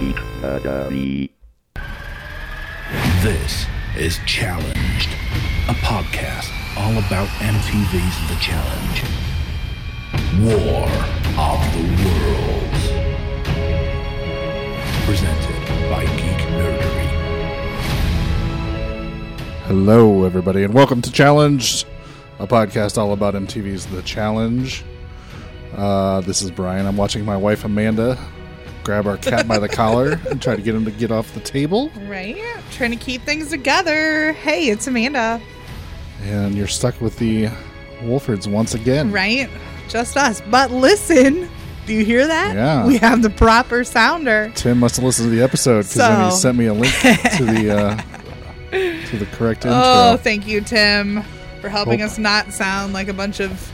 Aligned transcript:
Geek 0.00 0.16
Academy. 0.42 1.30
This 3.20 3.66
is 3.98 4.18
Challenged, 4.24 5.10
a 5.68 5.74
podcast 5.74 6.50
all 6.78 6.92
about 6.92 7.28
MTV's 7.36 8.28
The 8.30 8.36
Challenge. 8.40 9.02
War 10.40 10.88
of 11.36 11.60
the 11.74 11.84
Worlds. 12.06 12.82
Presented 15.04 15.60
by 15.90 16.06
Geek 16.16 16.48
Nerdery. 16.48 17.08
Hello, 19.66 20.24
everybody, 20.24 20.64
and 20.64 20.72
welcome 20.72 21.02
to 21.02 21.12
Challenge, 21.12 21.84
a 22.38 22.46
podcast 22.46 22.96
all 22.96 23.12
about 23.12 23.34
MTV's 23.34 23.84
The 23.84 24.00
Challenge. 24.00 24.82
Uh, 25.76 26.22
this 26.22 26.40
is 26.40 26.50
Brian. 26.50 26.86
I'm 26.86 26.96
watching 26.96 27.22
my 27.22 27.36
wife 27.36 27.66
Amanda 27.66 28.18
grab 28.90 29.06
our 29.06 29.16
cat 29.16 29.46
by 29.46 29.56
the 29.56 29.68
collar 29.68 30.18
and 30.28 30.42
try 30.42 30.56
to 30.56 30.62
get 30.62 30.74
him 30.74 30.84
to 30.84 30.90
get 30.90 31.12
off 31.12 31.32
the 31.32 31.38
table. 31.38 31.92
Right? 32.08 32.36
Trying 32.72 32.90
to 32.90 32.96
keep 32.96 33.22
things 33.22 33.50
together. 33.50 34.32
Hey, 34.32 34.64
it's 34.68 34.88
Amanda. 34.88 35.40
And 36.24 36.56
you're 36.56 36.66
stuck 36.66 37.00
with 37.00 37.16
the 37.20 37.46
Wolfords 38.00 38.50
once 38.50 38.74
again. 38.74 39.12
Right? 39.12 39.48
Just 39.88 40.16
us. 40.16 40.42
But 40.50 40.72
listen, 40.72 41.48
do 41.86 41.94
you 41.94 42.04
hear 42.04 42.26
that? 42.26 42.56
Yeah. 42.56 42.84
We 42.84 42.98
have 42.98 43.22
the 43.22 43.30
proper 43.30 43.84
sounder. 43.84 44.50
Tim 44.56 44.80
must 44.80 44.96
have 44.96 45.04
listened 45.04 45.30
to 45.30 45.36
the 45.36 45.42
episode 45.44 45.82
because 45.82 45.94
then 45.94 46.24
he 46.24 46.30
So- 46.32 46.36
sent 46.36 46.58
me 46.58 46.66
a 46.66 46.74
link 46.74 46.92
to 46.92 47.44
the 47.44 47.70
uh, 47.78 48.02
to 48.72 49.18
the 49.18 49.26
correct 49.26 49.64
intro. 49.66 49.80
Oh, 49.80 50.16
thank 50.16 50.48
you, 50.48 50.62
Tim, 50.62 51.22
for 51.60 51.68
helping 51.68 52.00
Hope- 52.00 52.10
us 52.10 52.18
not 52.18 52.52
sound 52.52 52.92
like 52.92 53.06
a 53.06 53.14
bunch 53.14 53.38
of 53.38 53.70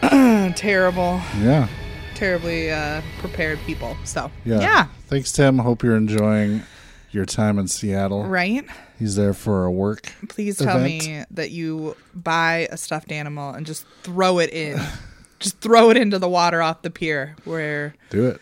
terrible, 0.54 1.20
yeah, 1.40 1.66
terribly 2.14 2.70
uh, 2.70 3.02
prepared 3.18 3.58
people. 3.66 3.96
So, 4.04 4.30
yeah, 4.44 4.60
yeah. 4.60 4.86
Thanks, 5.08 5.32
Tim. 5.32 5.58
Hope 5.58 5.82
you're 5.82 5.96
enjoying 5.96 6.62
your 7.10 7.24
time 7.24 7.58
in 7.58 7.68
Seattle. 7.68 8.24
Right? 8.24 8.64
He's 8.98 9.16
there 9.16 9.34
for 9.34 9.64
a 9.64 9.70
work. 9.70 10.12
Please 10.28 10.58
tell 10.58 10.78
me 10.80 11.24
that 11.30 11.50
you 11.50 11.96
buy 12.14 12.68
a 12.70 12.76
stuffed 12.76 13.10
animal 13.12 13.50
and 13.50 13.66
just 13.66 13.84
throw 14.02 14.38
it 14.38 14.50
in. 14.50 14.80
just 15.40 15.58
throw 15.60 15.90
it 15.90 15.96
into 15.96 16.18
the 16.18 16.28
water 16.28 16.62
off 16.62 16.82
the 16.82 16.90
pier 16.90 17.34
where 17.44 17.94
Do 18.10 18.28
it. 18.28 18.40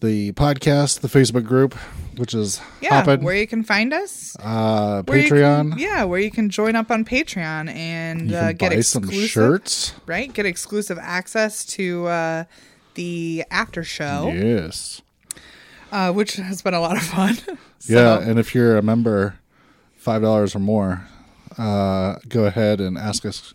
the 0.00 0.32
podcast, 0.32 1.00
the 1.00 1.08
Facebook 1.08 1.44
group, 1.44 1.74
which 2.16 2.34
is 2.34 2.60
Yeah, 2.80 2.90
hopping, 3.00 3.22
where 3.24 3.34
you 3.34 3.46
can 3.46 3.62
find 3.64 3.92
us. 3.92 4.36
uh, 4.40 5.02
Where 5.02 5.22
Patreon. 5.22 5.70
can- 5.70 5.78
yeah, 5.78 6.04
where 6.04 6.20
you 6.20 6.30
can 6.30 6.50
join 6.50 6.76
up 6.76 6.90
on 6.90 7.04
Patreon 7.04 7.68
and 7.74 8.32
uh, 8.32 8.52
get 8.52 8.72
exclusive 8.72 9.10
some 9.10 9.26
shirts. 9.26 9.92
right? 10.06 10.32
Get 10.32 10.46
exclusive 10.46 10.98
access 11.00 11.64
to 11.66 12.06
uh, 12.06 12.44
the 12.94 13.44
after 13.50 13.82
show, 13.84 14.30
Yes. 14.34 15.02
uh, 15.92 16.12
which 16.12 16.36
has 16.36 16.62
been 16.62 16.74
a 16.74 16.80
lot 16.80 16.96
of 16.96 17.02
fun. 17.02 17.36
So, 17.80 17.94
Yeah, 17.94 18.28
and 18.28 18.40
if 18.40 18.56
you're 18.56 18.76
a 18.76 18.82
member, 18.82 19.38
five 19.96 20.20
dollars 20.20 20.56
or 20.56 20.58
more, 20.58 21.06
uh, 21.56 22.16
go 22.28 22.44
ahead 22.46 22.80
and 22.80 22.98
ask 22.98 23.24
us 23.24 23.54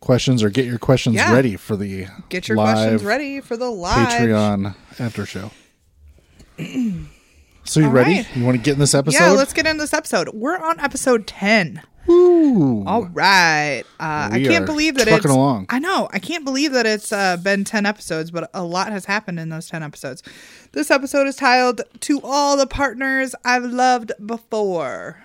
questions 0.00 0.42
or 0.42 0.50
get 0.50 0.66
your 0.66 0.76
questions 0.78 1.16
Yeah. 1.16 1.32
ready 1.32 1.56
for 1.56 1.74
the 1.74 2.06
get 2.28 2.48
your 2.48 2.56
questions 2.58 3.02
ready 3.02 3.40
for 3.40 3.56
the 3.56 3.70
live 3.70 4.08
Patreon 4.08 4.74
after 5.00 5.24
show. 5.24 5.52
so 7.64 7.80
you 7.80 7.86
All 7.86 7.92
ready? 7.92 8.16
right. 8.16 8.36
You 8.36 8.44
want 8.44 8.56
to 8.56 8.62
get 8.62 8.74
in 8.74 8.78
this 8.78 8.94
episode? 8.94 9.18
Yeah, 9.18 9.30
let's 9.30 9.52
get 9.52 9.66
into 9.66 9.82
this 9.82 9.92
episode. 9.94 10.28
We're 10.34 10.56
on 10.58 10.78
episode 10.80 11.26
ten. 11.26 11.82
Woo. 12.06 12.84
All 12.84 13.04
right. 13.06 13.84
Uh, 14.00 14.28
I 14.32 14.38
We 14.38 14.44
can't 14.46 14.64
are 14.64 14.66
believe 14.66 14.96
that 14.96 15.04
trucking 15.06 15.18
it's. 15.30 15.32
along. 15.32 15.66
I 15.68 15.78
know. 15.78 16.08
I 16.12 16.18
can't 16.18 16.44
believe 16.44 16.72
that 16.72 16.84
it's 16.84 17.12
uh, 17.12 17.36
been 17.36 17.62
10 17.62 17.86
episodes, 17.86 18.32
but 18.32 18.50
a 18.52 18.64
lot 18.64 18.90
has 18.90 19.04
happened 19.04 19.38
in 19.38 19.50
those 19.50 19.68
10 19.68 19.84
episodes. 19.84 20.20
This 20.72 20.90
episode 20.90 21.28
is 21.28 21.36
titled 21.36 21.80
To 22.00 22.20
All 22.24 22.56
the 22.56 22.66
Partners 22.66 23.36
I've 23.44 23.62
Loved 23.64 24.10
Before. 24.26 25.22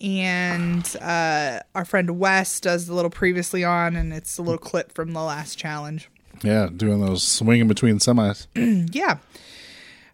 And 0.00 0.96
uh, 1.00 1.60
our 1.76 1.84
friend 1.84 2.18
Wes 2.18 2.58
does 2.58 2.86
the 2.88 2.94
little 2.94 3.10
previously 3.10 3.62
on, 3.62 3.94
and 3.94 4.12
it's 4.12 4.36
a 4.36 4.42
little 4.42 4.58
clip 4.58 4.90
from 4.92 5.12
the 5.12 5.22
last 5.22 5.56
challenge. 5.56 6.10
Yeah, 6.42 6.68
doing 6.74 7.00
those 7.00 7.22
swinging 7.22 7.68
between 7.68 7.98
semis. 7.98 8.46
Yeah. 8.94 9.18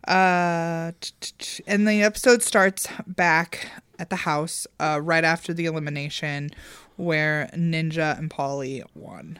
Uh, 0.06 0.92
t- 1.00 1.12
t- 1.20 1.32
t- 1.38 1.64
and 1.66 1.86
the 1.86 2.02
episode 2.02 2.42
starts 2.42 2.88
back 3.06 3.68
at 3.98 4.08
the 4.10 4.16
house 4.16 4.66
uh, 4.80 4.98
right 5.02 5.24
after 5.24 5.52
the 5.52 5.66
elimination 5.66 6.50
where 6.96 7.50
Ninja 7.54 8.18
and 8.18 8.30
Paulie 8.30 8.82
won. 8.94 9.38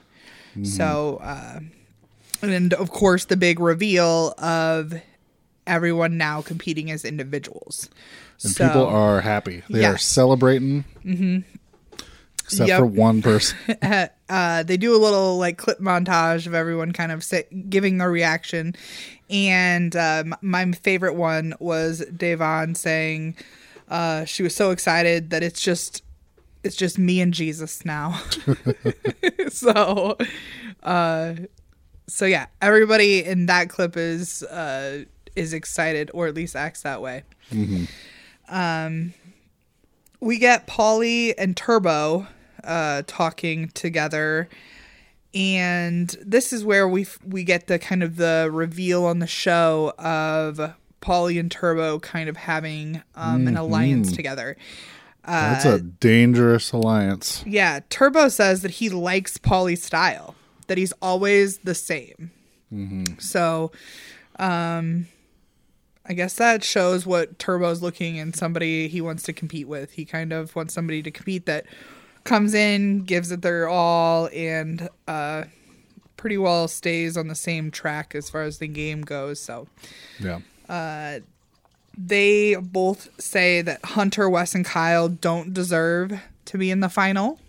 So, 0.64 1.20
uh, 1.22 1.60
and 2.42 2.74
of 2.74 2.90
course, 2.90 3.26
the 3.26 3.36
big 3.36 3.60
reveal 3.60 4.34
of 4.38 4.92
everyone 5.68 6.18
now 6.18 6.42
competing 6.42 6.90
as 6.90 7.04
individuals. 7.04 7.88
And 8.42 8.52
So- 8.52 8.66
people 8.66 8.86
are 8.86 9.20
happy. 9.20 9.62
They 9.70 9.84
are 9.84 9.96
celebrating. 9.98 10.84
Mm-hmm. 11.04 11.57
Except 12.50 12.68
Yep. 12.68 12.78
for 12.78 12.86
one 12.86 13.22
person. 13.22 13.58
uh, 14.28 14.62
they 14.62 14.76
do 14.76 14.96
a 14.96 14.98
little 14.98 15.36
like 15.38 15.58
clip 15.58 15.78
montage 15.80 16.46
of 16.46 16.54
everyone 16.54 16.92
kind 16.92 17.12
of 17.12 17.22
sit, 17.22 17.70
giving 17.70 17.98
their 17.98 18.10
reaction. 18.10 18.74
And 19.30 19.94
um, 19.94 20.34
my 20.40 20.72
favorite 20.72 21.14
one 21.14 21.54
was 21.60 22.00
Da'Vonne 22.10 22.76
saying 22.76 23.36
uh, 23.88 24.24
she 24.24 24.42
was 24.42 24.54
so 24.54 24.70
excited 24.70 25.30
that 25.30 25.42
it's 25.42 25.60
just 25.60 26.02
it's 26.64 26.74
just 26.76 26.98
me 26.98 27.20
and 27.20 27.32
Jesus 27.32 27.84
now. 27.84 28.20
so, 29.48 30.16
uh, 30.82 31.34
so 32.06 32.24
yeah, 32.24 32.46
everybody 32.62 33.22
in 33.24 33.46
that 33.46 33.68
clip 33.68 33.96
is 33.96 34.42
uh, 34.44 35.04
is 35.36 35.52
excited, 35.52 36.10
or 36.14 36.26
at 36.26 36.34
least 36.34 36.56
acts 36.56 36.82
that 36.82 37.02
way. 37.02 37.22
Um, 38.48 39.12
we 40.20 40.38
get 40.38 40.66
Paulie 40.66 41.34
and 41.38 41.56
Turbo 41.56 42.26
uh, 42.64 43.02
talking 43.06 43.68
together, 43.68 44.48
and 45.34 46.14
this 46.24 46.52
is 46.52 46.64
where 46.64 46.88
we 46.88 47.02
f- 47.02 47.18
we 47.24 47.44
get 47.44 47.66
the 47.66 47.78
kind 47.78 48.02
of 48.02 48.16
the 48.16 48.48
reveal 48.52 49.04
on 49.04 49.18
the 49.18 49.26
show 49.26 49.92
of 49.98 50.74
Paulie 51.00 51.38
and 51.38 51.50
Turbo 51.50 51.98
kind 52.00 52.28
of 52.28 52.36
having 52.36 53.02
um, 53.14 53.46
an 53.46 53.56
alliance 53.56 54.12
together. 54.12 54.56
Uh, 55.24 55.52
That's 55.52 55.64
a 55.66 55.80
dangerous 55.80 56.72
alliance. 56.72 57.44
Yeah, 57.46 57.80
Turbo 57.90 58.28
says 58.28 58.62
that 58.62 58.72
he 58.72 58.88
likes 58.88 59.36
Paulie's 59.36 59.82
style, 59.82 60.34
that 60.68 60.78
he's 60.78 60.92
always 61.02 61.58
the 61.58 61.74
same. 61.74 62.30
So, 63.18 63.72
um, 64.38 65.06
I 66.06 66.14
guess 66.14 66.34
that 66.36 66.64
shows 66.64 67.06
what 67.06 67.38
Turbo's 67.38 67.82
looking 67.82 68.16
in 68.16 68.32
somebody 68.32 68.88
he 68.88 69.00
wants 69.02 69.22
to 69.24 69.32
compete 69.34 69.68
with. 69.68 69.92
He 69.92 70.04
kind 70.06 70.32
of 70.32 70.56
wants 70.56 70.72
somebody 70.74 71.02
to 71.02 71.10
compete 71.10 71.44
that 71.46 71.66
comes 72.28 72.54
in, 72.54 73.00
gives 73.04 73.32
it 73.32 73.42
their 73.42 73.68
all, 73.68 74.28
and 74.32 74.88
uh, 75.08 75.44
pretty 76.16 76.38
well 76.38 76.68
stays 76.68 77.16
on 77.16 77.28
the 77.28 77.34
same 77.34 77.70
track 77.70 78.14
as 78.14 78.28
far 78.30 78.42
as 78.42 78.58
the 78.58 78.68
game 78.68 79.02
goes. 79.02 79.40
So, 79.40 79.66
Yeah. 80.20 80.40
they 81.96 82.54
both 82.56 83.08
say 83.20 83.62
that 83.62 83.84
Hunter, 83.84 84.28
Wes, 84.28 84.54
and 84.54 84.64
Kyle 84.64 85.08
don't 85.08 85.52
deserve 85.52 86.20
to 86.46 86.58
be 86.58 86.70
in 86.70 86.80
the 86.80 86.88
final. 86.88 87.40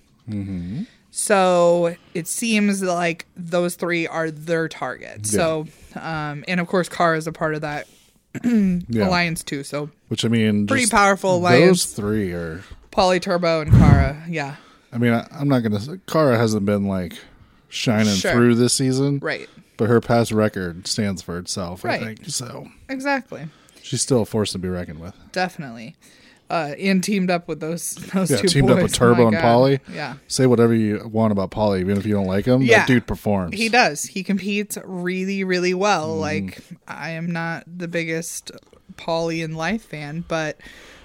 So 1.12 1.96
it 2.14 2.28
seems 2.28 2.84
like 2.84 3.26
those 3.36 3.76
three 3.76 4.08
are 4.08 4.30
their 4.30 4.68
target. 4.68 5.26
So, 5.26 5.66
um, 5.96 6.46
and 6.48 6.60
of 6.60 6.68
course, 6.68 6.88
Cara 6.88 7.18
is 7.18 7.26
a 7.28 7.32
part 7.32 7.56
of 7.56 7.62
that 7.62 7.88
Yeah. 8.44 9.08
alliance 9.08 9.44
too. 9.44 9.64
So 9.64 9.90
Which 10.10 10.24
I 10.24 10.28
mean, 10.28 10.68
pretty 10.68 10.86
powerful 10.88 11.40
Those 11.42 11.86
three 11.86 12.32
are. 12.32 12.62
Paulie 12.92 13.20
Turbo 13.22 13.62
and 13.62 13.72
Cara. 13.72 14.24
Yeah, 14.30 14.56
I 14.92 14.98
mean, 14.98 15.14
I, 15.14 15.28
I'm 15.32 15.48
not 15.48 15.60
gonna. 15.64 15.80
say 15.80 16.00
Cara 16.08 16.38
hasn't 16.38 16.66
been 16.66 16.86
like 16.88 17.14
shining 17.70 18.14
Sure. 18.16 18.32
through 18.34 18.56
this 18.56 18.74
season, 18.74 19.20
right. 19.20 19.48
but 19.78 19.88
her 19.90 20.02
past 20.02 20.32
record 20.32 20.88
stands 20.88 21.22
for 21.22 21.38
itself. 21.38 21.84
Right. 21.84 22.02
I 22.02 22.06
think 22.06 22.26
so. 22.26 22.68
Exactly. 22.90 23.48
She's 23.82 24.02
still 24.02 24.22
a 24.22 24.26
force 24.26 24.52
to 24.54 24.60
be 24.60 24.68
reckoned 24.68 25.00
with. 25.00 25.14
Definitely. 25.32 25.96
Uh, 26.50 26.74
and 26.80 27.04
teamed 27.04 27.30
up 27.30 27.48
with 27.48 27.60
those 27.60 27.92
those 28.14 28.32
Yeah, 28.32 28.38
two 28.38 28.48
teamed 28.48 28.68
boys. 28.70 28.78
up 28.78 28.84
with 28.84 28.94
Oh 28.96 28.98
Turbo 28.98 29.18
my 29.18 29.24
and 29.28 29.32
God. 29.34 29.44
Paulie. 29.44 29.80
Yeah. 29.94 30.16
Say 30.28 30.48
whatever 30.48 30.74
you 30.74 31.08
want 31.08 31.32
about 31.32 31.52
Paulie, 31.52 31.80
even 31.82 31.96
if 31.98 32.06
you 32.08 32.14
don't 32.16 32.26
like 32.26 32.46
him. 32.46 32.64
Yeah. 32.64 32.80
That 32.80 32.88
dude 32.88 33.06
performs. 33.06 33.56
He 33.56 33.70
does. 33.70 34.04
He 34.06 34.24
competes 34.24 34.76
really, 34.84 35.44
really 35.44 35.76
well. 35.76 36.10
Mm-hmm. 36.10 36.20
Like 36.22 36.60
I 36.88 37.12
am 37.12 37.32
not 37.32 37.66
the 37.68 37.88
biggest 37.88 38.52
Paulie 38.96 39.44
in 39.44 39.54
life 39.54 39.84
fan, 39.86 40.26
but 40.28 40.60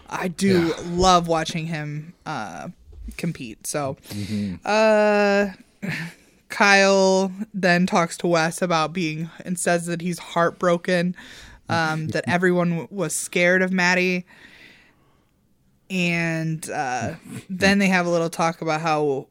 I 0.09 0.29
do 0.29 0.69
Yeah. 0.69 0.75
love 0.93 1.29
watching 1.29 1.67
him 1.67 2.15
uh, 2.25 2.69
compete. 3.17 3.67
So, 3.67 3.97
Mm-hmm. 4.11 4.55
uh, 4.65 5.91
Kyle 6.49 7.33
then 7.53 7.87
talks 7.87 8.17
to 8.19 8.27
Wes 8.27 8.63
about 8.63 8.93
being 8.93 9.29
and 9.45 9.59
says 9.59 9.87
that 9.87 10.01
he's 10.01 10.19
heartbroken, 10.19 11.17
um, 11.69 12.09
that 12.15 12.25
everyone 12.29 12.71
w- 12.71 12.89
was 12.91 13.15
scared 13.15 13.61
of 13.63 13.73
Mattie. 13.73 14.25
And 15.91 16.69
uh, 16.71 17.15
then 17.51 17.79
they 17.79 17.89
have 17.89 18.07
a 18.07 18.11
little 18.11 18.31
talk 18.31 18.63
about 18.63 18.81
how 18.81 19.27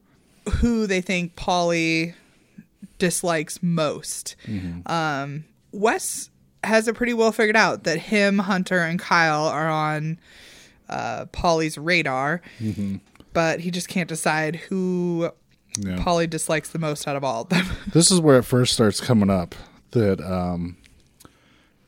who 0.57 0.85
they 0.87 1.01
think 1.01 1.35
Paulie 1.35 2.13
dislikes 2.99 3.63
most. 3.63 4.35
Um, 4.85 5.45
Wes 5.71 6.29
has 6.63 6.87
it 6.87 6.95
pretty 6.95 7.13
well 7.13 7.31
figured 7.31 7.55
out 7.55 7.83
that 7.85 7.97
him, 7.99 8.39
Hunter, 8.39 8.79
and 8.79 8.99
Kyle 8.99 9.45
are 9.47 9.69
on 9.69 10.19
uh, 10.89 11.25
Paulie's 11.33 11.77
radar, 11.77 12.41
but 13.33 13.59
he 13.61 13.71
just 13.71 13.87
can't 13.87 14.07
decide 14.09 14.55
who 14.55 15.29
Yeah. 15.77 15.97
Paulie 15.97 16.29
dislikes 16.29 16.69
the 16.69 16.79
most 16.79 17.07
out 17.07 17.15
of 17.15 17.23
all 17.23 17.41
of 17.43 17.49
them. 17.49 17.65
this 17.93 18.11
is 18.11 18.19
where 18.19 18.37
it 18.37 18.43
first 18.43 18.73
starts 18.73 19.01
coming 19.01 19.29
up 19.29 19.55
that 19.91 20.21
um 20.21 20.77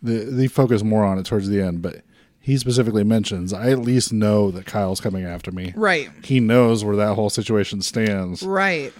the, 0.04 0.20
they 0.26 0.48
focus 0.48 0.84
more 0.84 1.04
on 1.04 1.18
it 1.18 1.26
towards 1.26 1.48
the 1.50 1.62
end 1.62 1.82
but 1.82 2.02
he 2.40 2.58
specifically 2.58 3.04
mentions 3.04 3.52
i 3.54 3.70
at 3.72 3.80
least 3.80 4.14
know 4.14 4.52
that 4.52 4.66
kyle's 4.68 5.02
coming 5.02 5.24
after 5.26 5.52
me 5.52 5.74
right, 5.76 6.10
he 6.24 6.40
knows 6.40 6.84
where 6.86 6.96
that 6.96 7.16
whole 7.16 7.30
situation 7.32 7.82
stands 7.82 8.44
right, 8.44 8.94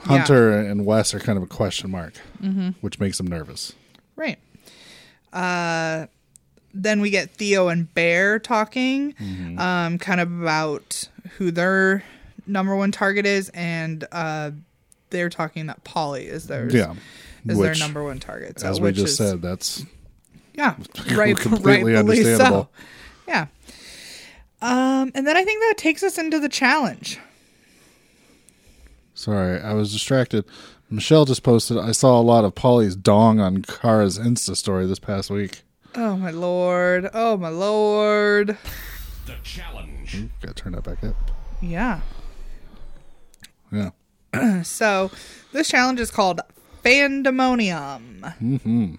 hunter 0.00 0.52
and 0.52 0.84
wes 0.84 1.14
are 1.14 1.20
kind 1.20 1.38
of 1.38 1.42
a 1.42 1.46
question 1.46 1.90
mark 1.90 2.14
Mm-hmm. 2.42 2.70
which 2.82 2.98
makes 3.00 3.18
him 3.20 3.26
nervous 3.26 3.72
right. 4.16 4.38
Uh, 5.32 6.06
then 6.74 7.00
we 7.00 7.10
get 7.10 7.30
Theo 7.30 7.68
and 7.68 7.92
Bear 7.94 8.38
talking, 8.38 9.14
um, 9.58 9.98
kind 9.98 10.20
of 10.20 10.40
about 10.40 11.08
who 11.38 11.50
their 11.50 12.02
number 12.46 12.74
one 12.76 12.92
target 12.92 13.26
is, 13.26 13.48
and 13.50 14.06
uh, 14.12 14.50
they're 15.10 15.30
talking 15.30 15.66
that 15.66 15.84
Paulie 15.84 16.24
is 16.26 16.46
theirs. 16.46 16.74
yeah 16.74 16.94
is 17.46 17.58
their 17.58 17.74
number 17.76 18.02
one 18.04 18.18
target. 18.20 18.60
So, 18.60 18.68
as 18.68 18.80
we 18.80 18.88
which 18.88 18.96
just 18.96 19.08
is, 19.12 19.16
said 19.16 19.40
that's 19.42 19.84
yeah, 20.54 20.76
right, 21.14 21.36
completely 21.36 21.94
rightfully 21.94 22.16
so. 22.22 22.30
understandable. 22.30 22.70
Yeah. 23.26 23.46
Um, 24.62 25.10
and 25.14 25.26
then 25.26 25.36
I 25.36 25.44
think 25.44 25.62
that 25.62 25.74
takes 25.78 26.02
us 26.02 26.18
into 26.18 26.38
the 26.38 26.48
challenge. 26.50 27.18
sorry 29.14 29.60
i 29.60 29.72
was 29.74 29.92
distracted 29.92 30.44
michelle 30.88 31.24
just 31.24 31.42
posted 31.42 31.76
i 31.78 31.92
saw 31.92 32.18
a 32.18 32.22
lot 32.22 32.44
of 32.44 32.54
paulie's 32.54 32.96
dong 32.96 33.38
on 33.40 33.62
cara's 33.62 34.18
insta 34.18 34.56
story 34.56 34.86
this 34.86 34.98
past 34.98 35.30
week 35.30 35.62
Oh 35.96 36.16
my 36.16 36.30
lord! 36.30 37.10
Oh 37.12 37.36
my 37.36 37.48
lord! 37.48 38.56
The 39.26 39.34
challenge. 39.42 40.28
gotta 40.40 40.54
turn 40.54 40.72
that 40.72 40.82
back 40.84 41.04
up 41.04 41.14
Yeah. 41.60 42.00
yeah 43.70 43.90
So 44.62 45.10
this 45.52 45.68
challenge 45.68 46.00
is 46.00 46.10
called 46.10 46.40
Fandemonium. 46.84 48.20
Mm-hmm. 48.40 48.94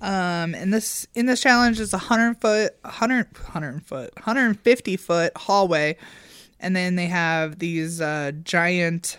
Um, 0.00 0.54
and 0.54 0.74
this 0.74 1.06
in 1.14 1.26
this 1.26 1.40
challenge 1.40 1.78
is 1.78 1.92
a 1.92 1.98
hundred 1.98 2.40
foot, 2.40 2.74
hundred, 2.84 3.28
hundred 3.36 3.84
foot, 3.84 4.12
hundred 4.18 4.46
and 4.46 4.60
fifty 4.60 4.96
foot 4.96 5.30
hallway, 5.36 5.96
and 6.58 6.74
then 6.74 6.96
they 6.96 7.06
have 7.06 7.60
these 7.60 8.00
uh, 8.00 8.32
giant 8.42 9.16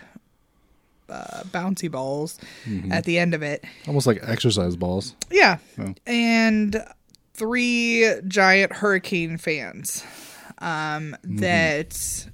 uh, 1.08 1.44
bouncy 1.44 1.90
balls 1.90 2.38
at 2.90 3.04
the 3.04 3.18
end 3.18 3.32
of 3.32 3.42
it. 3.42 3.64
almost 3.86 4.06
like 4.06 4.18
exercise 4.22 4.76
balls 4.76 5.14
Yeah, 5.30 5.56
and 6.06 6.84
three 7.32 8.12
giant 8.28 8.72
hurricane 8.74 9.38
fans 9.38 10.04
um, 10.64 11.16
that 11.22 12.26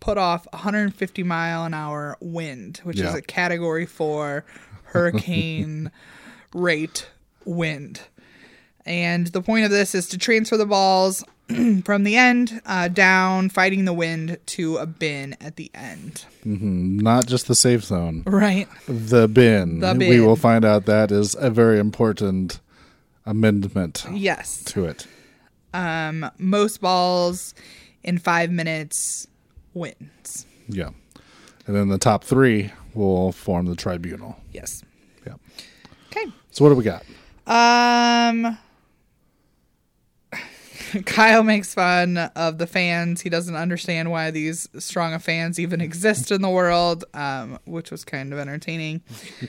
put 0.00 0.18
off 0.18 0.46
150 0.52 1.22
mile 1.22 1.64
an 1.64 1.72
hour 1.74 2.16
wind, 2.20 2.80
which 2.84 3.00
is 3.00 3.14
a 3.14 3.22
Category 3.22 3.86
Four 3.86 4.44
hurricane 4.84 5.90
rate 6.54 7.08
wind. 7.44 8.00
And 8.84 9.26
the 9.28 9.42
point 9.42 9.64
of 9.64 9.70
this 9.70 9.94
is 9.94 10.06
to 10.08 10.18
transfer 10.18 10.56
the 10.56 10.66
balls 10.66 11.24
from 11.84 12.04
the 12.04 12.16
end 12.16 12.60
uh, 12.66 12.88
down, 12.88 13.48
fighting 13.50 13.84
the 13.84 13.92
wind 13.92 14.38
to 14.46 14.76
a 14.76 14.86
bin 14.86 15.36
at 15.40 15.56
the 15.56 15.70
end. 15.74 16.24
Mm-hmm. 16.44 16.98
not 16.98 17.26
just 17.26 17.48
the 17.48 17.54
safe 17.56 17.82
zone 17.84 18.22
Right. 18.26 18.68
the 18.86 19.26
bin. 19.28 19.80
The 19.80 19.94
We 19.98 20.20
will 20.20 20.36
find 20.36 20.64
out 20.64 20.86
that 20.86 21.10
is 21.10 21.34
a 21.38 21.50
very 21.50 21.78
important 21.80 22.60
amendment 23.24 24.06
Yes. 24.12 24.62
to 24.66 24.84
it. 24.84 25.06
Most 26.38 26.80
balls 26.80 27.54
in 28.02 28.18
five 28.18 28.50
minutes 28.50 29.26
wins. 29.74 30.46
Yeah. 30.68 30.90
And 31.66 31.74
then 31.74 31.88
the 31.88 31.98
top 31.98 32.24
three 32.24 32.72
will 32.94 33.32
form 33.32 33.66
the 33.66 33.76
tribunal. 33.76 34.36
Yes. 34.52 34.82
Yeah. 35.26 35.34
Okay. 36.10 36.30
So 36.50 36.64
what 36.64 36.70
do 36.70 36.76
we 36.76 36.84
got? 36.84 37.04
Um 37.46 38.58
Kyle 41.06 41.42
makes 41.42 41.74
fun 41.74 42.16
of 42.16 42.58
the 42.58 42.66
fans. 42.66 43.20
He 43.20 43.28
doesn't 43.28 43.54
understand 43.54 44.10
why 44.10 44.30
these 44.30 44.68
strong 44.78 45.14
of 45.14 45.22
fans 45.22 45.58
even 45.58 45.80
exist 45.80 46.30
in 46.30 46.42
the 46.42 46.50
world, 46.50 47.04
um, 47.14 47.58
which 47.64 47.90
was 47.90 48.04
kind 48.04 48.32
of 48.32 48.38
entertaining. 48.38 49.02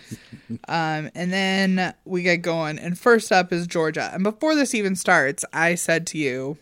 um, 0.67 1.09
and 1.15 1.31
then 1.31 1.93
we 2.05 2.23
get 2.23 2.37
going. 2.37 2.79
And 2.79 2.97
first 2.97 3.31
up 3.31 3.51
is 3.51 3.67
Georgia. 3.67 4.09
And 4.13 4.23
before 4.23 4.55
this 4.55 4.73
even 4.73 4.95
starts, 4.95 5.43
I 5.53 5.75
said 5.75 6.07
to 6.07 6.17
you 6.17 6.57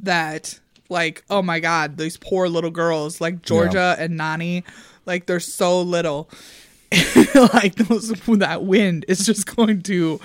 that, 0.00 0.58
like, 0.88 1.24
oh 1.30 1.42
my 1.42 1.60
God, 1.60 1.96
these 1.96 2.16
poor 2.16 2.48
little 2.48 2.70
girls, 2.70 3.20
like 3.20 3.42
Georgia 3.42 3.96
and 3.98 4.18
Nany, 4.18 4.64
like, 5.06 5.26
they're 5.26 5.40
so 5.40 5.80
little. 5.82 6.28
like 7.54 7.76
those 7.76 8.08
that 8.26 8.64
wind 8.64 9.04
is 9.06 9.24
just 9.24 9.54
going 9.54 9.80
to 9.82 10.20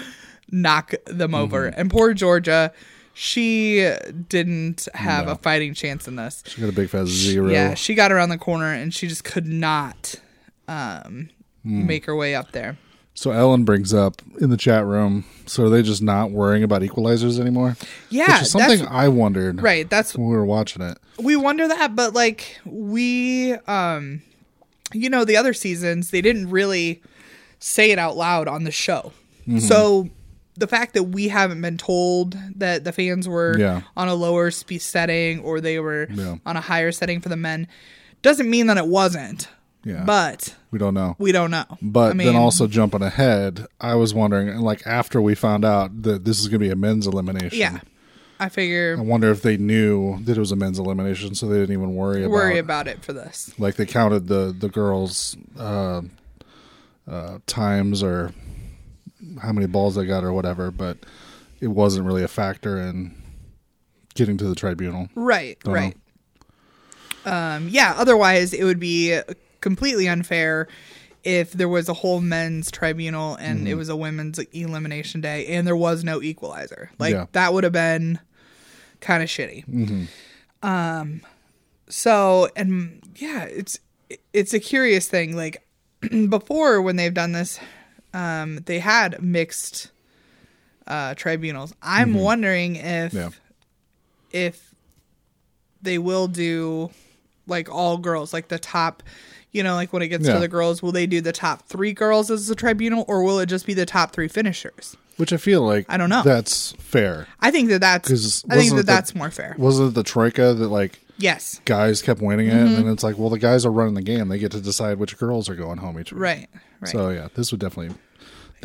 knock 0.51 0.93
them 1.05 1.35
over. 1.35 1.67
And 1.67 1.91
poor 1.91 2.13
Georgia, 2.15 2.73
she 3.17 3.89
didn't 4.27 4.89
have 4.93 5.29
a 5.29 5.35
fighting 5.37 5.73
chance 5.73 6.05
in 6.05 6.17
this. 6.17 6.43
She 6.45 6.59
got 6.59 6.69
a 6.69 6.73
big 6.73 6.89
fat 6.89 7.07
zero. 7.07 7.49
Yeah, 7.49 7.73
she 7.73 7.95
got 7.95 8.11
around 8.11 8.27
the 8.27 8.37
corner 8.37 8.73
and 8.73 8.93
she 8.93 9.07
just 9.07 9.23
could 9.23 9.47
not 9.47 10.15
um, 10.67 11.29
make 11.63 12.05
her 12.05 12.15
way 12.15 12.35
up 12.35 12.51
there. 12.51 12.77
So 13.13 13.31
Ellen 13.31 13.63
brings 13.63 13.93
up 13.93 14.21
in 14.41 14.49
the 14.49 14.57
chat 14.57 14.85
room. 14.85 15.23
So 15.45 15.63
are 15.63 15.69
they 15.69 15.81
just 15.81 16.01
not 16.01 16.31
worrying 16.31 16.63
about 16.63 16.81
equalizers 16.81 17.39
anymore? 17.39 17.77
Yeah, 18.09 18.33
Which 18.33 18.41
is 18.41 18.51
something 18.51 18.85
I 18.85 19.07
wondered 19.07 19.61
right. 19.63 19.89
That's 19.89 20.17
when 20.17 20.27
we 20.27 20.35
were 20.35 20.45
watching 20.45 20.81
it. 20.81 20.97
we 21.17 21.37
wonder 21.37 21.69
that, 21.69 21.95
but 21.95 22.13
like 22.13 22.59
we, 22.65 23.53
um, 23.53 24.21
you 24.91 25.09
know, 25.09 25.23
the 25.23 25.37
other 25.37 25.53
seasons 25.53 26.11
they 26.11 26.21
didn't 26.21 26.49
really 26.49 27.01
say 27.59 27.91
it 27.91 27.97
out 27.97 28.17
loud 28.17 28.49
on 28.49 28.65
the 28.65 28.71
show. 28.71 29.13
Mm-hmm. 29.47 29.59
So 29.59 30.09
the 30.57 30.67
fact 30.67 30.93
that 30.93 31.03
we 31.03 31.27
haven't 31.27 31.61
been 31.61 31.77
told 31.77 32.37
that 32.55 32.83
the 32.83 32.91
fans 32.91 33.27
were 33.27 33.57
Yeah. 33.57 33.81
on 33.97 34.07
a 34.07 34.15
lower 34.15 34.51
speed 34.51 34.81
setting 34.81 35.39
or 35.41 35.59
they 35.61 35.79
were 35.79 36.07
Yeah. 36.11 36.35
on 36.45 36.55
a 36.57 36.61
higher 36.61 36.91
setting 36.91 37.19
for 37.21 37.29
the 37.29 37.35
men 37.37 37.67
doesn't 38.21 38.49
mean 38.49 38.67
that 38.67 38.77
it 38.77 38.87
wasn't. 38.87 39.47
Yeah. 39.83 40.03
But 40.05 40.55
We 40.71 40.79
don't 40.79 40.93
know. 40.95 41.15
we 41.19 41.31
don't 41.31 41.51
know. 41.51 41.65
But 41.81 42.11
I 42.11 42.13
mean, 42.13 42.27
then 42.27 42.35
also 42.35 42.65
jumping 42.67 43.01
ahead, 43.03 43.67
I 43.79 43.93
was 43.95 44.13
wondering, 44.15 44.57
like 44.61 44.81
after 44.87 45.21
we 45.21 45.35
found 45.35 45.63
out 45.63 46.01
that 46.03 46.25
this 46.25 46.39
is 46.39 46.47
going 46.47 46.59
to 46.61 46.65
be 46.65 46.71
a 46.71 46.75
men's 46.75 47.05
elimination. 47.05 47.59
yeah, 47.59 47.79
I 48.39 48.49
figure 48.49 48.95
I 48.97 49.01
wonder 49.01 49.29
if 49.29 49.43
they 49.43 49.57
knew 49.57 50.17
that 50.23 50.37
it 50.37 50.39
was 50.39 50.51
a 50.51 50.55
men's 50.55 50.79
elimination, 50.79 51.35
so 51.35 51.47
they 51.47 51.59
didn't 51.59 51.73
even 51.73 51.93
worry 51.93 52.23
about. 52.23 52.31
worry 52.33 52.57
about 52.57 52.87
it 52.87 53.03
for 53.03 53.13
this. 53.13 53.51
like 53.59 53.75
they 53.75 53.85
counted 53.85 54.27
the 54.27 54.55
the 54.57 54.69
girls' 54.69 55.37
uh, 55.59 56.01
uh, 57.07 57.37
times 57.45 58.01
or 58.01 58.31
how 59.41 59.51
many 59.51 59.67
balls 59.67 59.97
I 59.97 60.05
got 60.05 60.23
or 60.23 60.33
whatever, 60.33 60.71
but 60.71 60.97
it 61.59 61.67
wasn't 61.67 62.05
really 62.05 62.23
a 62.23 62.27
factor 62.27 62.77
in 62.79 63.15
getting 64.13 64.37
to 64.37 64.45
the 64.45 64.55
tribunal. 64.55 65.09
Right, 65.15 65.57
Don't 65.63 65.73
right. 65.73 65.97
Um, 67.25 67.69
yeah, 67.69 67.93
otherwise 67.97 68.53
it 68.53 68.63
would 68.63 68.79
be 68.79 69.19
completely 69.61 70.07
unfair 70.07 70.67
if 71.23 71.51
there 71.53 71.67
was 71.69 71.89
a 71.89 71.93
whole 71.93 72.21
men's 72.21 72.69
tribunal 72.69 73.35
and 73.35 73.59
Mm-hmm. 73.59 73.67
it 73.67 73.73
was 73.75 73.89
a 73.89 73.95
women's 73.95 74.37
elimination 74.37 75.21
day 75.21 75.47
and 75.47 75.65
there 75.65 75.75
was 75.75 76.03
no 76.03 76.21
equalizer. 76.21 76.91
Like 76.99 77.13
Yeah. 77.13 77.25
that 77.31 77.51
would 77.53 77.63
have 77.63 77.73
been 77.73 78.19
kind 79.01 79.23
of 79.23 79.29
shitty. 79.29 79.65
Mm-hmm. 79.67 80.67
Um 80.67 81.21
so 81.89 82.49
and 82.55 83.01
yeah, 83.15 83.43
it's 83.45 83.79
it's 84.33 84.53
a 84.53 84.59
curious 84.59 85.07
thing 85.07 85.35
like 85.35 85.67
before 86.29 86.79
when 86.81 86.95
they've 86.95 87.13
done 87.13 87.31
this 87.31 87.59
um 88.15 88.59
they 88.65 88.79
had 88.79 89.21
mixed 89.21 89.91
uh 90.87 91.13
tribunals. 91.15 91.73
I'm 91.81 92.13
wondering 92.13 92.75
if 92.77 93.11
Mm-hmm. 93.13 93.17
Yeah. 93.17 93.29
if 94.31 94.73
they 95.81 95.97
will 95.97 96.27
do 96.27 96.89
like 97.47 97.69
all 97.69 97.97
girls, 97.97 98.33
like 98.33 98.47
the 98.47 98.57
top, 98.59 99.03
you 99.51 99.61
know, 99.63 99.75
like 99.75 99.93
when 99.93 100.01
it 100.01 100.07
gets 100.07 100.25
Yeah. 100.27 100.33
to 100.35 100.39
the 100.39 100.47
girls, 100.47 100.81
will 100.81 100.91
they 100.91 101.05
do 101.05 101.21
the 101.21 101.31
top 101.31 101.67
three 101.67 101.93
girls 101.93 102.31
as 102.31 102.47
the 102.47 102.55
tribunal, 102.55 103.05
or 103.07 103.23
will 103.23 103.39
it 103.39 103.45
just 103.47 103.65
be 103.67 103.73
the 103.75 103.85
top 103.85 104.11
three 104.13 104.27
finishers? 104.27 104.97
Which 105.17 105.31
I 105.31 105.37
feel 105.37 105.61
like 105.61 105.85
I 105.87 105.97
don't 105.97 106.09
know. 106.09 106.23
That's 106.23 106.71
fair. 106.73 107.27
I 107.39 107.51
think 107.51 107.69
that 107.69 107.79
that's. 107.81 108.43
I 108.49 108.55
think 108.55 108.71
that 108.71 108.77
the- 108.77 108.83
that's 108.83 109.13
more 109.15 109.31
fair. 109.31 109.55
Wasn't 109.57 109.89
it 109.89 109.93
the 109.93 110.03
troika 110.03 110.53
that 110.53 110.67
like 110.69 110.99
Yes. 111.17 111.61
guys 111.63 112.01
kept 112.01 112.19
winning 112.21 112.47
it, 112.47 112.53
Mm-hmm. 112.53 112.75
and 112.81 112.89
it's 112.89 113.01
like, 113.03 113.17
well, 113.17 113.29
the 113.29 113.39
guys 113.39 113.65
are 113.65 113.71
running 113.71 113.93
the 113.93 114.01
game; 114.01 114.27
they 114.27 114.39
get 114.39 114.51
to 114.51 114.59
decide 114.59 114.97
which 114.97 115.17
girls 115.17 115.47
are 115.49 115.55
going 115.55 115.77
home 115.77 115.97
each 115.99 116.11
week. 116.11 116.21
Right. 116.21 116.47
Right. 116.81 116.91
So 116.91 117.09
yeah, 117.09 117.29
this 117.35 117.51
would 117.51 117.61
definitely 117.61 117.95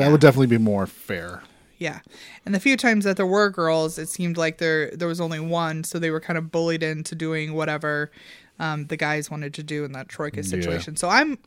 that 0.00 0.10
would 0.10 0.20
definitely 0.20 0.46
be 0.48 0.58
more 0.58 0.86
fair. 0.86 1.42
Yeah. 1.78 2.00
And 2.44 2.54
the 2.54 2.60
few 2.60 2.76
times 2.76 3.04
that 3.04 3.16
there 3.16 3.26
were 3.26 3.48
girls, 3.48 3.98
it 3.98 4.08
seemed 4.08 4.36
like 4.36 4.58
there 4.58 4.90
there 4.90 5.08
was 5.08 5.20
only 5.20 5.40
one, 5.40 5.82
so 5.84 5.98
they 5.98 6.10
were 6.10 6.20
kind 6.20 6.36
of 6.38 6.50
bullied 6.52 6.82
into 6.82 7.14
doing 7.14 7.54
whatever 7.54 8.10
um, 8.58 8.86
the 8.86 8.96
guys 8.96 9.30
wanted 9.30 9.54
to 9.54 9.62
do 9.62 9.84
in 9.84 9.92
that 9.92 10.08
troika 10.08 10.42
situation. 10.42 10.96
So 10.96 11.08
I'm 11.08 11.38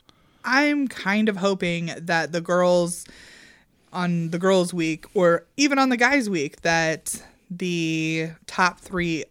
I'm 0.43 0.87
kind 0.87 1.29
of 1.29 1.37
hoping 1.37 1.91
that 1.97 2.31
the 2.31 2.41
girls 2.41 3.05
on 3.91 4.29
the 4.31 4.39
girls 4.39 4.73
week 4.73 5.05
or 5.13 5.45
even 5.55 5.77
on 5.77 5.89
the 5.89 5.97
guys 5.97 6.29
week 6.29 6.61
that 6.61 7.21
the 7.51 8.29
top 8.47 8.79
3 8.79 9.23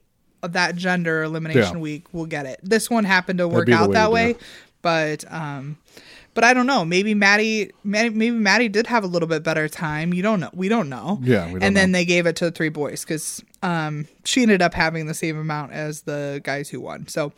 of 0.44 0.52
that 0.52 0.76
gender 0.76 1.24
elimination 1.24 1.76
Yeah. 1.78 1.82
week 1.82 2.14
will 2.14 2.26
get 2.26 2.46
it. 2.46 2.60
This 2.62 2.88
one 2.88 3.02
happened 3.04 3.38
to 3.40 3.48
work 3.48 3.68
out 3.70 3.88
way 3.88 3.94
that 3.94 4.12
way, 4.12 4.36
but 4.82 5.24
um 5.32 5.78
but 6.34 6.44
I 6.44 6.54
don't 6.54 6.66
know. 6.66 6.84
Maybe 6.84 7.14
Mattie, 7.14 7.70
maybe 7.84 8.30
Mattie 8.30 8.68
did 8.68 8.86
have 8.86 9.04
a 9.04 9.06
little 9.06 9.28
bit 9.28 9.42
better 9.42 9.68
time. 9.68 10.14
You 10.14 10.22
don't 10.22 10.40
know. 10.40 10.50
We 10.52 10.68
don't 10.68 10.88
know. 10.88 11.18
Yeah, 11.22 11.46
we 11.46 11.52
don't 11.54 11.62
and 11.62 11.76
then 11.76 11.90
know. 11.92 11.98
they 11.98 12.04
gave 12.04 12.26
it 12.26 12.36
to 12.36 12.46
the 12.46 12.50
three 12.50 12.68
boys 12.70 13.04
because 13.04 13.42
um, 13.62 14.06
she 14.24 14.42
ended 14.42 14.62
up 14.62 14.74
having 14.74 15.06
the 15.06 15.14
same 15.14 15.38
amount 15.38 15.72
as 15.72 16.02
the 16.02 16.40
guys 16.42 16.68
who 16.70 16.80
won. 16.80 17.06
So 17.08 17.32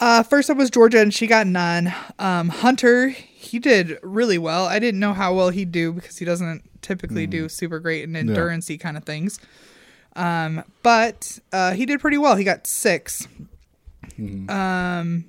uh, 0.00 0.22
first 0.22 0.48
up 0.50 0.56
was 0.56 0.70
Georgia, 0.70 1.00
and 1.00 1.12
she 1.12 1.26
got 1.26 1.46
none. 1.46 1.92
Um, 2.18 2.48
Hunter, 2.48 3.08
he 3.10 3.58
did 3.58 3.98
really 4.02 4.38
well. 4.38 4.64
I 4.66 4.78
didn't 4.78 5.00
know 5.00 5.12
how 5.12 5.34
well 5.34 5.50
he'd 5.50 5.72
do 5.72 5.92
because 5.92 6.16
he 6.18 6.24
doesn't 6.24 6.62
typically 6.82 7.26
Mm. 7.26 7.30
do 7.30 7.48
super 7.50 7.78
great 7.80 8.04
in 8.04 8.16
endurance 8.16 8.70
kind 8.80 8.96
of 8.96 9.04
things. 9.04 9.38
Um, 10.16 10.64
but 10.82 11.38
uh, 11.52 11.72
he 11.72 11.84
did 11.86 12.00
pretty 12.00 12.16
well. 12.18 12.36
He 12.36 12.44
got 12.44 12.66
six. 12.66 13.28
Mm-hmm. 14.18 14.50
Um, 14.50 15.24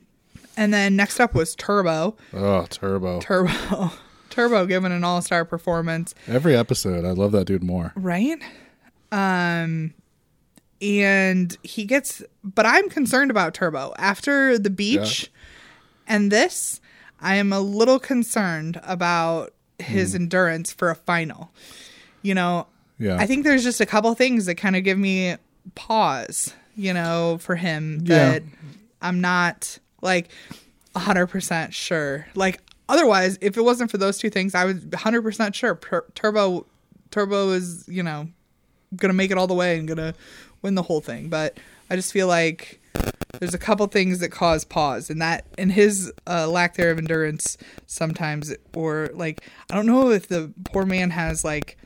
and 0.62 0.74
then 0.74 0.96
next 0.96 1.20
up 1.20 1.34
was 1.34 1.56
Turbo. 1.56 2.16
Oh, 2.34 2.66
Turbo! 2.70 3.20
Turbo. 3.20 3.92
Turbo 4.30 4.66
giving 4.66 4.92
an 4.92 5.04
all 5.04 5.22
star 5.22 5.44
performance. 5.44 6.14
Every 6.28 6.56
episode, 6.56 7.04
I 7.04 7.12
love 7.12 7.32
that 7.34 7.46
dude 7.46 7.64
more. 7.64 7.92
Right? 7.96 8.40
Um 9.12 9.94
and 10.82 11.58
he 11.64 11.86
gets 11.86 12.24
but 12.44 12.66
I'm 12.66 12.90
concerned 12.90 13.30
about 13.32 13.54
Turbo. 13.54 13.94
After 13.98 14.58
the 14.58 14.70
beach 14.70 15.32
and 16.08 16.32
this, 16.32 16.80
I 17.20 17.36
am 17.36 17.52
a 17.54 17.60
little 17.60 18.00
concerned 18.00 18.80
about 18.84 19.54
his 19.80 20.16
endurance 20.16 20.72
for 20.72 20.90
a 20.90 20.96
final. 20.96 21.52
You 22.22 22.36
know, 22.36 22.68
Yeah, 23.00 23.18
I 23.18 23.26
think 23.26 23.44
there's 23.44 23.64
just 23.64 23.82
a 23.82 23.86
couple 23.86 24.14
things 24.16 24.46
that 24.46 24.56
kind 24.56 24.76
of 24.76 24.84
give 24.84 24.98
me 24.98 25.36
pause, 25.76 26.54
you 26.76 26.94
know, 26.94 27.38
for 27.42 27.56
him 27.56 28.02
Yeah. 28.06 28.32
that 28.32 28.44
I'm 29.02 29.20
not 29.22 29.78
like 30.02 30.30
100% 30.96 31.72
sure. 31.74 32.28
Like 32.36 32.62
otherwise, 32.90 33.38
if 33.42 33.58
it 33.58 33.62
wasn't 33.62 33.92
for 33.92 33.98
those 33.98 34.18
two 34.18 34.30
things, 34.30 34.56
I 34.56 34.66
was 34.66 34.86
100% 34.86 35.54
sure 35.54 35.76
Tur- 35.76 36.06
Turbo 36.16 36.66
Turbo 37.12 37.50
is, 37.50 37.86
you 37.90 38.04
know, 38.04 38.30
going 38.96 39.10
to 39.10 39.14
make 39.14 39.32
it 39.32 39.38
all 39.38 39.48
the 39.48 39.54
way 39.54 39.78
and 39.78 39.88
going 39.88 39.98
to 39.98 40.14
win 40.62 40.76
the 40.76 40.82
whole 40.82 41.02
thing, 41.02 41.28
but 41.28 41.58
I 41.90 41.98
just 41.98 42.14
feel 42.14 42.28
like 42.28 42.80
there's 43.40 43.54
a 43.54 43.58
couple 43.58 43.86
things 43.88 44.20
that 44.20 44.30
cause 44.30 44.64
pause 44.64 45.10
and 45.10 45.22
that 45.22 45.46
and 45.58 45.72
his 45.72 46.12
uh, 46.28 46.48
lack 46.48 46.76
there 46.76 46.92
of 46.92 46.98
endurance 46.98 47.58
sometimes 47.88 48.54
or 48.76 49.10
like 49.14 49.42
i 49.70 49.76
don't 49.76 49.86
know 49.86 50.12
if 50.12 50.28
the 50.28 50.54
poor 50.66 50.86
man 50.86 51.10
has 51.10 51.46
like 51.46 51.78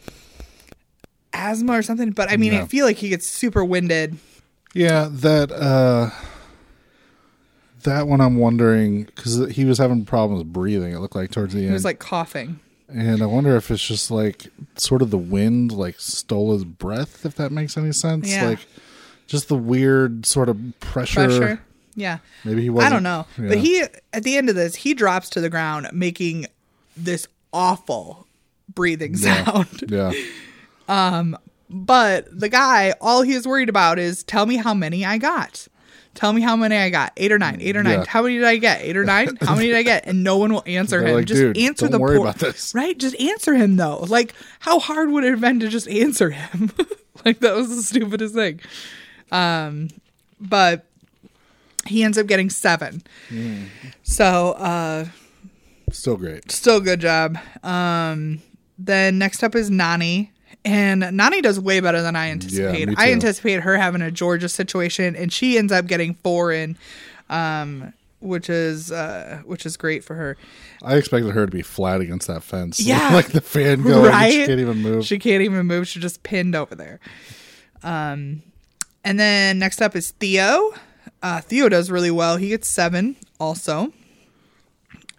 asthma 1.33 1.73
or 1.73 1.83
something 1.83 2.09
but 2.11 2.31
i 2.31 2.35
mean 2.35 2.53
i 2.55 2.65
feel 2.65 2.83
like 2.83 2.97
he 2.97 3.09
gets 3.09 3.27
super 3.27 3.63
winded 3.63 4.17
yeah. 4.75 5.07
That 5.09 5.51
uh, 5.53 6.09
that 7.85 8.07
one, 8.07 8.21
I'm 8.21 8.35
wondering 8.37 9.03
because 9.05 9.49
he 9.51 9.65
was 9.65 9.77
having 9.77 10.05
problems 10.05 10.43
breathing. 10.43 10.91
It 10.93 10.99
looked 10.99 11.15
like 11.15 11.31
towards 11.31 11.53
the 11.53 11.59
end. 11.61 11.69
he 11.69 11.73
was 11.73 11.85
like 11.85 11.99
coughing 11.99 12.59
and 12.87 13.23
I 13.23 13.25
wonder 13.25 13.55
if 13.55 13.71
it's 13.71 13.85
just 13.85 14.11
like 14.11 14.45
sort 14.75 15.01
of 15.01 15.09
the 15.09 15.17
wind 15.17 15.71
like 15.71 15.95
stole 15.99 16.53
his 16.53 16.63
breath. 16.65 17.25
If 17.25 17.35
that 17.35 17.51
makes 17.51 17.77
any 17.77 17.91
sense, 17.91 18.29
Yeah. 18.31 18.49
like 18.49 18.59
just 19.27 19.47
the 19.47 19.55
weird 19.57 20.25
sort 20.27 20.49
of 20.49 20.59
pressure. 20.79 21.25
pressure 21.27 21.61
yeah 21.97 22.17
Maybe 22.43 22.61
he 22.63 22.67
i 22.67 22.71
wasn't. 22.71 22.93
don't 22.93 23.03
know 23.03 23.25
yeah. 23.39 23.47
but 23.47 23.57
he 23.57 23.81
at 24.13 24.23
the 24.23 24.35
end 24.37 24.49
of 24.49 24.55
this 24.55 24.75
he 24.75 24.93
drops 24.93 25.29
to 25.31 25.39
the 25.41 25.49
ground 25.49 25.87
making 25.93 26.45
this 26.97 27.25
awful 27.53 28.27
breathing 28.73 29.15
sound 29.15 29.85
Yeah, 29.89 30.11
Um 30.89 31.37
But 31.69 32.27
the 32.37 32.49
guy, 32.49 32.93
all 33.01 33.21
he 33.23 33.31
is 33.33 33.47
worried 33.47 33.69
about 33.69 33.97
is 33.97 34.23
tell 34.23 34.45
me 34.45 34.57
how 34.57 34.73
many 34.75 35.03
I 35.05 35.17
got. 35.17 35.67
Tell 36.15 36.33
me 36.33 36.41
how 36.41 36.55
many 36.55 36.75
I 36.77 36.89
got. 36.89 37.13
Eight 37.17 37.31
or 37.31 37.37
nine. 37.37 37.57
Eight 37.61 37.75
or 37.77 37.83
nine. 37.83 37.99
Yeah. 37.99 38.05
How 38.07 38.21
many 38.23 38.35
did 38.37 38.45
I 38.45 38.55
get? 38.57 38.81
Eight 38.81 38.95
or 38.97 39.03
nine? 39.03 39.37
How 39.41 39.53
many 39.53 39.67
did 39.67 39.75
I 39.75 39.83
get? 39.83 40.07
And 40.07 40.23
no 40.23 40.37
one 40.37 40.51
will 40.53 40.63
answer 40.65 40.99
They're 40.99 41.09
him. 41.09 41.15
like, 41.17 41.25
just 41.25 41.39
"Dude, 41.41 41.57
answer 41.57 41.87
the 41.89 41.99
worry 41.99 42.17
poor- 42.17 42.27
about 42.27 42.39
this. 42.39 42.73
Right? 42.73 42.97
Just 42.97 43.19
answer 43.19 43.53
him 43.53 43.75
though. 43.75 43.99
Like, 43.99 44.33
how 44.59 44.79
hard 44.79 45.11
would 45.11 45.23
it 45.25 45.31
have 45.31 45.41
been 45.41 45.59
to 45.59 45.67
just 45.67 45.87
answer 45.89 46.29
him? 46.31 46.71
like 47.25 47.39
that 47.41 47.53
was 47.55 47.69
the 47.75 47.83
stupidest 47.83 48.33
thing. 48.33 48.61
Um, 49.31 49.89
but 50.39 50.85
he 51.85 52.03
ends 52.03 52.17
up 52.17 52.27
getting 52.27 52.49
seven. 52.49 53.03
Mm. 53.29 53.67
So 54.03 54.53
uh 54.53 55.05
still 55.91 56.17
great. 56.17 56.51
Still 56.51 56.79
good 56.79 56.99
job. 57.01 57.37
Um, 57.63 58.41
then 58.79 59.17
next 59.17 59.43
up 59.43 59.55
is 59.55 59.69
Nany. 59.69 60.29
And 60.65 61.03
Nany 61.03 61.43
does 61.43 61.59
way 61.59 61.79
better 61.79 62.01
than 62.01 62.15
I 62.15 62.31
anticipated. 62.31 62.89
me 62.89 62.95
I 62.97 63.11
anticipate 63.11 63.61
her 63.61 63.77
having 63.77 64.01
a 64.01 64.09
Georgia 64.09 64.49
situation, 64.49 65.15
and 65.15 65.31
she 65.31 65.59
ends 65.59 65.71
up 65.71 65.85
getting 65.85 66.15
four 66.15 66.51
in, 66.51 66.75
um, 67.29 67.93
which 68.19 68.49
is 68.49 68.91
uh, 68.91 69.43
which 69.45 69.65
is 69.67 69.77
great 69.77 70.03
for 70.03 70.15
her. 70.15 70.35
I 70.81 70.95
expected 70.95 71.31
her 71.33 71.45
to 71.45 71.51
be 71.51 71.61
flat 71.61 72.01
against 72.01 72.25
that 72.27 72.41
fence. 72.41 72.79
Yeah. 72.85 73.13
like 73.13 73.27
the 73.27 73.41
fan 73.41 73.83
going, 73.83 74.11
right? 74.11 74.31
she 74.31 74.45
can't 74.47 74.59
even 74.59 74.77
move. 74.81 75.05
She 75.05 75.19
can't 75.19 75.43
even 75.43 75.67
move. 75.67 75.87
She's 75.87 76.01
just 76.01 76.23
pinned 76.23 76.55
over 76.55 76.73
there. 76.73 76.99
Um, 77.83 78.41
and 79.03 79.19
then 79.19 79.59
next 79.59 79.83
up 79.83 79.95
is 79.95 80.11
Theo. 80.11 80.73
Uh, 81.21 81.41
Theo 81.41 81.69
does 81.69 81.91
really 81.91 82.11
well. 82.11 82.37
He 82.37 82.49
gets 82.49 82.67
seven 82.67 83.15
also. 83.39 83.93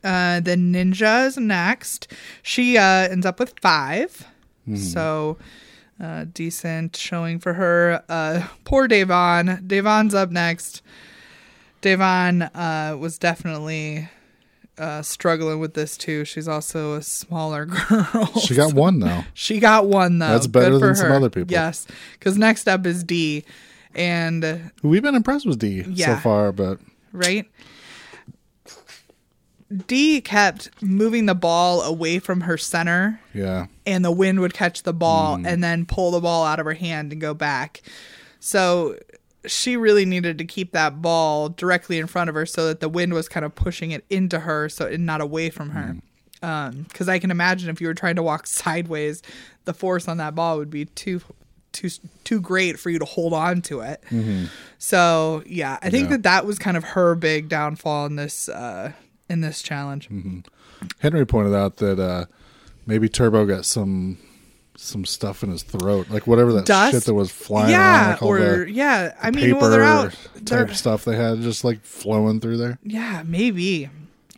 Uh, 0.02 0.40
then 0.40 0.72
Ninja 0.72 1.26
is 1.26 1.36
next. 1.36 2.12
She 2.42 2.76
uh, 2.76 2.82
ends 3.08 3.24
up 3.26 3.38
with 3.38 3.60
5 4.68 4.78
So 4.78 5.38
uh, 6.02 6.26
decent 6.32 6.96
showing 6.96 7.38
for 7.38 7.54
her. 7.54 8.02
Uh, 8.08 8.46
poor 8.64 8.88
Da'Vonne. 8.88 9.66
Da'Vonne's 9.66 10.14
up 10.14 10.30
next. 10.30 10.82
Davon 11.80 12.42
uh, 12.42 12.96
was 12.98 13.18
definitely 13.18 14.08
uh, 14.78 15.02
struggling 15.02 15.60
with 15.60 15.74
this 15.74 15.96
too. 15.96 16.24
She's 16.24 16.48
also 16.48 16.94
a 16.94 17.02
smaller 17.02 17.64
girl. 17.88 18.26
She 18.40 18.54
got 18.54 18.74
one 18.74 18.98
though. 19.00 19.24
She 19.34 19.60
got 19.60 19.86
one 19.86 20.18
though. 20.18 20.28
That's 20.28 20.46
better 20.46 20.78
than 20.78 20.94
some 20.94 21.12
other 21.12 21.30
people. 21.30 21.52
Yes, 21.52 21.86
because 22.14 22.36
next 22.36 22.68
up 22.68 22.86
is 22.86 23.04
Dee, 23.04 23.44
and 23.94 24.72
We've 24.82 25.02
been 25.02 25.14
impressed 25.14 25.46
with 25.46 25.58
Dee 25.58 25.94
so 25.94 26.16
far, 26.16 26.52
but 26.52 26.78
right. 27.12 27.46
Dee 29.88 30.20
kept 30.20 30.70
moving 30.80 31.26
the 31.26 31.34
ball 31.34 31.82
away 31.82 32.18
from 32.20 32.42
her 32.42 32.56
center, 32.56 33.20
yeah, 33.34 33.66
and 33.84 34.04
the 34.04 34.12
wind 34.12 34.40
would 34.40 34.54
catch 34.54 34.84
the 34.84 34.92
ball 34.92 35.36
Hmm. 35.38 35.46
and 35.46 35.62
then 35.64 35.86
pull 35.86 36.12
the 36.12 36.20
ball 36.20 36.44
out 36.44 36.60
of 36.60 36.66
her 36.66 36.74
hand 36.74 37.10
and 37.12 37.20
go 37.20 37.34
back. 37.34 37.82
So 38.38 38.96
she 39.44 39.76
really 39.76 40.04
needed 40.04 40.38
to 40.38 40.44
keep 40.44 40.72
that 40.72 41.02
ball 41.02 41.48
directly 41.48 41.98
in 41.98 42.06
front 42.06 42.28
of 42.28 42.34
her 42.34 42.46
so 42.46 42.66
that 42.68 42.80
the 42.80 42.88
wind 42.88 43.12
was 43.12 43.28
kind 43.28 43.44
of 43.44 43.54
pushing 43.56 43.90
it 43.90 44.04
into 44.10 44.40
her, 44.40 44.68
so 44.68 44.86
and 44.86 45.04
not 45.06 45.20
away 45.20 45.50
from 45.50 45.70
her. 45.70 45.96
Because 46.84 47.08
I 47.08 47.18
can 47.18 47.32
imagine 47.32 47.68
if 47.70 47.80
you 47.80 47.88
were 47.88 47.94
trying 47.94 48.16
to 48.16 48.22
walk 48.22 48.46
sideways, 48.46 49.20
the 49.64 49.74
force 49.74 50.06
on 50.06 50.18
that 50.18 50.34
ball 50.36 50.58
would 50.58 50.70
be 50.70 50.84
too 50.84 51.20
too 51.72 51.90
too 52.24 52.40
great 52.40 52.78
for 52.78 52.88
you 52.90 52.98
to 53.00 53.04
hold 53.04 53.32
on 53.34 53.60
to 53.62 53.80
it. 53.80 54.02
So 54.78 55.42
yeah, 55.46 55.78
I 55.82 55.90
think 55.90 56.04
Mm-hmm. 56.04 56.10
Yeah. 56.12 56.16
that 56.18 56.22
that 56.22 56.46
was 56.46 56.58
kind 56.58 56.76
of 56.76 56.84
her 56.84 57.14
big 57.14 57.48
downfall 57.48 58.06
in 58.06 58.16
this 58.16 58.48
uh, 58.48 58.92
in 59.28 59.40
this 59.40 59.62
challenge. 59.62 60.08
Mm-hmm. 60.08 60.40
Henry 61.00 61.26
pointed 61.26 61.54
out 61.54 61.76
that 61.76 61.98
uh, 61.98 62.26
maybe 62.86 63.08
Turbo 63.08 63.46
got 63.46 63.64
some 63.64 64.18
some 64.76 65.04
stuff 65.04 65.42
in 65.42 65.50
his 65.50 65.62
throat, 65.62 66.10
like 66.10 66.26
whatever 66.26 66.52
that 66.52 66.66
Dust? 66.66 66.92
shit 66.92 67.04
that 67.04 67.14
was 67.14 67.30
flying 67.30 67.72
around, 67.72 67.80
yeah, 67.80 68.10
like 68.10 68.22
or 68.22 68.38
the 68.38 68.70
yeah, 68.70 69.14
I 69.20 69.30
mean, 69.30 69.46
paper 69.46 69.58
well, 69.58 69.70
they're 69.70 69.82
out. 69.82 70.14
They're, 70.34 70.66
type 70.66 70.76
stuff 70.76 71.04
they 71.04 71.16
had, 71.16 71.40
just 71.40 71.64
like 71.64 71.82
flowing 71.82 72.40
through 72.40 72.58
there. 72.58 72.78
yeah, 72.82 73.22
maybe. 73.26 73.88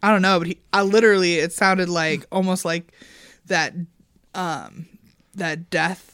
I 0.00 0.12
don't 0.12 0.22
know, 0.22 0.38
but 0.38 0.46
he, 0.46 0.58
I 0.72 0.82
literally, 0.82 1.36
it 1.36 1.52
sounded 1.52 1.88
like 1.88 2.24
almost 2.30 2.64
like 2.64 2.92
that, 3.46 3.74
um, 4.32 4.86
that 5.34 5.70
death 5.70 6.08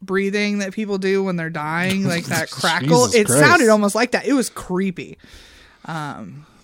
breathing 0.00 0.58
that 0.58 0.72
people 0.72 0.98
do 0.98 1.24
when 1.24 1.34
they're 1.34 1.50
dying, 1.50 2.04
like 2.04 2.24
that 2.26 2.48
crackle. 2.48 3.06
It 3.06 3.26
Christ. 3.26 3.40
sounded 3.40 3.68
almost 3.70 3.96
like 3.96 4.12
that. 4.12 4.24
It 4.26 4.34
was 4.34 4.50
creepy. 4.50 5.18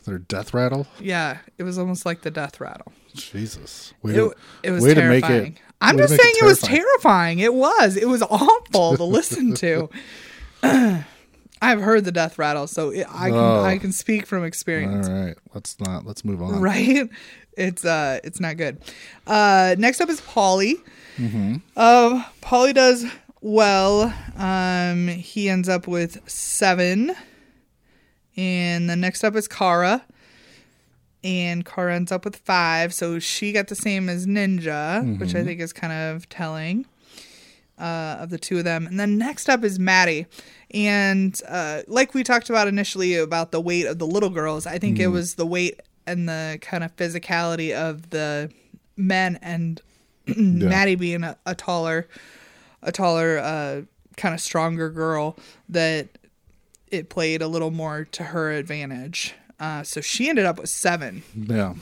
Their 0.09 0.19
death 0.19 0.55
rattle. 0.55 0.87
Yeah, 1.01 1.39
it 1.59 1.63
was 1.65 1.79
almost 1.79 2.05
like 2.07 2.23
the 2.23 2.31
death 2.31 2.61
rattle. 2.61 2.93
Jesus, 3.15 3.93
way, 4.03 4.13
It, 4.13 4.17
to, 4.17 4.35
it 4.63 4.71
was 4.71 4.83
way 4.83 4.95
to 4.95 5.01
terrifying. 5.01 5.43
make 5.43 5.53
it. 5.57 5.63
I'm 5.81 5.97
just 5.99 6.17
saying 6.17 6.35
it, 6.41 6.45
was 6.45 6.61
terrifying. 6.61 7.39
terrifying. 7.39 7.39
It 7.41 7.55
was. 7.55 7.97
It 7.97 8.09
was 8.09 8.23
awful 8.23 8.97
to 8.97 9.05
listen 9.05 9.55
to. 9.63 9.89
I've 11.61 11.81
heard 11.81 12.05
the 12.05 12.13
death 12.13 12.39
rattle, 12.39 12.67
so 12.69 12.91
it, 12.91 13.07
I 13.11 13.29
can 13.31 13.35
Oh. 13.39 13.65
I 13.65 13.79
can 13.79 13.93
speak 13.93 14.27
from 14.27 14.45
experience. 14.45 15.09
All 15.09 15.15
right, 15.15 15.37
let's 15.55 15.79
not. 15.81 16.07
Let's 16.07 16.25
move 16.25 16.43
on. 16.43 16.61
Right? 16.61 17.09
It's 17.57 17.85
uh 17.85 18.21
it's 18.23 18.39
not 18.39 18.57
good. 18.57 18.79
Uh 19.27 19.75
next 19.79 20.01
up 20.01 20.09
is 20.09 20.21
Paulie. 20.21 20.81
Mm-hmm. 21.17 21.57
Uh, 21.77 22.23
Paulie 22.41 22.73
does 22.73 23.05
well. 23.41 24.15
Um 24.37 25.09
he 25.09 25.49
ends 25.49 25.69
up 25.69 25.89
with 25.89 26.21
seven. 26.31 27.17
And 28.39 28.89
the 28.89 28.97
next 28.97 29.25
up 29.25 29.35
is 29.37 29.49
Cara. 29.49 30.05
And 31.25 31.67
Cara 31.67 31.97
ends 31.97 32.13
up 32.13 32.25
with 32.25 32.37
five. 32.37 32.95
So 32.95 33.19
she 33.19 33.53
got 33.53 33.67
the 33.67 33.75
same 33.75 34.09
as 34.09 34.27
Ninja, 34.27 35.19
which 35.19 35.31
Mm-hmm. 35.31 35.39
I 35.39 35.45
think 35.45 35.61
is 35.61 35.73
kind 35.73 35.93
of 35.93 36.29
telling 36.29 36.87
uh, 37.77 38.19
of 38.21 38.31
the 38.31 38.39
two 38.39 38.59
of 38.59 38.65
them. 38.65 38.87
And 38.87 38.99
then 39.01 39.19
next 39.19 39.49
up 39.49 39.65
is 39.65 39.79
Mattie. 39.81 40.27
And 40.71 41.39
uh, 41.49 41.83
like 41.89 42.15
we 42.15 42.23
talked 42.23 42.49
about 42.49 42.69
initially 42.69 43.17
about 43.17 43.51
the 43.51 43.61
weight 43.61 43.87
of 43.87 43.99
the 43.99 44.07
little 44.07 44.31
girls, 44.31 44.67
I 44.67 44.79
think 44.79 45.01
it 45.01 45.09
was 45.09 45.35
the 45.35 45.47
weight 45.47 45.81
and 46.07 46.29
the 46.29 46.59
kind 46.63 46.85
of 46.85 46.95
physicality 46.97 47.75
of 47.75 48.11
the 48.11 48.51
men 48.97 49.39
and 49.43 49.83
Mattie 50.37 50.95
being 50.95 51.25
a, 51.25 51.37
a 51.45 51.55
taller, 51.55 52.07
a 52.83 52.93
taller, 52.93 53.39
uh, 53.39 53.83
kind 54.17 54.35
of 54.35 54.41
stronger 54.41 54.91
girl 54.91 55.37
that 55.69 56.09
it 56.91 57.09
played 57.09 57.43
a 57.43 57.49
little 57.49 57.71
more 57.71 58.07
to 58.13 58.25
her 58.25 58.53
advantage. 58.53 59.35
Uh, 59.61 59.83
so 59.83 60.01
she 60.01 60.29
ended 60.29 60.45
up 60.45 60.59
with 60.59 60.69
seven. 60.71 61.23
Yeah, 61.35 61.75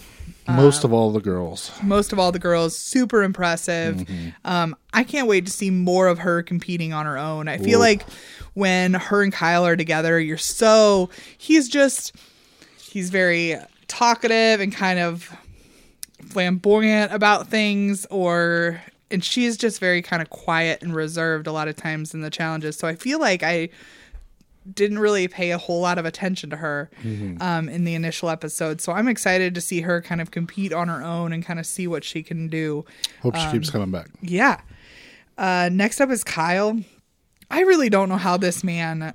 most 0.48 0.82
of 0.84 0.92
all 0.94 1.12
the 1.12 1.20
girls. 1.20 1.70
most 1.82 2.12
of 2.12 2.18
all 2.18 2.32
the 2.32 2.38
girls. 2.38 2.76
Super 2.78 3.22
impressive. 3.22 4.08
Um 4.44 4.76
i 4.94 5.04
can't 5.04 5.28
wait 5.28 5.44
to 5.44 5.52
see 5.52 5.70
more 5.70 6.06
of 6.06 6.20
her 6.20 6.42
competing 6.42 6.92
on 6.94 7.04
her 7.04 7.18
own. 7.18 7.48
I 7.48 7.58
feel 7.58 7.78
like 7.78 8.02
when 8.54 8.94
her 8.94 9.22
and 9.22 9.30
kyle 9.32 9.66
are 9.66 9.76
together 9.76 10.18
you're 10.18 10.38
so 10.38 11.10
he's 11.36 11.68
just 11.68 12.14
he's 12.80 13.10
very 13.10 13.56
talkative 13.88 14.60
and 14.60 14.72
kind 14.72 14.98
of 14.98 15.30
flamboyant 16.28 17.12
about 17.12 17.48
things 17.48 18.06
or 18.06 18.80
and 19.10 19.22
she's 19.22 19.56
just 19.56 19.78
very 19.78 20.00
kind 20.02 20.22
of 20.22 20.30
quiet 20.30 20.82
and 20.82 20.94
reserved 20.94 21.46
a 21.46 21.52
lot 21.52 21.68
of 21.68 21.76
times 21.76 22.14
in 22.14 22.20
the 22.22 22.30
challenges. 22.30 22.76
So 22.76 22.88
i 22.88 22.94
feel 22.94 23.20
like 23.20 23.42
i 23.42 23.68
didn't 24.74 24.98
really 24.98 25.28
pay 25.28 25.50
a 25.52 25.58
whole 25.58 25.80
lot 25.80 25.98
of 25.98 26.04
attention 26.04 26.50
to 26.50 26.56
her 26.56 26.90
um, 27.40 27.68
in 27.68 27.84
the 27.84 27.94
initial 27.94 28.28
episode. 28.30 28.80
So 28.80 28.92
I'm 28.92 29.08
excited 29.08 29.54
to 29.54 29.60
see 29.60 29.82
her 29.82 30.00
kind 30.02 30.20
of 30.20 30.30
compete 30.30 30.72
on 30.72 30.88
her 30.88 31.02
own 31.02 31.32
and 31.32 31.44
kind 31.44 31.58
of 31.60 31.66
see 31.66 31.86
what 31.86 32.02
she 32.04 32.22
can 32.22 32.48
do. 32.48 32.84
Hope 33.22 33.36
she 33.36 33.42
Um, 33.42 33.52
keeps 33.52 33.70
coming 33.70 33.90
back. 33.90 34.08
Yeah. 34.22 34.60
Uh, 35.38 35.68
next 35.72 36.00
up 36.00 36.10
is 36.10 36.24
Kyle. 36.24 36.80
I 37.50 37.60
really 37.60 37.88
don't 37.88 38.08
know 38.08 38.16
how 38.16 38.36
this 38.36 38.64
man 38.64 39.14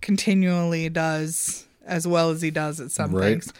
continually 0.00 0.88
does 0.88 1.66
as 1.84 2.06
well 2.06 2.30
as 2.30 2.42
he 2.42 2.50
does 2.50 2.78
at 2.80 2.90
some 2.90 3.12
Right. 3.14 3.42
things. 3.42 3.52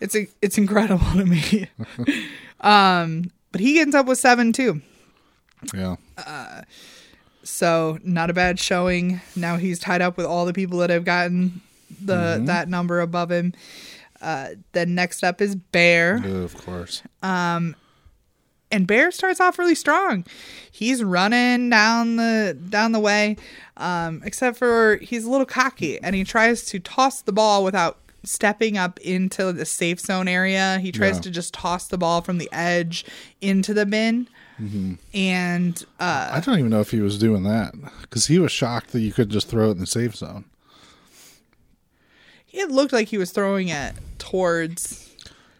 It's 0.00 0.16
it's 0.42 0.58
incredible 0.58 1.04
to 1.14 1.24
me. 1.26 1.68
um, 2.60 3.30
but 3.52 3.60
he 3.60 3.80
ends 3.80 3.94
up 3.94 4.06
with 4.06 4.18
seven 4.18 4.52
too. 4.52 4.80
Yeah, 5.74 5.96
So 7.50 7.98
not 8.04 8.28
a 8.30 8.34
bad 8.34 8.58
showing. 8.60 9.20
Now 9.34 9.56
he's 9.56 9.78
tied 9.78 10.02
up 10.02 10.16
with 10.16 10.26
all 10.26 10.44
the 10.44 10.52
people 10.52 10.78
that 10.78 10.90
have 10.90 11.04
gotten 11.04 11.60
the 12.04 12.14
Mm-hmm. 12.14 12.44
that 12.44 12.68
number 12.68 13.00
above 13.00 13.30
him. 13.30 13.54
Uh, 14.20 14.50
then 14.72 14.94
next 14.94 15.24
up 15.24 15.40
is 15.40 15.54
Bear, 15.56 16.16
of 16.24 16.54
course. 16.58 17.02
Um, 17.22 17.74
and 18.70 18.86
Bear 18.86 19.10
starts 19.10 19.40
off 19.40 19.58
really 19.58 19.74
strong. 19.74 20.26
He's 20.70 21.02
running 21.02 21.70
down 21.70 22.16
the 22.16 22.56
down 22.68 22.92
the 22.92 23.00
way, 23.00 23.36
um, 23.78 24.20
except 24.24 24.58
for 24.58 24.96
he's 25.00 25.24
a 25.24 25.30
little 25.30 25.46
cocky 25.46 25.98
and 26.02 26.14
he 26.14 26.24
tries 26.24 26.64
to 26.66 26.78
toss 26.80 27.22
the 27.22 27.32
ball 27.32 27.64
without 27.64 27.98
stepping 28.24 28.76
up 28.76 29.00
into 29.00 29.52
the 29.52 29.64
safe 29.64 30.00
zone 30.00 30.28
area. 30.28 30.78
He 30.82 30.92
tries 30.92 31.16
Yeah. 31.16 31.22
to 31.22 31.30
just 31.30 31.54
toss 31.54 31.86
the 31.86 31.96
ball 31.96 32.20
from 32.20 32.36
the 32.38 32.48
edge 32.52 33.06
into 33.40 33.72
the 33.72 33.86
bin. 33.86 34.28
Mm-hmm. 34.60 34.94
And 35.14 35.84
uh, 36.00 36.30
I 36.32 36.40
don't 36.40 36.58
even 36.58 36.70
know 36.70 36.80
if 36.80 36.90
he 36.90 37.00
was 37.00 37.18
doing 37.18 37.44
that 37.44 37.74
because 38.02 38.26
he 38.26 38.38
was 38.38 38.50
shocked 38.52 38.90
that 38.92 39.00
you 39.00 39.12
could 39.12 39.30
just 39.30 39.48
throw 39.48 39.68
it 39.68 39.72
in 39.72 39.78
the 39.78 39.86
safe 39.86 40.16
zone. 40.16 40.44
it 42.52 42.70
looked 42.70 42.92
like 42.92 43.08
he 43.08 43.18
was 43.18 43.30
throwing 43.30 43.68
it 43.68 43.94
towards 44.18 45.14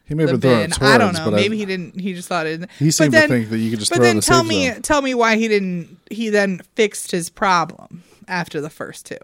He 0.04 0.14
may 0.14 0.22
have 0.24 0.32
been 0.32 0.40
throwing 0.40 0.60
it 0.64 0.72
towards, 0.72 0.90
I 0.92 0.98
don't 0.98 1.14
know. 1.14 1.30
Maybe 1.30 1.56
I, 1.56 1.58
he 1.60 1.64
didn't. 1.66 2.00
He 2.00 2.14
just 2.14 2.28
thought 2.28 2.46
it. 2.46 2.68
He 2.78 2.90
seemed 2.90 3.12
to 3.12 3.20
then- 3.20 3.28
think 3.28 3.50
that 3.50 3.58
you 3.58 3.70
could 3.70 3.78
just 3.78 3.90
But 3.90 3.96
throw 3.98 4.06
it 4.06 4.08
in 4.10 4.16
then 4.16 4.20
the 4.20 4.22
tell 4.22 4.40
safe 4.42 4.48
me, 4.48 4.68
zone. 4.72 4.82
tell 4.82 5.02
me 5.02 5.14
why 5.14 5.36
he 5.36 5.48
didn't. 5.48 5.98
He 6.10 6.28
then 6.30 6.60
fixed 6.74 7.10
his 7.12 7.30
problem 7.30 8.02
after 8.26 8.60
the 8.60 8.70
first 8.70 9.06
two. 9.06 9.18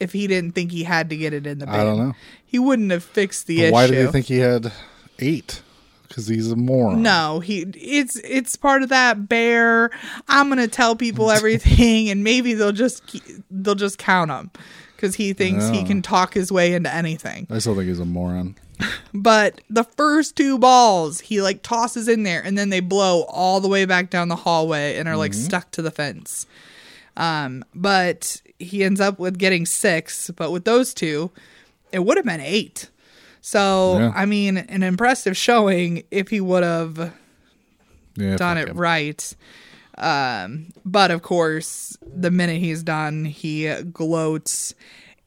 If 0.00 0.12
he 0.12 0.28
didn't 0.28 0.52
think 0.52 0.70
he 0.70 0.84
had 0.84 1.10
to 1.10 1.16
get 1.16 1.32
it 1.32 1.44
in 1.44 1.58
the 1.58 1.66
bin, 1.66 1.74
I 1.74 1.82
don't 1.82 1.98
know. 1.98 2.14
He 2.46 2.58
wouldn't 2.60 2.92
have 2.92 3.02
fixed 3.02 3.46
the 3.48 3.56
But 3.56 3.62
issue. 3.64 3.72
why 3.72 3.86
did 3.88 4.06
he 4.06 4.12
think 4.12 4.26
he 4.26 4.38
had 4.38 4.72
eight? 5.18 5.60
Because 6.08 6.26
he's 6.26 6.50
a 6.50 6.56
moron. 6.56 7.02
No, 7.02 7.40
he 7.40 7.60
it's 7.74 8.16
it's 8.16 8.56
part 8.56 8.82
of 8.82 8.88
that 8.88 9.28
bear. 9.28 9.90
I'm 10.28 10.48
gonna 10.48 10.68
tell 10.68 10.96
people 10.96 11.30
everything, 11.38 12.08
and 12.08 12.24
maybe 12.24 12.54
they'll 12.54 12.72
just 12.72 13.02
they'll 13.50 13.74
just 13.74 13.98
count 13.98 14.30
him 14.30 14.50
because 14.96 15.14
he 15.14 15.32
thinks 15.32 15.68
he 15.68 15.84
can 15.84 16.02
talk 16.02 16.34
his 16.34 16.50
way 16.50 16.74
into 16.74 16.92
anything. 16.92 17.46
I 17.50 17.58
still 17.58 17.74
think 17.74 17.88
he's 17.88 18.00
a 18.00 18.04
moron. 18.04 18.56
But 19.12 19.60
the 19.68 19.82
first 19.82 20.36
two 20.36 20.56
balls 20.58 21.18
he 21.18 21.42
like 21.42 21.62
tosses 21.62 22.06
in 22.06 22.22
there 22.22 22.40
and 22.44 22.56
then 22.56 22.68
they 22.68 22.78
blow 22.78 23.22
all 23.24 23.58
the 23.60 23.66
way 23.66 23.84
back 23.86 24.08
down 24.10 24.28
the 24.28 24.36
hallway 24.36 24.96
and 24.96 25.08
are 25.08 25.16
like 25.16 25.34
stuck 25.34 25.70
to 25.72 25.82
the 25.82 25.90
fence. 25.90 26.46
Um, 27.16 27.64
but 27.74 28.40
he 28.60 28.84
ends 28.84 29.00
up 29.00 29.18
with 29.18 29.38
getting 29.38 29.66
six, 29.66 30.30
but 30.30 30.52
with 30.52 30.64
those 30.64 30.94
two, 30.94 31.32
it 31.90 32.04
would 32.04 32.16
have 32.18 32.26
been 32.26 32.40
eight. 32.40 32.88
So 33.40 33.96
Yeah. 33.98 34.12
I 34.14 34.26
mean, 34.26 34.56
an 34.58 34.82
impressive 34.82 35.36
showing 35.36 36.02
if 36.10 36.28
he 36.28 36.40
would 36.40 36.62
have 36.62 37.12
Yeah, 38.16 38.36
done 38.36 38.58
it 38.58 38.68
him. 38.68 38.76
right. 38.76 39.36
Um, 39.96 40.68
but 40.84 41.10
of 41.10 41.22
course, 41.22 41.96
the 42.02 42.30
minute 42.30 42.58
he's 42.60 42.82
done, 42.82 43.24
he 43.24 43.72
gloats 43.92 44.74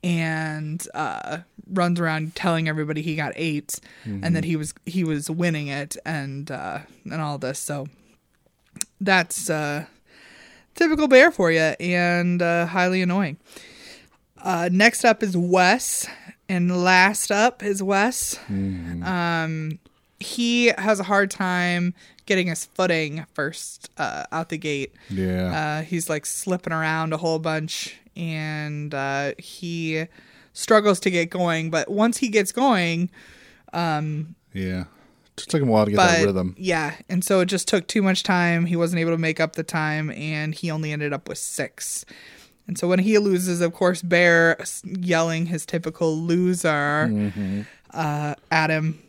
and 0.03 0.85
uh, 0.93 1.39
runs 1.71 1.99
around 1.99 2.35
telling 2.35 2.67
everybody 2.69 3.01
he 3.01 3.15
got 3.15 3.33
8 3.35 3.79
and 4.05 4.35
that 4.35 4.43
he 4.45 4.55
was 4.55 4.73
he 4.85 5.03
was 5.03 5.29
winning 5.29 5.67
it 5.67 5.95
and 6.05 6.49
uh, 6.51 6.79
and 7.03 7.21
all 7.21 7.37
this. 7.37 7.59
So 7.59 7.87
that's 8.99 9.49
uh, 9.49 9.85
typical 10.75 11.07
bear 11.07 11.31
for 11.31 11.51
you 11.51 11.59
and 11.79 12.41
uh, 12.41 12.65
highly 12.67 13.01
annoying. 13.01 13.37
Uh, 14.41 14.69
next 14.71 15.03
up 15.05 15.21
is 15.21 15.35
Wes, 15.37 16.07
and 16.51 16.83
last 16.83 17.31
up 17.31 17.63
is 17.63 17.81
Wes. 17.81 18.37
Um, 18.49 19.79
he 20.19 20.67
has 20.67 20.99
a 20.99 21.03
hard 21.03 21.31
time 21.31 21.93
getting 22.25 22.47
his 22.47 22.65
footing 22.65 23.25
first 23.33 23.89
uh, 23.97 24.25
out 24.33 24.49
the 24.49 24.57
gate. 24.57 24.93
Yeah. 25.09 25.79
Uh, 25.79 25.83
he's 25.83 26.09
like 26.09 26.25
slipping 26.25 26.73
around 26.73 27.13
a 27.13 27.17
whole 27.17 27.39
bunch 27.39 27.95
and 28.17 28.93
uh, 28.93 29.31
he 29.37 30.07
struggles 30.51 30.99
to 30.99 31.09
get 31.09 31.29
going. 31.29 31.69
But 31.69 31.89
once 31.89 32.17
he 32.17 32.27
gets 32.27 32.51
going, 32.51 33.09
yeah. 33.73 34.83
Just 35.37 35.49
took 35.49 35.61
him 35.61 35.69
a 35.69 35.71
while 35.71 35.85
to 35.85 35.91
get 35.91 35.97
but 35.97 36.07
that 36.07 36.25
rhythm. 36.25 36.53
yeah, 36.57 36.95
and 37.07 37.23
so 37.23 37.39
it 37.39 37.45
just 37.45 37.65
took 37.65 37.87
too 37.87 38.01
much 38.01 38.21
time. 38.23 38.65
He 38.65 38.75
wasn't 38.75 38.99
able 38.99 39.11
to 39.11 39.17
make 39.17 39.39
up 39.39 39.55
the 39.55 39.63
time, 39.63 40.11
and 40.11 40.53
he 40.53 40.69
only 40.69 40.91
ended 40.91 41.13
up 41.13 41.29
with 41.29 41.37
six. 41.37 42.05
And 42.67 42.77
so 42.77 42.87
when 42.87 42.99
he 42.99 43.17
loses, 43.17 43.59
of 43.61 43.73
course, 43.73 44.01
Bear 44.01 44.57
yelling 44.83 45.47
his 45.47 45.65
typical 45.65 46.15
loser 46.17 47.07
Mm-hmm. 47.09 47.61
uh, 47.91 48.35
at 48.51 48.69
him. 48.69 49.01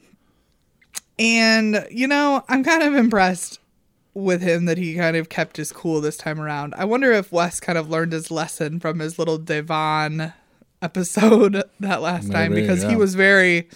And 1.19 1.87
you 1.91 2.07
know, 2.09 2.45
I'm 2.49 2.65
kind 2.65 2.83
of 2.83 2.95
impressed 2.95 3.61
with 4.15 4.43
him 4.43 4.65
that 4.67 4.79
he 4.79 4.95
kind 4.97 5.17
of 5.17 5.29
kept 5.29 5.57
his 5.57 5.73
cool 5.73 6.01
this 6.01 6.17
time 6.17 6.41
around. 6.41 6.75
I 6.77 6.85
wonder 6.85 7.13
if 7.13 7.33
Wes 7.33 7.61
kind 7.61 7.79
of 7.79 7.89
learned 7.89 8.13
his 8.13 8.31
lesson 8.31 8.81
from 8.81 8.99
his 8.99 9.19
little 9.19 9.39
Da'Vonne 9.39 10.35
episode 10.83 11.63
that 11.81 12.03
last 12.03 12.31
time 12.33 12.53
Maybe, 12.53 12.63
because 12.63 12.83
he 12.83 12.97
was 12.97 13.15
very 13.15 13.69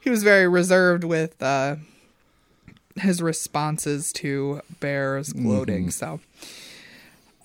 he 0.00 0.10
was 0.10 0.22
very 0.22 0.46
reserved 0.46 1.04
with 1.04 1.42
uh 1.42 1.76
his 2.96 3.20
responses 3.22 4.12
to 4.12 4.60
Bear's 4.78 5.32
gloating. 5.32 5.90
So 5.90 6.20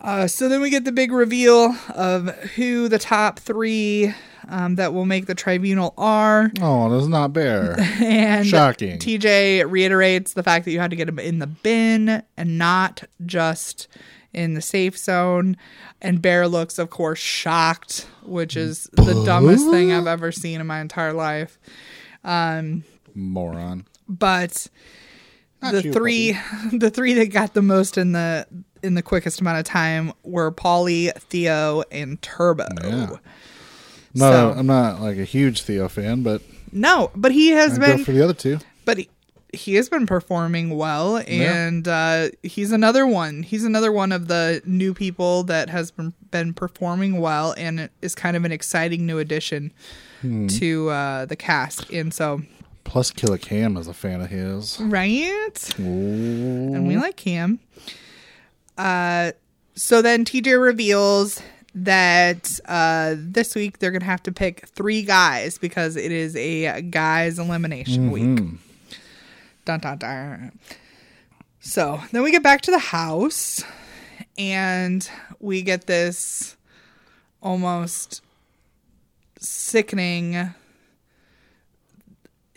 uh, 0.01 0.27
so 0.27 0.49
then 0.49 0.62
we 0.62 0.69
get 0.69 0.85
the 0.85 0.91
big 0.91 1.12
reveal 1.12 1.75
of 1.95 2.29
who 2.55 2.88
the 2.88 2.99
top 2.99 3.39
three 3.39 4.13
um, 4.47 4.75
that 4.75 4.93
will 4.93 5.05
make 5.05 5.25
the 5.27 5.35
tribunal 5.35 5.93
are. 5.97 6.51
Oh, 6.62 6.89
that's 6.89 7.07
not 7.07 7.33
bear. 7.33 7.75
And 7.99 8.47
Shocking. 8.47 8.97
TJ 8.97 9.69
reiterates 9.69 10.33
the 10.33 10.43
fact 10.43 10.65
that 10.65 10.71
you 10.71 10.79
had 10.79 10.89
to 10.89 10.95
get 10.95 11.07
him 11.07 11.19
in 11.19 11.39
the 11.39 11.47
bin 11.47 12.23
and 12.38 12.57
not 12.57 13.03
just 13.25 13.88
in 14.33 14.53
the 14.53 14.62
safe 14.62 14.97
zone. 14.97 15.57
And 16.01 16.21
Bear 16.21 16.47
looks, 16.47 16.79
of 16.79 16.89
course, 16.89 17.19
shocked, 17.19 18.07
which 18.23 18.55
is 18.55 18.89
the 18.93 19.23
dumbest 19.25 19.69
thing 19.69 19.91
I've 19.91 20.07
ever 20.07 20.31
seen 20.31 20.62
in 20.62 20.67
my 20.67 20.79
entire 20.79 21.13
life. 21.13 21.59
Moron. 23.13 23.85
But 24.07 24.67
Not 25.62 25.73
the 25.73 25.83
you, 25.83 25.93
three, 25.93 26.38
the 26.71 26.89
three 26.89 27.13
that 27.15 27.31
got 27.33 27.53
the 27.53 27.62
most 27.62 27.97
in 27.97 28.13
the 28.13 28.47
in 28.83 28.95
the 28.95 29.01
quickest 29.01 29.41
amount 29.41 29.59
of 29.59 29.65
time 29.65 30.13
were 30.23 30.51
Paulie, 30.51 31.13
Theo, 31.17 31.83
and 31.91 32.21
Turbo. 32.21 32.67
Yeah. 32.83 33.09
No, 34.15 34.31
So- 34.31 34.53
I'm 34.57 34.67
not 34.67 35.01
like 35.01 35.17
a 35.17 35.23
huge 35.25 35.61
Theo 35.63 35.87
fan, 35.87 36.23
but 36.23 36.41
No, 36.71 37.11
but 37.15 37.31
he 37.31 37.49
has 37.49 37.73
I'd 37.73 37.79
been 37.81 37.97
go 37.97 38.03
for 38.03 38.11
the 38.11 38.23
other 38.23 38.33
two. 38.33 38.59
but 38.85 38.97
he, 38.97 39.09
he 39.53 39.75
has 39.75 39.89
been 39.89 40.05
performing 40.05 40.71
well 40.77 41.17
and 41.27 41.87
uh, 41.87 42.29
he's 42.43 42.71
another 42.71 43.05
one 43.07 43.41
he's 43.43 43.63
another 43.63 43.91
one 43.91 44.11
of 44.11 44.27
the 44.27 44.61
new 44.65 44.93
people 44.93 45.43
that 45.45 45.69
has 45.69 45.89
been, 45.89 46.13
been 46.31 46.53
performing 46.53 47.19
well 47.19 47.55
and 47.57 47.89
is 48.03 48.13
kind 48.13 48.37
of 48.37 48.45
an 48.45 48.51
exciting 48.51 49.05
new 49.07 49.17
addition 49.19 49.71
Hmm. 50.21 50.47
to 50.47 50.89
uh, 50.89 51.25
the 51.25 51.35
cast 51.35 51.89
and 51.91 52.13
so 52.13 52.41
Plus, 52.83 53.09
Killer 53.11 53.37
Cam 53.37 53.77
is 53.77 53.87
a 53.87 53.93
fan 53.93 54.19
of 54.21 54.29
his. 54.29 54.79
right 54.81 55.73
Ooh. 55.79 55.83
and 56.73 56.87
we 56.87 56.97
like 56.97 57.19
him 57.21 57.59
uh, 58.79 59.31
so 59.75 60.01
then 60.01 60.25
tj 60.25 60.59
reveals 60.59 61.41
that 61.75 62.59
uh, 62.65 63.13
this 63.17 63.53
week 63.53 63.77
they're 63.79 63.91
gonna 63.91 64.03
have 64.05 64.23
to 64.23 64.31
pick 64.31 64.67
three 64.69 65.03
guys 65.03 65.57
because 65.59 65.95
it 65.95 66.11
is 66.11 66.35
a 66.35 66.81
guys 66.81 67.37
elimination 67.37 68.09
week 68.11 68.39
Dun, 69.65 69.79
dun, 69.81 69.97
dun. 69.99 70.51
So 71.59 72.01
then 72.11 72.23
we 72.23 72.31
get 72.31 72.41
back 72.41 72.61
to 72.61 72.71
the 72.71 72.79
house 72.79 73.63
and 74.37 75.07
we 75.39 75.61
get 75.61 75.85
this 75.85 76.55
almost 77.43 78.23
sickening 79.39 80.53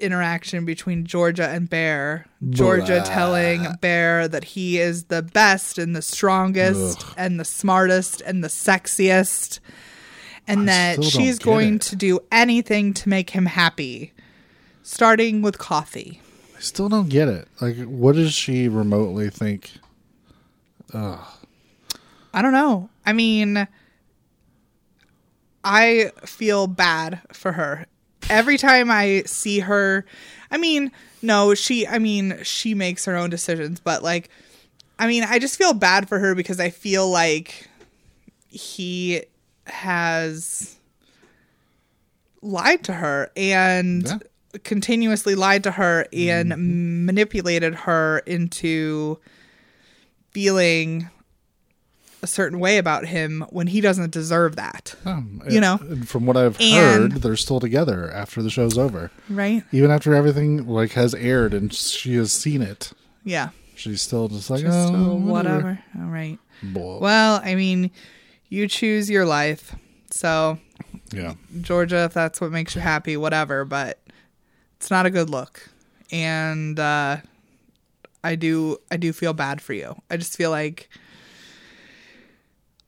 interaction 0.02 0.64
between 0.64 1.04
Georgia 1.06 1.48
and 1.48 1.70
Bear. 1.70 2.26
Georgia 2.50 2.96
Blah. 2.96 3.04
telling 3.04 3.66
Bear 3.80 4.28
that 4.28 4.44
he 4.44 4.78
is 4.78 5.04
the 5.04 5.22
best 5.22 5.78
and 5.78 5.94
the 5.94 6.02
strongest 6.02 7.04
Ugh. 7.06 7.14
and 7.16 7.40
the 7.40 7.44
smartest 7.44 8.20
and 8.22 8.42
the 8.42 8.48
sexiest 8.48 9.60
and 10.46 10.62
I 10.62 10.64
that 10.64 11.04
she's 11.04 11.38
going 11.38 11.76
it. 11.76 11.82
to 11.82 11.96
do 11.96 12.20
anything 12.30 12.94
to 12.94 13.08
make 13.08 13.30
him 13.30 13.46
happy 13.46 14.12
starting 14.82 15.40
with 15.42 15.58
coffee. 15.58 16.20
I 16.56 16.60
still 16.60 16.88
don't 16.88 17.08
get 17.08 17.28
it. 17.28 17.48
Like, 17.60 17.76
what 17.84 18.14
does 18.16 18.32
she 18.34 18.68
remotely 18.68 19.30
think? 19.30 19.70
Ugh. 20.92 21.24
I 22.34 22.42
don't 22.42 22.52
know. 22.52 22.90
I 23.06 23.12
mean, 23.12 23.68
I 25.64 26.10
feel 26.24 26.66
bad 26.66 27.20
for 27.32 27.52
her. 27.52 27.86
Every 28.30 28.56
time 28.58 28.90
I 28.90 29.22
see 29.26 29.60
her, 29.60 30.04
I 30.50 30.56
mean, 30.58 30.90
no, 31.22 31.54
she, 31.54 31.86
I 31.86 31.98
mean, 31.98 32.38
she 32.42 32.74
makes 32.74 33.04
her 33.04 33.16
own 33.16 33.30
decisions, 33.30 33.80
but 33.80 34.02
like, 34.02 34.28
I 34.98 35.06
mean, 35.06 35.24
I 35.24 35.38
just 35.38 35.56
feel 35.56 35.74
bad 35.74 36.08
for 36.08 36.18
her 36.18 36.34
because 36.34 36.60
I 36.60 36.70
feel 36.70 37.08
like 37.08 37.68
he 38.48 39.22
has 39.66 40.76
lied 42.42 42.84
to 42.84 42.92
her 42.92 43.30
and 43.36 44.06
Yeah. 44.06 44.18
continuously 44.64 45.34
lied 45.34 45.62
to 45.64 45.72
her 45.72 46.06
and 46.12 46.52
mm-hmm. 46.52 47.06
manipulated 47.06 47.74
her 47.74 48.18
into 48.26 49.18
feeling 50.32 51.08
a 52.22 52.26
certain 52.26 52.60
way 52.60 52.78
about 52.78 53.06
him 53.06 53.44
when 53.50 53.66
he 53.66 53.80
doesn't 53.80 54.12
deserve 54.12 54.54
that. 54.56 54.94
Um, 55.04 55.42
You 55.50 55.60
know? 55.60 55.78
from 56.06 56.24
what 56.26 56.36
I've 56.36 56.56
And- 56.60 57.12
heard, 57.14 57.22
they're 57.22 57.36
still 57.36 57.58
together 57.60 58.10
after 58.12 58.42
the 58.42 58.50
show's 58.50 58.78
over. 58.78 59.10
Right? 59.28 59.64
Even 59.72 59.90
after 59.90 60.14
everything 60.14 60.66
like 60.68 60.92
has 60.92 61.14
aired 61.14 61.52
and 61.52 61.72
she 61.72 62.14
has 62.16 62.32
seen 62.32 62.62
it, 62.62 62.92
Yeah. 63.24 63.48
she's 63.74 64.02
still 64.02 64.28
just 64.28 64.50
like, 64.50 64.62
Just 64.62 64.92
oh, 64.92 65.12
uh, 65.12 65.14
whatever. 65.16 65.80
All 65.98 66.06
right. 66.08 66.38
Bull. 66.62 67.00
Well, 67.00 67.40
I 67.44 67.56
mean, 67.56 67.90
you 68.48 68.68
choose 68.68 69.10
your 69.10 69.24
life. 69.24 69.74
So, 70.12 70.58
yeah, 71.12 71.34
Georgia, 71.60 72.04
if 72.04 72.12
that's 72.14 72.40
what 72.40 72.52
makes 72.52 72.76
you 72.76 72.82
happy, 72.82 73.16
whatever, 73.16 73.64
but 73.64 73.98
it's 74.76 74.90
not 74.90 75.06
a 75.06 75.10
good 75.10 75.28
look. 75.30 75.68
And 76.12 76.78
uh 76.78 77.16
I 78.22 78.34
do 78.36 78.76
I 78.92 78.96
do 78.96 79.12
feel 79.12 79.32
bad 79.32 79.60
for 79.60 79.72
you. 79.72 79.96
I 80.10 80.16
just 80.18 80.36
feel 80.36 80.50
like 80.50 80.88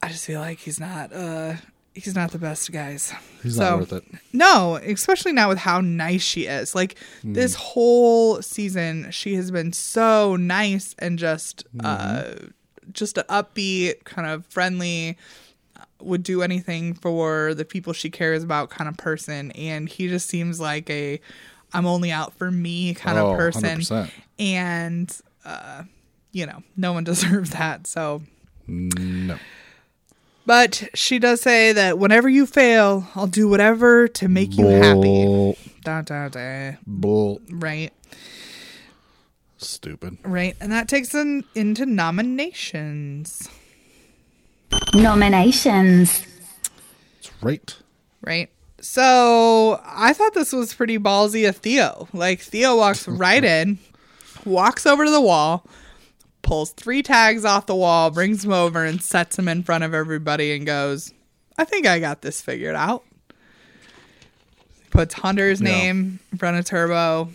I 0.05 0.09
just 0.09 0.27
feel 0.27 0.41
like 0.41 0.59
he's 0.59 0.79
not 0.81 1.13
uh 1.13 1.55
he's 1.95 2.15
not 2.15 2.33
the 2.33 2.39
best 2.39 2.71
guys. 2.73 3.13
he's 3.43 3.57
So- 3.57 3.63
not 3.71 3.79
worth 3.81 3.93
it. 3.93 4.05
No, 4.33 4.77
especially 4.77 5.33
now 5.33 5.49
with 5.49 5.59
how 5.59 5.81
nice 5.81 6.23
she 6.23 6.47
is. 6.47 6.75
Like 6.75 6.97
this 7.23 7.55
whole 7.55 8.43
season, 8.43 9.11
she 9.11 9.35
has 9.35 9.51
been 9.51 9.73
so 9.73 10.37
nice 10.37 10.95
and 10.99 11.19
just 11.19 11.65
uh 11.83 12.35
just 12.93 13.17
an 13.17 13.25
upbeat, 13.31 14.05
kind 14.05 14.29
of 14.29 14.45
friendly, 14.47 15.17
would 16.01 16.23
do 16.23 16.43
anything 16.43 16.93
for 16.95 17.55
the 17.55 17.65
people 17.65 17.93
she 17.95 18.11
cares 18.11 18.43
about 18.45 18.69
kind 18.71 18.89
of 18.89 18.97
person. 18.99 19.51
And 19.53 19.89
he 19.89 20.09
just 20.09 20.29
seems 20.29 20.61
like 20.61 20.91
a 20.91 21.21
I'm 21.73 21.87
only 21.87 22.13
out 22.13 22.35
for 22.35 22.51
me 22.51 22.95
kind 22.95 23.19
Oh, 23.19 23.33
of 23.33 23.39
person. 23.39 23.65
100%. 23.81 24.11
And 24.39 25.21
uh, 25.45 25.85
you 26.33 26.45
know, 26.47 26.63
no 26.77 26.93
one 26.93 27.05
deserves 27.13 27.51
that. 27.51 27.87
So 27.87 28.23
No. 28.67 29.39
But 30.47 30.89
she 30.95 31.19
does 31.19 31.41
say 31.41 31.73
that 31.73 31.99
whenever 31.99 32.29
you 32.29 32.47
fail, 32.47 33.07
I'll 33.15 33.27
do 33.27 33.49
whatever 33.49 34.09
to 34.09 34.29
make 34.29 34.57
you 34.57 34.67
happy. 34.67 35.57
Da, 35.83 36.03
da, 36.03 36.29
da. 36.29 36.73
Bull. 36.87 37.41
Right, 37.51 37.93
Stupid. 39.59 40.19
right. 40.23 40.57
And 40.61 40.71
that 40.73 40.89
takes 40.89 41.15
us 41.15 41.43
into 41.55 41.87
nominations. 41.87 43.49
Nominations. 44.95 46.27
It's 47.19 47.31
right. 47.43 47.77
Right. 48.23 48.51
So 48.81 49.81
I 49.85 50.13
thought 50.13 50.35
this 50.35 50.53
was 50.53 50.75
pretty 50.75 50.99
ballsy 50.99 51.49
of 51.49 51.57
Theo. 51.57 52.09
Like 52.13 52.41
Theo 52.41 52.77
walks 52.77 53.09
right 53.09 53.45
in, 53.45 53.79
walks 54.45 54.85
over 54.87 55.05
to 55.05 55.11
the 55.11 55.21
wall, 55.21 55.67
pulls 56.45 56.71
three 56.71 57.03
tags 57.03 57.45
off 57.45 57.67
the 57.67 57.75
wall, 57.75 58.11
brings 58.13 58.43
them 58.43 58.53
over, 58.53 58.85
and 58.85 59.03
sets 59.03 59.35
them 59.37 59.49
in 59.49 59.63
front 59.65 59.83
of 59.83 59.93
everybody 59.95 60.53
and 60.53 60.65
goes, 60.65 61.13
I 61.59 61.65
think 61.65 61.87
I 61.87 61.99
got 61.99 62.23
this 62.23 62.41
figured 62.41 62.77
out. 62.77 63.03
Puts 64.91 65.15
Hunter's 65.15 65.61
Yeah. 65.61 65.71
name 65.71 66.21
in 66.31 66.39
front 66.39 66.57
of 66.59 66.65
Turbo. 66.65 67.31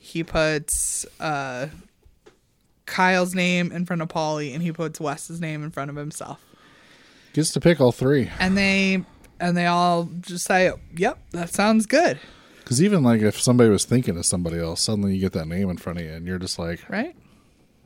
He 0.00 0.24
puts 0.24 1.06
uh, 1.20 1.68
Kyle's 2.86 3.34
name 3.34 3.70
in 3.70 3.86
front 3.86 4.02
of 4.02 4.08
Paulie, 4.08 4.52
and 4.54 4.62
he 4.62 4.72
puts 4.72 4.98
Wes's 4.98 5.40
name 5.40 5.62
in 5.62 5.70
front 5.70 5.90
of 5.90 5.96
himself 5.96 6.40
Gets 7.34 7.52
to 7.52 7.60
pick 7.60 7.80
all 7.80 7.92
three. 7.92 8.30
and 8.40 8.56
they 8.56 9.04
and 9.40 9.56
they 9.56 9.66
all 9.66 10.08
just 10.20 10.44
say, 10.46 10.72
"Yep, 10.96 11.18
that 11.32 11.50
sounds 11.54 11.86
good." 11.86 12.18
Because 12.60 12.82
even 12.82 13.02
like 13.04 13.20
if 13.20 13.40
somebody 13.40 13.70
was 13.70 13.84
thinking 13.84 14.16
of 14.16 14.26
somebody 14.26 14.58
else, 14.58 14.80
suddenly 14.80 15.14
you 15.14 15.20
get 15.20 15.32
that 15.34 15.46
name 15.46 15.70
in 15.70 15.76
front 15.76 15.98
of 16.00 16.04
you, 16.06 16.12
and 16.12 16.26
you're 16.26 16.38
just 16.38 16.58
like, 16.58 16.88
right? 16.88 17.14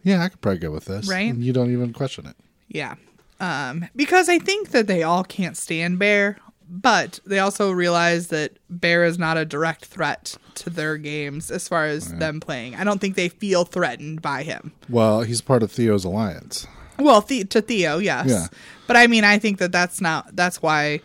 Yeah, 0.03 0.23
I 0.23 0.29
could 0.29 0.41
probably 0.41 0.59
go 0.59 0.71
with 0.71 0.87
this, 0.87 1.09
Right. 1.09 1.31
And 1.31 1.43
you 1.43 1.53
don't 1.53 1.73
even 1.73 1.93
question 1.93 2.27
it. 2.27 2.37
Yeah. 2.69 2.95
Um, 3.41 3.87
because 3.97 4.29
I 4.29 4.39
think 4.39 4.71
that 4.71 4.87
they 4.87 5.03
all 5.03 5.25
can't 5.25 5.57
stand 5.57 5.99
Bear, 5.99 6.37
but 6.69 7.19
they 7.27 7.39
also 7.41 7.71
realize 7.73 8.29
that 8.29 8.53
Bear 8.71 9.05
is 9.05 9.19
not 9.19 9.37
a 9.37 9.45
direct 9.45 9.85
threat 9.87 10.37
to 10.55 10.71
their 10.71 10.97
games 10.97 11.51
as 11.51 11.69
far 11.69 11.87
as 11.87 12.13
them 12.15 12.41
playing. 12.41 12.77
I 12.77 12.85
don't 12.85 13.01
think 13.01 13.17
they 13.17 13.29
feel 13.29 13.65
threatened 13.65 14.23
by 14.23 14.43
him. 14.45 14.73
Well, 14.89 15.23
he's 15.23 15.41
part 15.41 15.63
of 15.63 15.73
Theo's 15.73 16.05
alliance. 16.05 16.67
Well, 16.99 17.21
the- 17.21 17.45
to 17.45 17.61
Theo, 17.61 17.99
yes. 17.99 18.29
Yeah. 18.29 18.47
But 18.87 18.97
I 18.97 19.07
mean, 19.07 19.25
I 19.25 19.39
think 19.39 19.59
that 19.59 19.73
that's 19.73 20.01
not 20.01 20.35
that's 20.37 20.63
why 20.63 21.01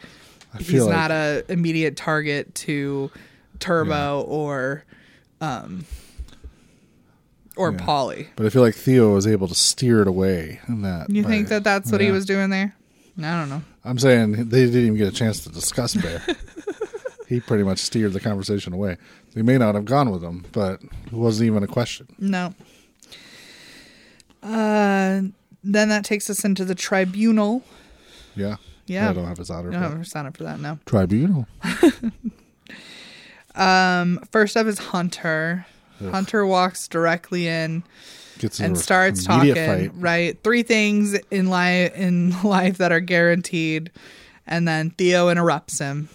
he's 0.60 0.84
like, 0.84 0.92
not 0.96 1.12
a 1.12 1.44
immediate 1.50 1.96
target 1.98 2.54
to 2.56 3.10
Turbo 3.60 4.22
or 4.28 4.84
um 5.42 5.86
or 7.58 7.72
Yeah. 7.72 7.78
Paulie. 7.80 8.28
but 8.36 8.46
I 8.46 8.50
feel 8.50 8.62
like 8.62 8.76
Theo 8.76 9.14
was 9.14 9.26
able 9.28 9.48
to 9.48 9.56
steer 9.56 10.02
it 10.02 10.08
away. 10.08 10.60
In 10.68 10.82
that, 10.84 11.10
You 11.10 11.24
by- 11.24 11.30
think 11.30 11.48
that 11.50 11.64
that's 11.64 11.92
what 11.92 12.02
he 12.02 12.12
was 12.12 12.26
doing 12.26 12.50
there? 12.50 12.74
I 13.20 13.40
don't 13.40 13.50
know. 13.50 13.64
I'm 13.84 13.98
saying 14.00 14.50
they 14.50 14.66
didn't 14.66 14.82
even 14.86 14.98
get 14.98 15.08
a 15.08 15.12
chance 15.16 15.44
to 15.44 15.50
discuss 15.50 15.96
Bear. 15.96 16.22
he 17.28 17.40
pretty 17.40 17.64
much 17.64 17.80
steered 17.80 18.14
the 18.14 18.20
conversation 18.20 18.74
away. 18.74 18.98
They 19.34 19.42
may 19.42 19.58
not 19.58 19.76
have 19.76 19.86
gone 19.86 20.12
with 20.12 20.24
him, 20.24 20.46
but 20.52 20.82
it 20.84 21.14
wasn't 21.14 21.48
even 21.48 21.64
a 21.64 21.68
question. 21.68 22.08
No. 22.20 22.54
Uh, 24.44 25.22
then 25.64 25.90
that 25.90 26.06
takes 26.06 26.30
us 26.30 26.46
into 26.46 26.64
the 26.64 26.76
tribunal. 26.76 27.64
Yeah. 28.36 28.58
Yeah. 28.86 29.10
I 29.10 29.14
don't 29.14 29.26
have 29.26 29.38
his 29.38 29.50
honor. 29.50 29.72
No, 29.72 29.80
but- 29.90 29.98
we're 29.98 30.04
signed 30.04 30.28
up 30.28 30.38
for 30.38 30.44
that. 30.44 30.60
No. 30.60 30.80
Tribunal. 30.86 31.48
Um, 33.56 34.20
first 34.32 34.56
up 34.56 34.68
is 34.68 34.78
Hunter. 34.78 35.66
Hunter 36.00 36.46
walks 36.46 36.88
directly 36.88 37.48
in 37.48 37.84
Gets 38.40 38.60
and 38.60 38.78
starts 38.78 39.26
talking. 39.26 39.56
fight. 39.56 39.92
Right, 39.96 40.38
three 40.44 40.64
things 40.64 41.16
in 41.32 41.48
life 41.50 41.96
in 41.96 42.42
life 42.44 42.78
that 42.78 42.92
are 42.92 43.00
guaranteed, 43.00 43.92
and 44.46 44.68
then 44.68 44.92
Theo 44.92 45.30
interrupts 45.30 45.80
him. 45.80 46.10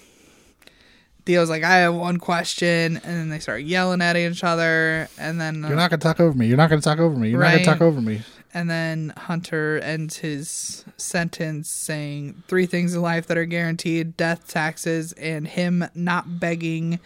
Theo's 1.25 1.51
like, 1.51 1.65
"I 1.65 1.79
have 1.79 1.95
one 1.95 2.19
question," 2.19 2.97
and 2.97 3.03
then 3.03 3.29
they 3.29 3.39
start 3.39 3.63
yelling 3.63 4.03
at 4.03 4.17
each 4.17 4.45
other, 4.45 5.09
and 5.19 5.41
then 5.41 5.63
You're 5.63 5.77
not 5.77 5.91
gonna 5.91 6.01
talk 6.01 6.21
over 6.21 6.37
me. 6.37 6.47
You're 6.47 6.57
not 6.57 6.71
gonna 6.71 6.83
talk 6.83 6.99
over 6.99 7.17
me. 7.17 7.31
You're 7.31 7.41
not 7.41 7.53
gonna 7.53 7.65
talk 7.65 7.81
over 7.81 8.01
me. 8.01 8.23
And 8.55 8.69
then 8.69 9.15
Hunter 9.17 9.79
ends 9.79 10.19
his 10.19 10.85
sentence 10.99 11.71
saying 11.71 12.43
three 12.49 12.67
things 12.67 12.95
in 12.95 13.01
life 13.01 13.27
that 13.29 13.39
are 13.39 13.47
guaranteed 13.47 14.17
death, 14.17 14.47
taxes, 14.47 15.13
and 15.13 15.49
him 15.49 15.85
not 15.95 16.39
begging 16.39 17.01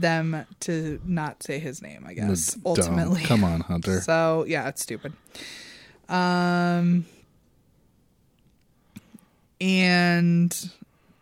them 0.00 0.44
to 0.60 1.00
not 1.04 1.42
say 1.42 1.58
his 1.58 1.80
name, 1.82 2.04
I 2.06 2.14
guess, 2.14 2.56
ultimately. 2.64 3.22
Come 3.24 3.42
on, 3.44 3.60
Hunter. 3.60 4.00
So, 4.02 4.44
yeah, 4.46 4.68
it's 4.68 4.82
stupid. 4.82 5.12
Um, 6.08 7.06
and 9.60 10.70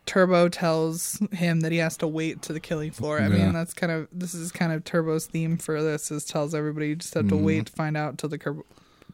Turbo 0.07 0.49
tells 0.49 1.19
him 1.33 1.61
that 1.61 1.73
he 1.73 1.79
has 1.79 1.97
to 1.99 2.07
wait 2.07 2.43
to 2.43 2.53
the 2.53 2.61
killing 2.61 2.91
floor. 2.91 3.19
I 3.19 3.23
Yeah. 3.23 3.29
mean, 3.29 3.53
that's 3.53 3.73
kind 3.73 3.93
of 3.93 4.09
this 4.13 4.35
is 4.35 4.53
kind 4.53 4.73
of 4.73 4.85
Turbo's 4.85 5.27
theme 5.27 5.57
for 5.57 5.83
this 5.83 6.11
is 6.11 6.25
tells 6.25 6.55
everybody 6.55 6.89
you 6.89 6.97
just 6.97 7.15
have 7.15 7.29
to 7.29 7.35
Mm-hmm. 7.35 7.45
wait 7.45 7.67
to 7.67 7.73
find 7.73 7.97
out 7.97 8.19
till 8.19 8.29
the 8.29 8.39
cur- 8.39 8.65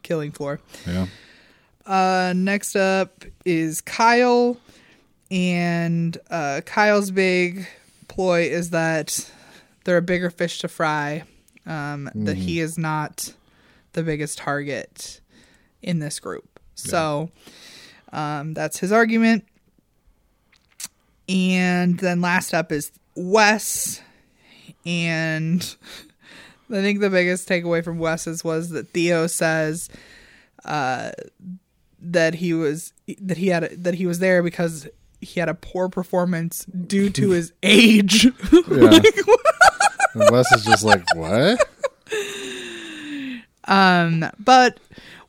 killing 0.03 0.31
floor. 0.31 0.59
Yeah. 0.87 1.07
Uh, 1.85 2.33
next 2.35 2.75
up 2.75 3.25
is 3.45 3.81
Kyle, 3.81 4.57
and 5.31 6.17
uh, 6.29 6.61
Kyle's 6.65 7.11
big 7.11 7.67
ploy 8.07 8.41
is 8.43 8.69
that 8.71 9.31
they're 9.83 9.97
a 9.97 10.01
bigger 10.01 10.29
fish 10.29 10.59
to 10.59 10.67
fry. 10.67 11.23
Um, 11.65 12.09
That 12.15 12.37
he 12.37 12.59
is 12.59 12.77
not 12.77 13.33
the 13.93 14.03
biggest 14.03 14.37
target 14.37 15.21
in 15.81 15.99
this 15.99 16.19
group. 16.19 16.59
So 16.75 17.29
um, 18.11 18.53
that's 18.53 18.79
his 18.79 18.91
argument. 18.91 19.45
And 21.29 21.99
then 21.99 22.19
last 22.21 22.53
up 22.53 22.71
is 22.71 22.91
Wes, 23.15 24.01
and 24.85 25.61
I 26.69 26.73
think 26.73 26.99
the 26.99 27.09
biggest 27.09 27.47
takeaway 27.47 27.83
from 27.83 27.99
Wes's 27.99 28.43
was 28.43 28.69
that 28.69 28.89
Theo 28.89 29.27
says 29.27 29.87
uh, 30.65 31.11
that 32.01 32.35
he 32.35 32.53
was 32.53 32.91
that 33.19 33.37
he 33.37 33.47
had 33.47 33.63
a, 33.63 33.75
that 33.77 33.95
he 33.95 34.05
was 34.05 34.19
there 34.19 34.41
because 34.43 34.87
he 35.21 35.39
had 35.39 35.49
a 35.49 35.53
poor 35.53 35.87
performance 35.89 36.65
due 36.65 37.09
to 37.11 37.29
his 37.29 37.53
age. 37.63 38.27
And 40.13 40.29
Wes 40.29 40.51
is 40.51 40.65
just 40.65 40.83
like, 40.83 41.03
what? 41.15 41.57
but 44.39 44.79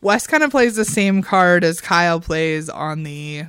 Wes 0.01 0.27
kind 0.27 0.43
of 0.43 0.51
plays 0.51 0.75
the 0.75 0.85
same 0.85 1.23
card 1.23 1.63
as 1.65 1.81
Kyle 1.81 2.21
plays 2.21 2.69
on 2.69 3.05
the 3.05 3.45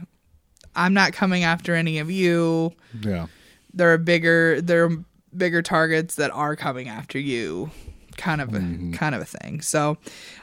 I'm 0.76 0.94
not 0.94 1.14
coming 1.14 1.44
after 1.44 1.76
any 1.76 2.00
of 2.00 2.12
you. 2.12 2.74
Yeah. 3.02 3.28
There 3.74 3.92
are 3.94 3.98
bigger 3.98 4.62
there 4.62 4.86
are 4.86 4.92
bigger 5.36 5.62
targets 5.64 6.16
that 6.16 6.30
are 6.32 6.56
coming 6.56 6.88
after 6.90 7.18
you 7.18 7.72
kind 8.18 8.42
of 8.42 8.54
a 8.54 8.92
kind 8.96 9.16
of 9.16 9.22
a 9.22 9.26
thing. 9.26 9.62
So 9.62 9.98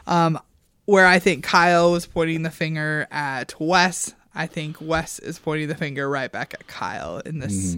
um 0.09 0.39
where 0.87 1.07
I 1.07 1.21
think 1.21 1.45
Kyle 1.45 1.93
was 1.93 2.07
pointing 2.07 2.43
the 2.43 2.51
finger 2.51 3.07
at 3.13 3.55
Wes, 3.61 4.13
I 4.35 4.47
think 4.47 4.77
Wes 4.81 5.19
is 5.19 5.39
pointing 5.39 5.69
the 5.69 5.75
finger 5.75 6.09
right 6.09 6.31
back 6.31 6.55
at 6.55 6.67
Kyle 6.67 7.19
in 7.19 7.39
this 7.41 7.77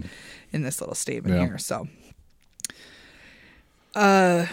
in 0.51 0.61
this 0.61 0.79
little 0.81 0.95
statement 0.95 1.35
Yeah. 1.35 1.45
here. 1.47 1.57
So 1.57 1.87
uh 3.95 4.45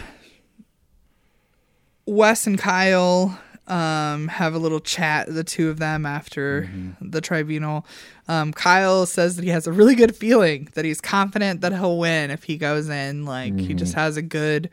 Wes 2.07 2.47
and 2.47 2.59
Kyle 2.59 3.39
um, 3.69 4.27
have 4.27 4.55
a 4.55 4.59
little 4.59 4.81
chat, 4.81 5.33
the 5.33 5.45
two 5.45 5.71
of 5.71 5.79
them, 5.79 6.05
after 6.05 6.69
the 7.01 7.21
tribunal. 7.21 7.87
Um, 8.27 8.53
Kyle 8.53 9.07
says 9.07 9.37
that 9.37 9.45
he 9.45 9.51
has 9.51 9.69
a 9.69 9.73
really 9.73 9.95
good 9.95 10.17
feeling 10.17 10.69
that 10.75 10.85
he's 10.85 11.01
confident 11.01 11.61
that 11.61 11.73
he'll 11.73 11.99
win 11.99 12.33
if 12.33 12.43
he 12.43 12.57
goes 12.57 12.89
in. 12.89 13.25
Like 13.27 13.57
he 13.61 13.75
just 13.75 13.95
has 13.95 14.17
a 14.17 14.23
good 14.23 14.71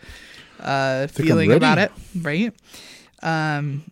uh, 0.59 1.05
feeling 1.07 1.51
about 1.51 1.77
it, 1.77 1.91
right? 2.19 2.51
Um, 3.21 3.83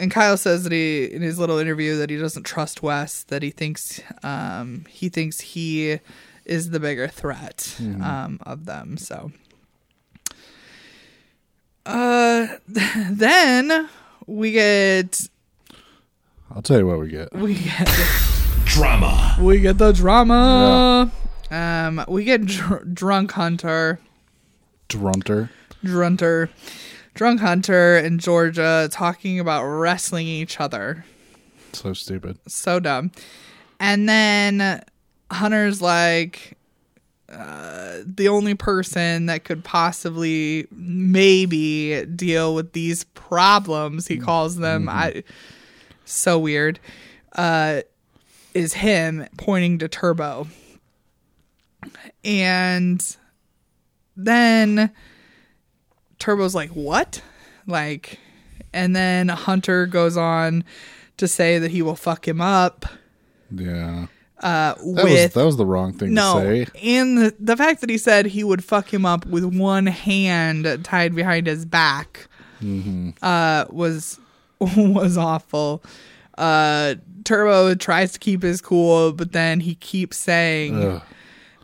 and 0.00 0.10
Kyle 0.10 0.36
says 0.36 0.64
that 0.64 0.72
he, 0.72 1.04
in 1.04 1.22
his 1.22 1.38
little 1.38 1.58
interview, 1.58 1.96
that 1.96 2.10
he 2.10 2.16
doesn't 2.16 2.44
trust 2.44 2.82
Wes. 2.82 3.22
That 3.24 3.42
he 3.42 3.50
thinks 3.50 4.00
um, 4.22 4.84
he 4.88 5.08
thinks 5.08 5.40
he 5.40 5.98
is 6.44 6.70
the 6.70 6.80
bigger 6.80 7.08
threat 7.08 7.76
um, 8.02 8.38
of 8.46 8.64
them. 8.64 8.96
So, 8.96 9.32
uh, 11.86 12.46
then 12.68 13.88
we 14.26 14.52
get 14.52 15.28
I'll 16.54 16.62
tell 16.62 16.78
you 16.78 16.86
what 16.86 16.98
we 17.00 17.08
get. 17.08 17.32
we 17.34 17.54
get 17.54 17.88
Drama. 18.64 19.36
we 19.40 19.60
get 19.60 19.78
the 19.78 19.92
drama. 19.92 21.10
Um, 21.50 22.04
we 22.08 22.24
get 22.24 22.44
dr- 22.44 22.94
drunk 22.94 23.32
hunter, 23.32 23.98
Drunter. 24.88 25.48
drunter, 25.82 26.50
drunk 27.18 27.40
hunter, 27.40 27.96
and 27.96 28.20
Georgia 28.20 28.88
talking 28.92 29.40
about 29.40 29.64
wrestling 29.64 30.28
each 30.28 30.60
other. 30.60 31.04
So 31.72 31.92
stupid. 31.92 32.38
so 32.46 32.78
dumb. 32.78 33.10
And 33.80 34.08
then 34.08 34.82
Hunter's 35.30 35.82
like, 35.82 36.56
uh, 37.28 37.98
the 38.06 38.28
only 38.28 38.54
person 38.54 39.26
that 39.26 39.42
could 39.42 39.64
possibly 39.64 40.68
maybe 40.70 42.04
deal 42.06 42.54
with 42.54 42.72
these 42.72 43.02
problems, 43.02 44.06
he 44.06 44.16
calls 44.18 44.56
them, 44.56 44.88
I 44.88 45.24
so 46.04 46.38
weird, 46.38 46.78
uh, 47.34 47.82
is 48.54 48.74
him 48.74 49.26
pointing 49.36 49.78
to 49.78 49.88
Turbo. 49.88 50.46
And 52.24 53.16
then 54.16 54.92
Turbo's 56.18 56.54
like, 56.54 56.70
what? 56.70 57.22
Like, 57.66 58.18
and 58.72 58.94
then 58.96 59.28
Hunter 59.28 59.86
goes 59.86 60.16
on 60.16 60.64
to 61.16 61.28
say 61.28 61.58
that 61.58 61.70
he 61.70 61.82
will 61.82 61.96
fuck 61.96 62.26
him 62.26 62.40
up 62.40 62.86
Yeah. 63.50 64.06
uh, 64.40 64.74
That 64.74 64.84
with 64.84 65.04
was 65.04 65.32
that 65.34 65.44
was 65.44 65.56
the 65.56 65.66
wrong 65.66 65.92
thing 65.92 66.14
no, 66.14 66.40
to 66.40 66.66
say. 66.66 66.70
and 66.82 67.18
the, 67.18 67.34
the 67.40 67.56
fact 67.56 67.80
that 67.80 67.90
he 67.90 67.98
said 67.98 68.26
he 68.26 68.44
would 68.44 68.62
fuck 68.64 68.92
him 68.92 69.04
up 69.04 69.26
with 69.26 69.44
one 69.44 69.86
hand 69.86 70.80
tied 70.84 71.14
behind 71.14 71.46
his 71.46 71.64
back 71.64 72.26
Mm-hmm. 72.62 73.10
uh, 73.22 73.66
was 73.70 74.18
was 74.60 75.16
awful. 75.16 75.82
Uh, 76.36 76.94
Turbo 77.24 77.74
tries 77.76 78.12
to 78.12 78.18
keep 78.18 78.42
his 78.42 78.60
cool, 78.60 79.12
but 79.12 79.30
then 79.32 79.60
he 79.60 79.74
keeps 79.76 80.16
saying 80.16 80.82
Ugh. 80.82 81.02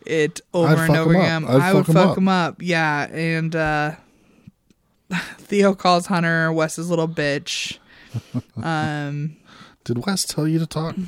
it 0.05 0.39
over 0.53 0.73
I'd 0.75 0.89
and 0.89 0.97
over 0.97 1.11
again. 1.11 1.45
I'd 1.45 1.85
fuck 1.85 1.87
him 1.89 1.97
up. 1.97 2.17
him 2.17 2.27
up. 2.29 2.61
Yeah, 2.61 3.07
and 3.11 3.53
uh, 3.55 3.95
Theo 5.37 5.73
calls 5.75 6.07
Hunter 6.07 6.51
Wes's 6.51 6.89
little 6.89 7.07
bitch. 7.07 7.77
Um, 8.61 9.37
Did 9.83 10.05
Wes 10.05 10.25
tell 10.25 10.47
you 10.47 10.59
to 10.59 10.67
talk? 10.67 10.95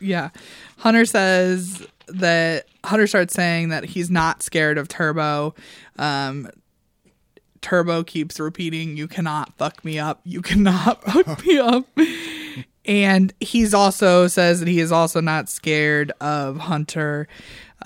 Yeah. 0.00 0.30
Hunter 0.78 1.04
says 1.04 1.86
that 2.08 2.66
Hunter 2.84 3.06
starts 3.06 3.34
saying 3.34 3.68
that 3.68 3.84
he's 3.84 4.10
not 4.10 4.42
scared 4.42 4.78
of 4.78 4.88
Turbo. 4.88 5.54
Um, 5.98 6.48
Turbo 7.60 8.02
keeps 8.02 8.40
repeating, 8.40 8.96
You 8.96 9.06
cannot 9.08 9.52
fuck 9.58 9.84
me 9.84 9.98
up. 9.98 10.20
You 10.24 10.40
cannot 10.40 11.02
fuck 11.04 11.44
me 11.44 11.58
up. 11.58 11.86
And 12.86 13.34
he's 13.40 13.74
also 13.74 14.26
says 14.28 14.60
that 14.60 14.68
he 14.68 14.80
is 14.80 14.92
also 14.92 15.20
not 15.20 15.48
scared 15.48 16.12
of 16.20 16.56
Hunter. 16.58 17.26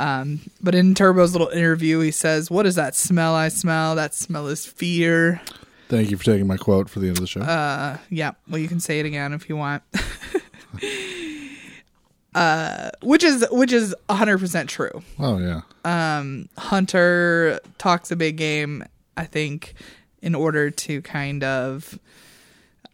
Um, 0.00 0.40
but 0.62 0.74
in 0.74 0.94
Turbo's 0.94 1.32
little 1.32 1.48
interview, 1.48 2.00
he 2.00 2.10
says, 2.10 2.50
What 2.50 2.64
is 2.64 2.76
that 2.76 2.94
smell 2.94 3.34
I 3.34 3.48
smell? 3.48 3.94
That 3.94 4.14
smell 4.14 4.46
is 4.46 4.64
fear. 4.64 5.42
Thank 5.88 6.10
you 6.10 6.16
for 6.16 6.24
taking 6.24 6.46
my 6.46 6.56
quote 6.56 6.88
for 6.88 7.00
the 7.00 7.08
end 7.08 7.18
of 7.18 7.20
the 7.20 7.26
show. 7.26 7.42
Uh, 7.42 7.98
yeah. 8.08 8.32
Well, 8.48 8.58
you 8.58 8.68
can 8.68 8.80
say 8.80 9.00
it 9.00 9.06
again 9.06 9.34
if 9.34 9.50
you 9.50 9.56
want. 9.56 9.82
uh, 12.34 12.90
which 13.02 13.22
is 13.22 13.46
which 13.50 13.72
is 13.72 13.94
hundred 14.08 14.38
percent 14.38 14.70
true. 14.70 15.02
oh 15.18 15.38
yeah. 15.38 15.60
Hunter 16.56 17.60
talks 17.76 18.10
a 18.10 18.16
big 18.16 18.36
game. 18.36 18.84
I 19.18 19.26
think 19.26 19.74
in 20.22 20.34
order 20.34 20.70
to 20.70 21.02
kind 21.02 21.44
of 21.44 21.98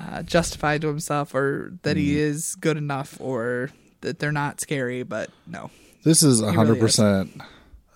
uh, 0.01 0.25
justify 0.25 0.79
to 0.79 0.89
himself 0.89 1.35
or 1.35 1.73
that 1.83 1.97
he 1.97 2.19
is 2.19 2.57
good 2.57 2.77
enough 2.77 3.21
or 3.21 3.71
that 4.01 4.19
they're 4.19 4.33
not 4.33 4.61
scary. 4.61 5.05
But 5.05 5.31
no, 5.47 5.71
This 6.07 6.23
is 6.23 6.41
a 6.41 6.53
hundred 6.53 6.79
percent 6.79 7.43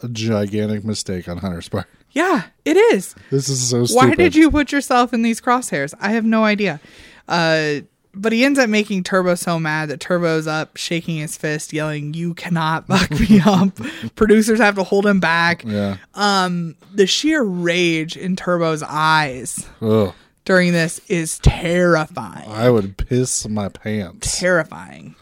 a 0.02 0.08
gigantic 0.08 0.84
mistake 0.84 1.28
on 1.28 1.38
Hunter's 1.38 1.68
part. 1.68 1.86
yeah, 2.10 2.46
it 2.64 2.76
is. 2.76 3.14
This 3.30 3.48
is 3.48 3.70
so 3.70 3.84
stupid. 3.86 4.08
Why 4.08 4.14
did 4.16 4.34
you 4.34 4.50
put 4.50 4.72
yourself 4.72 5.14
in 5.14 5.22
these 5.22 5.40
crosshairs? 5.40 5.94
I 6.00 6.10
have 6.10 6.24
no 6.24 6.42
idea. 6.44 6.80
Uh, 7.28 7.82
but 8.12 8.32
he 8.32 8.44
ends 8.44 8.58
up 8.58 8.68
making 8.68 9.04
Turbo 9.04 9.36
so 9.36 9.60
mad 9.60 9.90
that 9.90 10.00
Turbo's 10.00 10.48
up, 10.48 10.76
shaking 10.76 11.18
his 11.18 11.36
fist, 11.36 11.72
yelling, 11.72 12.12
"You 12.12 12.34
cannot 12.34 12.88
fuck 12.88 13.08
me 13.12 13.40
up!" 13.46 13.78
Producers 14.16 14.58
have 14.58 14.74
to 14.74 14.82
hold 14.82 15.06
him 15.06 15.20
back. 15.20 15.62
Yeah. 15.64 15.98
Um, 16.14 16.74
The 16.92 17.06
sheer 17.06 17.44
rage 17.44 18.16
in 18.16 18.34
Turbo's 18.34 18.82
eyes 18.82 19.64
Ugh. 19.80 20.12
during 20.44 20.72
this 20.72 21.00
is 21.06 21.38
terrifying. 21.38 22.50
I 22.50 22.70
would 22.70 22.96
piss 22.96 23.46
my 23.48 23.68
pants. 23.68 24.36
Terrifying, 24.40 25.14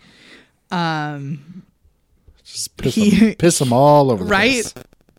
Just 2.50 2.76
piss, 2.76 2.94
He- 2.94 3.10
them, 3.10 3.34
piss 3.34 3.58
them 3.58 3.72
all 3.72 4.10
over 4.10 4.24
the 4.24 4.30
right? 4.30 4.62
place. 4.62 4.74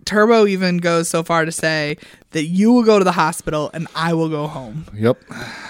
Turbo 0.05 0.47
even 0.47 0.77
goes 0.79 1.07
so 1.07 1.21
far 1.21 1.45
to 1.45 1.51
say 1.51 1.97
that 2.31 2.45
you 2.45 2.71
will 2.71 2.81
go 2.83 2.97
to 2.97 3.05
the 3.05 3.11
hospital 3.11 3.69
and 3.75 3.87
I 3.95 4.13
will 4.13 4.29
go 4.29 4.47
home. 4.47 4.85
Yep. 4.95 5.21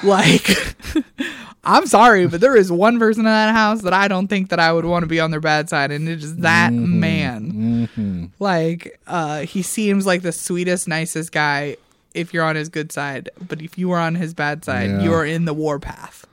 Like, 0.04 0.48
I'm 1.66 1.86
sorry, 1.88 2.26
but 2.28 2.40
there 2.40 2.56
is 2.56 2.72
one 2.72 3.00
person 3.00 3.22
in 3.22 3.26
that 3.26 3.54
house 3.54 3.82
that 3.82 3.92
I 3.92 4.08
don't 4.08 4.30
think 4.30 4.50
that 4.52 4.60
I 4.60 4.72
would 4.72 4.86
want 4.86 5.04
to 5.04 5.08
be 5.08 5.20
on 5.20 5.32
their 5.32 5.42
bad 5.42 5.68
side, 5.70 5.92
and 5.92 6.08
it 6.08 6.24
is 6.24 6.38
that 6.38 6.72
Mm-hmm. 6.72 7.00
man. 7.02 8.32
Like, 8.40 8.98
uh, 9.08 9.42
he 9.42 9.62
seems 9.62 10.06
like 10.06 10.22
the 10.22 10.32
sweetest, 10.32 10.88
nicest 10.88 11.34
guy 11.34 11.76
if 12.14 12.34
you're 12.34 12.46
on 12.46 12.56
his 12.56 12.70
good 12.70 12.92
side, 12.94 13.30
but 13.46 13.62
if 13.62 13.78
you 13.78 13.92
are 13.92 14.00
on 14.00 14.16
his 14.16 14.34
bad 14.34 14.64
side, 14.64 14.90
Yeah. 14.90 15.02
you 15.04 15.14
are 15.14 15.26
in 15.26 15.44
the 15.46 15.54
warpath. 15.54 16.26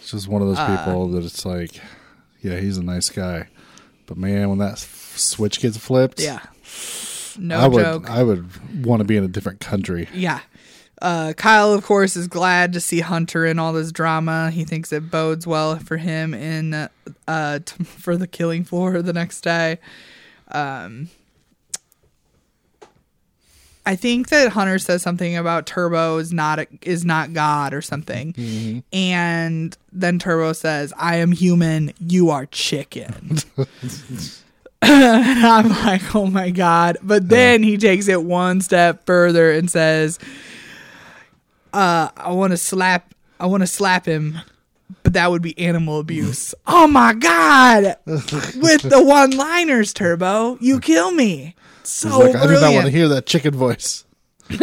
It's 0.00 0.10
just 0.10 0.26
one 0.28 0.42
of 0.42 0.48
those 0.48 0.58
Uh, 0.58 0.76
people 0.76 1.08
that 1.12 1.24
it's 1.24 1.44
like, 1.46 1.80
yeah, 2.42 2.58
he's 2.58 2.76
a 2.76 2.82
nice 2.82 3.08
guy, 3.08 3.46
but 4.06 4.16
man, 4.16 4.48
when 4.48 4.58
that 4.58 4.78
switch 4.78 5.60
gets 5.60 5.76
flipped, 5.76 6.20
Yeah, 6.20 6.40
no 7.38 7.58
I 7.58 7.66
would, 7.66 7.82
joke. 7.84 8.10
I 8.10 8.22
would 8.22 8.84
want 8.86 9.00
to 9.00 9.04
be 9.04 9.16
in 9.16 9.24
a 9.24 9.28
different 9.28 9.60
country. 9.60 10.08
Yeah. 10.14 10.40
Uh, 11.02 11.34
Kyle, 11.36 11.74
of 11.74 11.84
course, 11.84 12.16
is 12.16 12.26
glad 12.26 12.72
to 12.72 12.80
see 12.80 13.00
Hunter 13.00 13.44
in 13.44 13.58
all 13.58 13.74
this 13.74 13.92
drama. 13.92 14.50
He 14.50 14.64
thinks 14.64 14.92
it 14.92 15.10
bodes 15.10 15.46
well 15.46 15.76
for 15.78 15.98
him 15.98 16.32
in 16.32 16.88
uh, 17.28 17.58
t- 17.64 17.84
for 17.84 18.16
the 18.16 18.26
killing 18.26 18.64
floor 18.64 19.02
the 19.02 19.12
next 19.12 19.42
day. 19.42 19.78
Um, 20.50 21.10
I 23.86 23.94
think 23.96 24.28
that 24.30 24.50
Hunter 24.52 24.78
says 24.78 25.00
something 25.02 25.36
about 25.36 25.66
Turbo 25.66 26.18
is 26.18 26.32
not 26.32 26.58
a, 26.58 26.66
is 26.82 27.04
not 27.04 27.32
God 27.32 27.72
or 27.72 27.80
something, 27.80 28.82
and 28.92 29.76
then 29.92 30.18
Turbo 30.18 30.52
says, 30.52 30.92
"I 30.98 31.16
am 31.16 31.32
human, 31.32 31.92
you 32.00 32.30
are 32.30 32.46
chicken." 32.46 33.38
and 34.82 35.46
I'm 35.46 35.68
like, 35.68 36.14
oh 36.14 36.26
my 36.26 36.50
God. 36.50 36.98
But 37.02 37.28
then 37.28 37.62
he 37.62 37.76
takes 37.78 38.08
it 38.08 38.22
one 38.22 38.60
step 38.60 39.06
further 39.06 39.50
and 39.50 39.70
says, 39.70 40.18
uh, 41.72 42.10
I 42.16 42.32
want 42.32 42.52
to 42.52 42.56
slap, 42.56 43.14
I 43.40 43.46
want 43.46 43.62
to 43.62 43.66
slap 43.66 44.06
him, 44.06 44.38
but 45.02 45.14
that 45.14 45.30
would 45.30 45.42
be 45.42 45.58
animal 45.58 45.98
abuse. 45.98 46.54
oh 46.66 46.86
my 46.86 47.14
God. 47.14 47.96
With 48.06 48.82
the 48.82 49.02
one 49.02 49.32
liners, 49.32 49.92
Turbo, 49.92 50.58
you 50.60 50.80
kill 50.80 51.10
me. 51.12 51.54
So 51.86 52.08
He's 52.08 52.34
like, 52.34 52.42
I 52.42 52.46
do 52.46 52.60
not 52.60 52.72
want 52.72 52.86
to 52.86 52.90
hear 52.90 53.08
that 53.08 53.26
chicken 53.26 53.54
voice. 53.54 54.04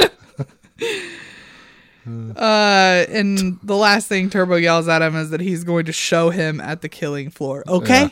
Uh, 2.05 3.05
and 3.07 3.57
the 3.63 3.77
last 3.77 4.09
thing 4.09 4.29
Turbo 4.29 4.55
yells 4.55 4.89
at 4.89 5.01
him 5.01 5.15
is 5.15 5.29
that 5.29 5.39
he's 5.39 5.63
going 5.63 5.85
to 5.85 5.93
show 5.93 6.31
him 6.31 6.59
at 6.59 6.81
the 6.81 6.89
killing 6.89 7.29
floor. 7.29 7.63
Okay? 7.67 8.09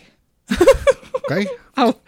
Okay. 1.29 1.47
I'll, 1.77 2.01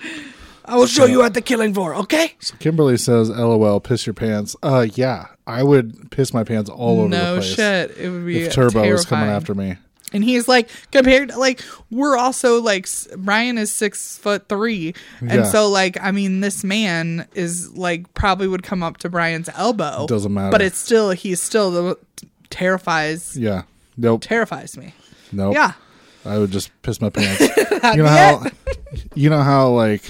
I 0.66 0.76
will 0.76 0.88
show 0.88 1.06
you 1.06 1.24
at 1.24 1.34
the 1.34 1.42
killing 1.42 1.74
floor. 1.74 1.96
Okay? 1.96 2.34
So 2.40 2.56
Kimberly 2.58 2.98
says, 2.98 3.30
"LOL, 3.30 3.80
piss 3.80 4.06
your 4.06 4.14
pants." 4.14 4.56
Uh, 4.62 4.88
yeah, 4.96 5.28
I 5.48 5.64
would 5.64 6.10
piss 6.12 6.34
my 6.34 6.44
pants 6.44 6.70
all 6.70 7.02
over 7.02 7.10
no 7.10 7.36
the 7.36 7.42
place 7.42 7.58
No 7.58 7.64
shit. 7.64 7.98
It 7.98 8.10
would 8.10 8.26
be 8.26 8.42
if 8.44 8.54
Turbo 8.54 8.72
terrifying. 8.82 8.92
was 8.92 9.06
coming 9.06 9.30
after 9.30 9.54
me. 9.56 9.78
And 10.14 10.24
he's 10.24 10.48
like 10.48 10.70
compared 10.92 11.30
to, 11.30 11.38
like 11.40 11.62
we're 11.92 12.16
also 12.16 12.62
like 12.62 12.88
Brian 13.18 13.58
is 13.58 13.74
six 13.74 14.18
foot 14.20 14.48
three, 14.48 14.94
and 15.20 15.32
Yeah. 15.32 15.44
so 15.44 15.70
like 15.70 15.98
I 16.02 16.12
mean 16.12 16.40
this 16.42 16.64
man 16.64 17.28
is 17.34 17.76
like 17.76 18.14
probably 18.14 18.48
would 18.48 18.64
come 18.64 18.84
up 18.84 18.98
to 18.98 19.10
Brian's 19.10 19.50
elbow. 19.56 20.06
Doesn't 20.08 20.34
matter. 20.34 20.52
but 20.52 20.62
it's 20.62 20.78
still 20.78 21.12
he's 21.12 21.42
still 21.42 21.72
the 21.72 21.98
terrifies 22.50 23.36
Yeah. 23.38 23.64
Nope. 23.98 24.22
terrifies 24.24 24.78
me. 24.78 24.94
Nope. 25.32 25.56
Yeah, 25.56 25.74
I 26.26 26.38
would 26.38 26.52
just 26.52 26.70
piss 26.84 27.02
my 27.02 27.10
pants. 27.10 27.42
you 27.96 28.04
know 28.04 28.08
how 28.08 28.44
you 29.16 29.30
know 29.30 29.42
how 29.42 29.70
like 29.70 30.04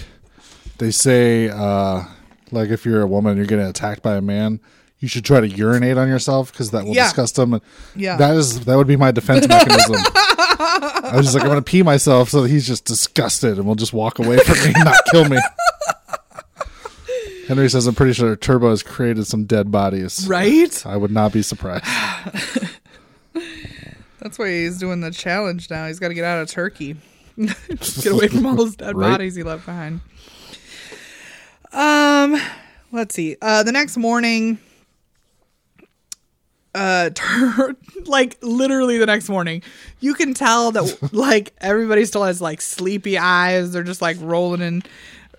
they 0.78 0.92
say 0.92 1.50
uh 1.50 2.04
like 2.52 2.70
if 2.70 2.86
you're 2.86 3.02
a 3.02 3.08
woman 3.08 3.38
you're 3.38 3.46
getting 3.46 3.66
attacked 3.66 4.02
by 4.04 4.16
a 4.16 4.22
man, 4.22 4.60
you 5.04 5.10
should 5.10 5.26
try 5.26 5.42
to 5.42 5.48
urinate 5.50 5.98
on 5.98 6.08
yourself 6.08 6.50
because 6.54 6.72
that 6.72 6.86
will 6.86 6.96
Yeah. 6.96 7.04
disgust 7.04 7.36
them. 7.36 7.60
Yeah. 7.94 8.16
That 8.16 8.36
is 8.38 8.62
that 8.62 8.78
would 8.78 8.88
be 8.88 8.96
my 8.96 9.12
defense 9.12 9.46
mechanism. 9.50 9.96
I 9.98 11.12
was 11.16 11.26
just 11.26 11.34
like 11.36 11.44
I'm 11.44 11.50
gonna 11.50 11.62
pee 11.62 11.84
myself 11.84 12.30
so 12.30 12.42
that 12.44 12.50
he's 12.50 12.66
just 12.66 12.86
disgusted 12.86 13.58
and 13.58 13.68
will 13.68 13.76
just 13.76 13.92
walk 13.92 14.18
away 14.20 14.38
from 14.38 14.58
me 14.60 14.74
and 14.74 14.86
not 14.86 14.96
kill 15.12 15.28
me. 15.28 15.38
Henry 17.50 17.70
says 17.70 17.86
I'm 17.86 17.96
pretty 17.96 18.14
sure 18.14 18.36
Turbo 18.38 18.70
has 18.70 18.82
created 18.82 19.28
some 19.28 19.44
dead 19.44 19.70
bodies. 19.72 20.26
right. 20.26 20.82
I 20.86 20.96
would 20.96 21.12
not 21.12 21.34
be 21.34 21.42
surprised. 21.42 21.84
That's 24.22 24.40
why 24.40 24.48
he's 24.50 24.78
doing 24.78 25.02
the 25.02 25.12
challenge 25.12 25.70
now. 25.70 25.86
He's 25.88 26.00
got 26.00 26.08
to 26.08 26.14
get 26.14 26.24
out 26.24 26.42
of 26.42 26.48
Turkey, 26.50 26.96
get 27.38 28.06
away 28.06 28.30
from 28.30 28.46
all 28.46 28.56
those 28.56 28.78
dead 28.78 28.96
Right. 28.96 29.12
bodies 29.12 29.36
he 29.36 29.44
left 29.44 29.66
behind. 29.66 30.00
Um, 31.74 32.40
let's 32.94 33.14
see. 33.14 33.36
Uh, 33.42 33.64
the 33.64 33.74
next 33.74 33.98
morning, 33.98 34.60
uh, 36.76 37.10
like 38.06 38.38
literally 38.42 38.98
the 38.98 39.06
next 39.06 39.30
morning, 39.30 39.62
you 40.00 40.14
can 40.14 40.34
tell 40.34 40.72
that 40.72 41.10
like 41.14 41.54
everybody 41.60 42.06
still 42.06 42.24
has 42.24 42.42
like 42.42 42.62
sleepy 42.62 43.18
eyes. 43.18 43.72
They're 43.72 43.84
just 43.84 44.02
like 44.02 44.18
rolling 44.20 44.62
in. 44.62 44.84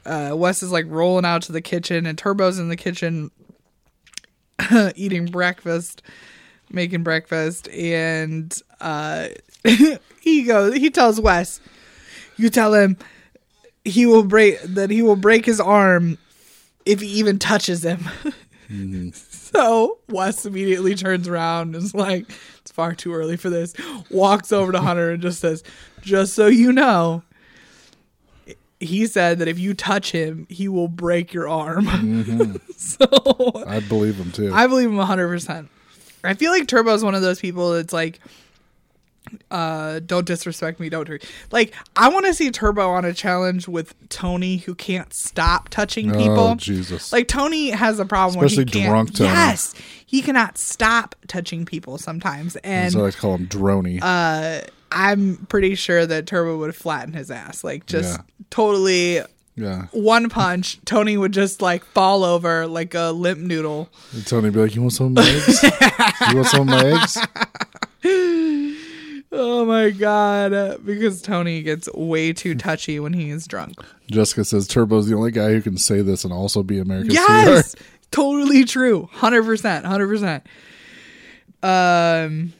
Uh, 0.06 0.34
Wes 0.36 0.62
is 0.62 0.70
like 0.70 0.86
rolling 0.88 1.24
out 1.24 1.42
to 1.42 1.52
the 1.52 1.62
kitchen, 1.62 2.06
and 2.06 2.16
Turbo's 2.16 2.58
in 2.58 2.68
the 2.68 2.76
kitchen 2.76 3.30
eating 4.94 5.26
breakfast, 5.26 6.02
making 6.70 7.02
breakfast, 7.02 7.68
and 7.68 8.56
uh, 8.80 9.28
he 10.20 10.42
goes. 10.44 10.74
He 10.74 10.90
tells 10.90 11.20
Wes, 11.20 11.60
"You 12.36 12.50
tell 12.50 12.74
him 12.74 12.96
he 13.84 14.06
will 14.06 14.24
break 14.24 14.60
that 14.62 14.90
he 14.90 15.02
will 15.02 15.16
break 15.16 15.46
his 15.46 15.60
arm 15.60 16.18
if 16.84 17.00
he 17.00 17.08
even 17.08 17.38
touches 17.38 17.84
him." 17.84 18.08
Mm-hmm. 18.70 19.10
So 19.54 19.98
Wes 20.08 20.46
immediately 20.46 20.96
turns 20.96 21.28
around 21.28 21.76
and 21.76 21.84
is 21.84 21.94
like, 21.94 22.28
"It's 22.58 22.72
far 22.72 22.92
too 22.92 23.14
early 23.14 23.36
for 23.36 23.50
this." 23.50 23.72
Walks 24.10 24.50
over 24.50 24.72
to 24.72 24.80
Hunter 24.80 25.12
and 25.12 25.22
just 25.22 25.38
says, 25.38 25.62
"Just 26.00 26.34
so 26.34 26.48
you 26.48 26.72
know." 26.72 27.22
He 28.80 29.06
said 29.06 29.38
that 29.38 29.46
if 29.46 29.58
you 29.60 29.72
touch 29.72 30.10
him, 30.10 30.48
he 30.50 30.66
will 30.66 30.88
break 30.88 31.32
your 31.32 31.48
arm. 31.48 31.86
Mm-hmm. 31.86 32.56
so 32.76 33.64
I 33.64 33.78
believe 33.78 34.16
him 34.16 34.32
too. 34.32 34.52
I 34.52 34.66
believe 34.66 34.88
him 34.88 34.96
100%. 34.96 35.68
I 36.24 36.34
feel 36.34 36.50
like 36.50 36.66
Turbo 36.66 36.92
is 36.92 37.04
one 37.04 37.14
of 37.14 37.22
those 37.22 37.38
people 37.40 37.72
that's 37.74 37.92
like, 37.92 38.18
uh, 39.50 40.00
don't 40.04 40.26
disrespect 40.26 40.80
me, 40.80 40.88
don't 40.88 41.08
hurt. 41.08 41.24
Like, 41.50 41.74
I 41.96 42.08
want 42.08 42.26
to 42.26 42.34
see 42.34 42.50
Turbo 42.50 42.88
on 42.90 43.04
a 43.04 43.12
challenge 43.12 43.66
with 43.68 43.94
Tony, 44.08 44.58
who 44.58 44.74
can't 44.74 45.12
stop 45.14 45.68
touching 45.70 46.10
people. 46.12 46.38
Oh 46.38 46.54
Jesus. 46.56 47.12
Like 47.12 47.28
Tony 47.28 47.70
has 47.70 47.98
a 47.98 48.04
problem 48.04 48.44
Especially 48.44 48.64
where 48.64 48.66
he 48.66 48.80
can't. 48.80 48.90
drunk 48.90 49.14
Tony. 49.14 49.30
Yes, 49.30 49.74
he 50.06 50.22
cannot 50.22 50.58
stop 50.58 51.14
touching 51.28 51.64
people 51.64 51.98
sometimes, 51.98 52.56
and 52.56 52.92
so 52.92 53.00
I 53.00 53.02
like 53.04 53.16
call 53.16 53.34
him 53.36 53.46
Droney. 53.48 53.98
uh, 54.02 54.60
I'm 54.92 55.36
pretty 55.48 55.74
sure 55.74 56.06
that 56.06 56.26
Turbo 56.26 56.56
would 56.58 56.76
flatten 56.76 57.14
his 57.14 57.30
ass. 57.30 57.64
Like 57.64 57.86
just 57.86 58.16
Yeah. 58.18 58.22
totally 58.50 59.20
Yeah. 59.56 59.86
one 59.92 60.28
punch, 60.28 60.78
Tony 60.84 61.16
would 61.16 61.32
just 61.32 61.60
like 61.62 61.84
fall 61.86 62.22
over 62.24 62.66
like 62.68 62.94
a 62.94 63.10
limp 63.10 63.40
noodle. 63.40 63.88
And 64.12 64.24
Tony 64.26 64.44
would 64.50 64.54
be 64.54 64.60
like, 64.60 64.74
"You 64.76 64.82
want 64.82 64.92
some 64.92 65.16
eggs? 65.18 65.62
you 65.62 66.36
want 66.36 66.46
some 66.48 66.68
eggs?" 66.68 67.18
Oh 69.36 69.64
my 69.64 69.90
god. 69.90 70.84
Because 70.84 71.20
Tony 71.20 71.62
gets 71.62 71.92
way 71.92 72.32
too 72.32 72.54
touchy 72.54 73.00
when 73.00 73.12
he 73.12 73.30
is 73.30 73.46
drunk. 73.48 73.74
Jessica 74.08 74.44
says 74.44 74.68
Turbo's 74.68 75.08
the 75.08 75.16
only 75.16 75.32
guy 75.32 75.50
who 75.50 75.60
can 75.60 75.76
say 75.76 76.02
this 76.02 76.24
and 76.24 76.32
also 76.32 76.62
be 76.62 76.78
American. 76.78 77.10
Yes, 77.10 77.70
sweetheart. 77.72 77.74
totally 78.12 78.64
true. 78.64 79.08
Hundred 79.12 79.44
percent, 79.44 79.84
hundred 79.86 80.06
percent. 80.08 80.46
Um, 81.64 82.52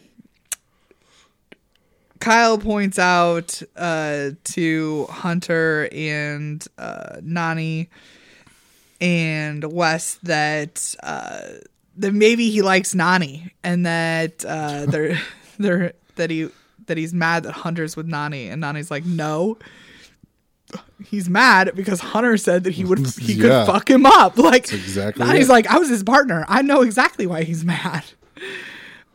Kyle 2.19 2.59
points 2.59 2.99
out 2.99 3.63
uh, 3.77 4.31
to 4.45 5.07
Hunter 5.11 5.89
and 5.93 6.67
uh, 6.77 7.17
Nany 7.23 7.89
and 9.01 9.63
Wes 9.73 10.15
that 10.23 10.95
uh, 11.03 11.41
that 11.99 12.13
maybe 12.13 12.51
he 12.51 12.63
likes 12.63 12.95
Nany 12.95 13.51
and 13.63 13.87
that 13.87 14.45
uh, 14.45 14.87
they're 14.87 15.21
they're 15.59 15.93
that 16.17 16.31
he 16.31 16.49
that 16.87 16.97
he's 16.97 17.15
mad 17.15 17.43
that 17.45 17.53
Hunter's 17.53 17.97
with 17.97 18.09
Nany 18.09 18.51
and 18.51 18.63
Nany's 18.63 18.91
like 18.91 19.05
no 19.05 19.59
he's 21.05 21.29
mad 21.29 21.73
because 21.75 22.01
Hunter 22.01 22.37
said 22.37 22.65
that 22.65 22.73
he 22.75 22.85
would 22.85 22.99
he 23.19 23.37
could 23.37 23.67
fuck 23.67 23.89
him 23.89 24.07
up. 24.07 24.39
Like 24.45 24.71
exactly 24.73 25.25
Nany's 25.25 25.49
it. 25.49 25.53
like, 25.53 25.67
I 25.69 25.79
was 25.79 25.89
his 25.89 26.03
partner. 26.03 26.45
I 26.49 26.61
know 26.63 26.83
exactly 26.83 27.27
why 27.27 27.45
he's 27.45 27.65
mad. 27.65 28.05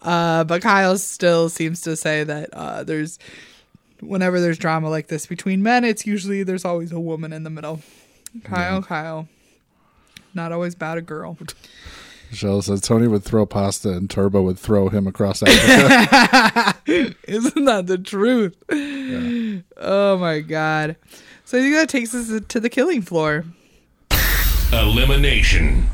Uh, 0.01 0.43
but 0.43 0.61
Kyle 0.61 0.97
still 0.97 1.49
seems 1.49 1.82
to 1.82 1.95
say 1.95 2.24
that 2.24 2.49
uh, 2.53 2.84
there's 2.84 3.20
whenever 3.99 4.39
there's 4.39 4.57
drama 4.57 4.89
like 4.89 5.07
this 5.07 5.26
between 5.28 5.61
men, 5.61 5.84
it's 5.84 6.05
usually 6.07 6.41
there's 6.43 6.65
always 6.65 6.91
a 6.91 6.99
woman 6.99 7.32
in 7.32 7.43
the 7.43 7.49
middle. 7.49 7.82
Kyle, 8.43 8.82
Kyle, 8.82 9.28
not 10.34 10.51
always 10.51 10.74
about 10.74 10.97
a 10.97 11.01
girl. 11.01 11.38
Michelle 12.32 12.61
says 12.61 12.82
Tony 12.82 13.07
would 13.07 13.24
throw 13.24 13.45
pasta 13.45 13.91
and 13.91 14.09
Turbo 14.09 14.41
would 14.43 14.57
throw 14.57 14.89
him 14.89 15.05
across 15.05 15.43
Africa. 15.43 16.78
Isn't 17.27 17.65
that 17.65 17.87
the 17.87 17.97
truth? 17.97 18.55
Oh 19.77 20.17
my 20.17 20.39
god. 20.39 20.95
So 21.45 21.57
I 21.57 21.61
think 21.61 21.75
that 21.75 21.89
takes 21.89 22.13
us 22.15 22.41
to 22.47 22.59
the 22.59 22.69
killing 22.69 23.01
floor. 23.01 23.45
Elimination. 24.71 25.87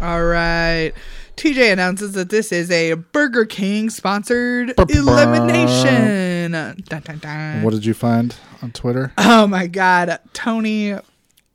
All 0.00 0.24
right. 0.24 0.92
TJ 1.36 1.72
announces 1.72 2.12
that 2.12 2.28
this 2.28 2.52
is 2.52 2.70
a 2.70 2.94
Burger 2.94 3.44
King 3.44 3.88
sponsored 3.88 4.74
elimination. 4.90 6.52
Dun, 6.52 7.02
dun, 7.02 7.18
dun. 7.18 7.62
what 7.62 7.72
did 7.72 7.84
you 7.84 7.94
find 7.94 8.34
on 8.62 8.72
Twitter? 8.72 9.12
Oh 9.16 9.46
my 9.46 9.66
god. 9.66 10.18
Tony 10.32 10.96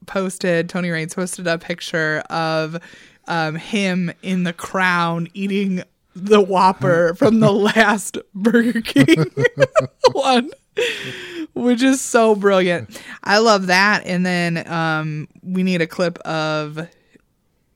posted, 0.05 0.69
Tony 0.69 0.89
Raines 0.89 1.13
posted 1.13 1.45
a 1.45 1.57
picture 1.57 2.23
of 2.29 2.77
um, 3.27 3.55
him 3.55 4.11
in 4.21 4.43
the 4.43 4.53
crown 4.53 5.27
eating 5.33 5.83
the 6.15 6.41
Whopper 6.41 7.13
from 7.15 7.39
the 7.39 7.51
last 7.51 8.17
Burger 8.33 8.81
King 8.81 9.25
one. 10.11 10.51
Which 11.53 11.81
is 11.81 12.01
so 12.01 12.35
brilliant. 12.35 13.01
I 13.23 13.37
love 13.37 13.67
that. 13.67 14.05
And 14.05 14.25
then 14.25 14.67
um, 14.69 15.29
we 15.41 15.63
need 15.63 15.81
a 15.81 15.87
clip 15.87 16.17
of 16.19 16.89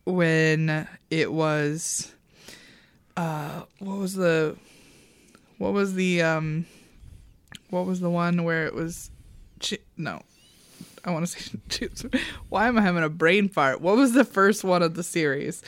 when 0.06 0.88
it 1.10 1.32
was 1.32 2.14
uh 3.16 3.64
what 3.80 3.98
was 3.98 4.14
the 4.16 4.56
what 5.58 5.74
was 5.74 5.94
the 5.94 6.22
um 6.22 6.66
what 7.70 7.86
was 7.86 8.00
the 8.00 8.10
one 8.10 8.44
where 8.44 8.66
it 8.66 8.74
was 8.74 9.12
chi- 9.60 9.78
no 9.98 10.22
i 11.06 11.12
want 11.12 11.28
to 11.28 11.90
say 11.92 12.20
why 12.50 12.68
am 12.68 12.78
i 12.78 12.82
having 12.82 13.04
a 13.04 13.10
brain 13.10 13.50
fart 13.50 13.82
what 13.82 13.96
was 13.96 14.14
the 14.14 14.24
first 14.24 14.64
one 14.64 14.82
of 14.82 14.96
the 14.96 15.04
series 15.04 15.62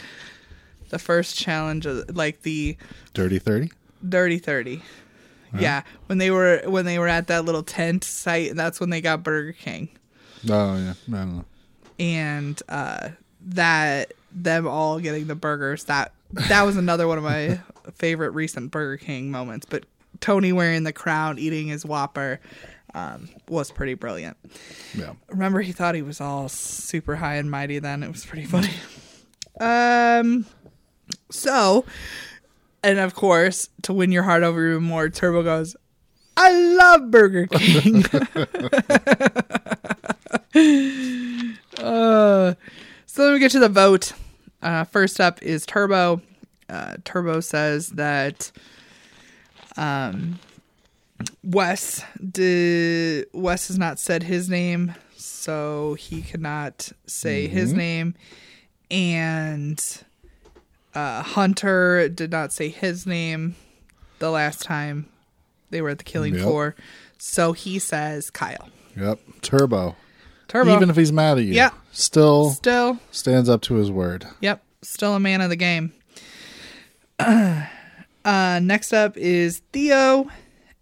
the 0.91 0.99
first 0.99 1.35
challenge 1.35 1.85
of, 1.85 2.15
like 2.15 2.43
the 2.43 2.77
Dirty 3.13 3.39
Thirty. 3.39 3.71
dirty 4.07 4.37
30 4.39 4.81
yeah. 5.59 5.81
When 6.05 6.17
they 6.17 6.31
were 6.31 6.61
when 6.65 6.85
they 6.85 6.97
were 6.97 7.09
at 7.09 7.27
that 7.27 7.43
little 7.43 7.63
tent 7.63 8.05
site 8.05 8.55
that's 8.55 8.79
when 8.79 8.89
they 8.89 9.01
got 9.01 9.21
burger 9.23 9.51
king. 9.51 9.89
Oh 10.49 10.77
yeah, 10.77 10.93
I 11.09 11.11
don't 11.11 11.35
know. 11.37 11.45
and 11.99 12.61
uh 12.69 13.09
that 13.47 14.13
them 14.31 14.65
all 14.67 14.99
getting 14.99 15.27
the 15.27 15.35
burgers 15.35 15.83
that 15.85 16.13
that 16.47 16.61
was 16.63 16.77
another 16.77 17.05
one 17.07 17.17
of 17.17 17.23
my 17.25 17.59
favorite 17.95 18.29
recent 18.29 18.71
burger 18.71 18.95
king 18.97 19.29
moments. 19.29 19.65
But 19.69 19.83
tony 20.21 20.53
wearing 20.53 20.83
the 20.83 20.93
crown 20.93 21.37
eating 21.37 21.67
his 21.67 21.85
whopper 21.85 22.39
um, 22.93 23.27
was 23.49 23.71
pretty 23.71 23.93
brilliant. 23.95 24.37
Yeah, 24.93 25.13
remember 25.29 25.59
he 25.61 25.71
thought 25.73 25.95
he 25.95 26.01
was 26.01 26.21
all 26.21 26.47
super 26.49 27.15
high 27.17 27.35
and 27.35 27.49
mighty 27.51 27.79
then? 27.79 28.03
It 28.03 28.11
was 28.11 28.25
pretty 28.25 28.45
funny. 28.45 28.69
Um 29.59 30.45
so 31.31 31.85
and 32.83 32.99
of 32.99 33.15
course 33.15 33.69
to 33.81 33.93
win 33.93 34.11
your 34.11 34.23
heart 34.23 34.43
over 34.43 34.69
even 34.69 34.83
more 34.83 35.09
turbo 35.09 35.43
goes 35.43 35.75
i 36.37 36.51
love 36.51 37.09
burger 37.11 37.47
king. 37.47 38.03
Uh, 41.77 42.53
so 43.05 43.23
then 43.23 43.33
we 43.33 43.39
get 43.39 43.51
to 43.51 43.59
the 43.59 43.69
vote. 43.69 44.13
Uh, 44.61 44.83
first 44.83 45.19
up 45.19 45.41
is 45.41 45.65
turbo. 45.65 46.21
Uh, 46.69 46.95
turbo 47.03 47.39
says 47.39 47.89
that 47.89 48.51
um 49.77 50.39
Wes 51.43 52.03
did 52.31 53.27
Wes 53.33 53.67
has 53.67 53.77
not 53.77 53.99
said 53.99 54.23
his 54.23 54.49
name, 54.49 54.93
so 55.15 55.95
he 55.95 56.21
cannot 56.21 56.91
say 57.07 57.47
his 57.47 57.73
name. 57.73 58.15
And 58.91 59.83
uh, 60.95 61.23
Hunter 61.23 62.09
did 62.09 62.31
not 62.31 62.51
say 62.53 62.69
his 62.69 63.05
name 63.05 63.55
the 64.19 64.29
last 64.31 64.61
time 64.63 65.07
they 65.69 65.81
were 65.81 65.89
at 65.89 65.97
the 65.99 66.03
killing 66.03 66.33
Yep. 66.35 66.43
floor. 66.43 66.75
So 67.17 67.53
he 67.53 67.79
says 67.79 68.29
Kyle. 68.29 68.69
yep. 68.97 69.19
Turbo. 69.41 69.95
Turbo. 70.47 70.75
Even 70.75 70.89
if 70.89 70.95
he's 70.97 71.11
mad 71.13 71.37
at 71.37 71.43
you, 71.45 71.53
Yeah. 71.53 71.69
still 71.91 72.49
still, 72.51 72.99
stands 73.11 73.47
up 73.47 73.61
to 73.63 73.75
his 73.75 73.89
word. 73.89 74.25
yep, 74.41 74.61
still 74.81 75.15
a 75.15 75.19
man 75.19 75.39
of 75.41 75.49
the 75.49 75.55
game. 75.55 75.93
Uh, 78.23 78.59
next 78.61 78.93
up 78.93 79.17
is 79.17 79.63
Theo, 79.73 80.29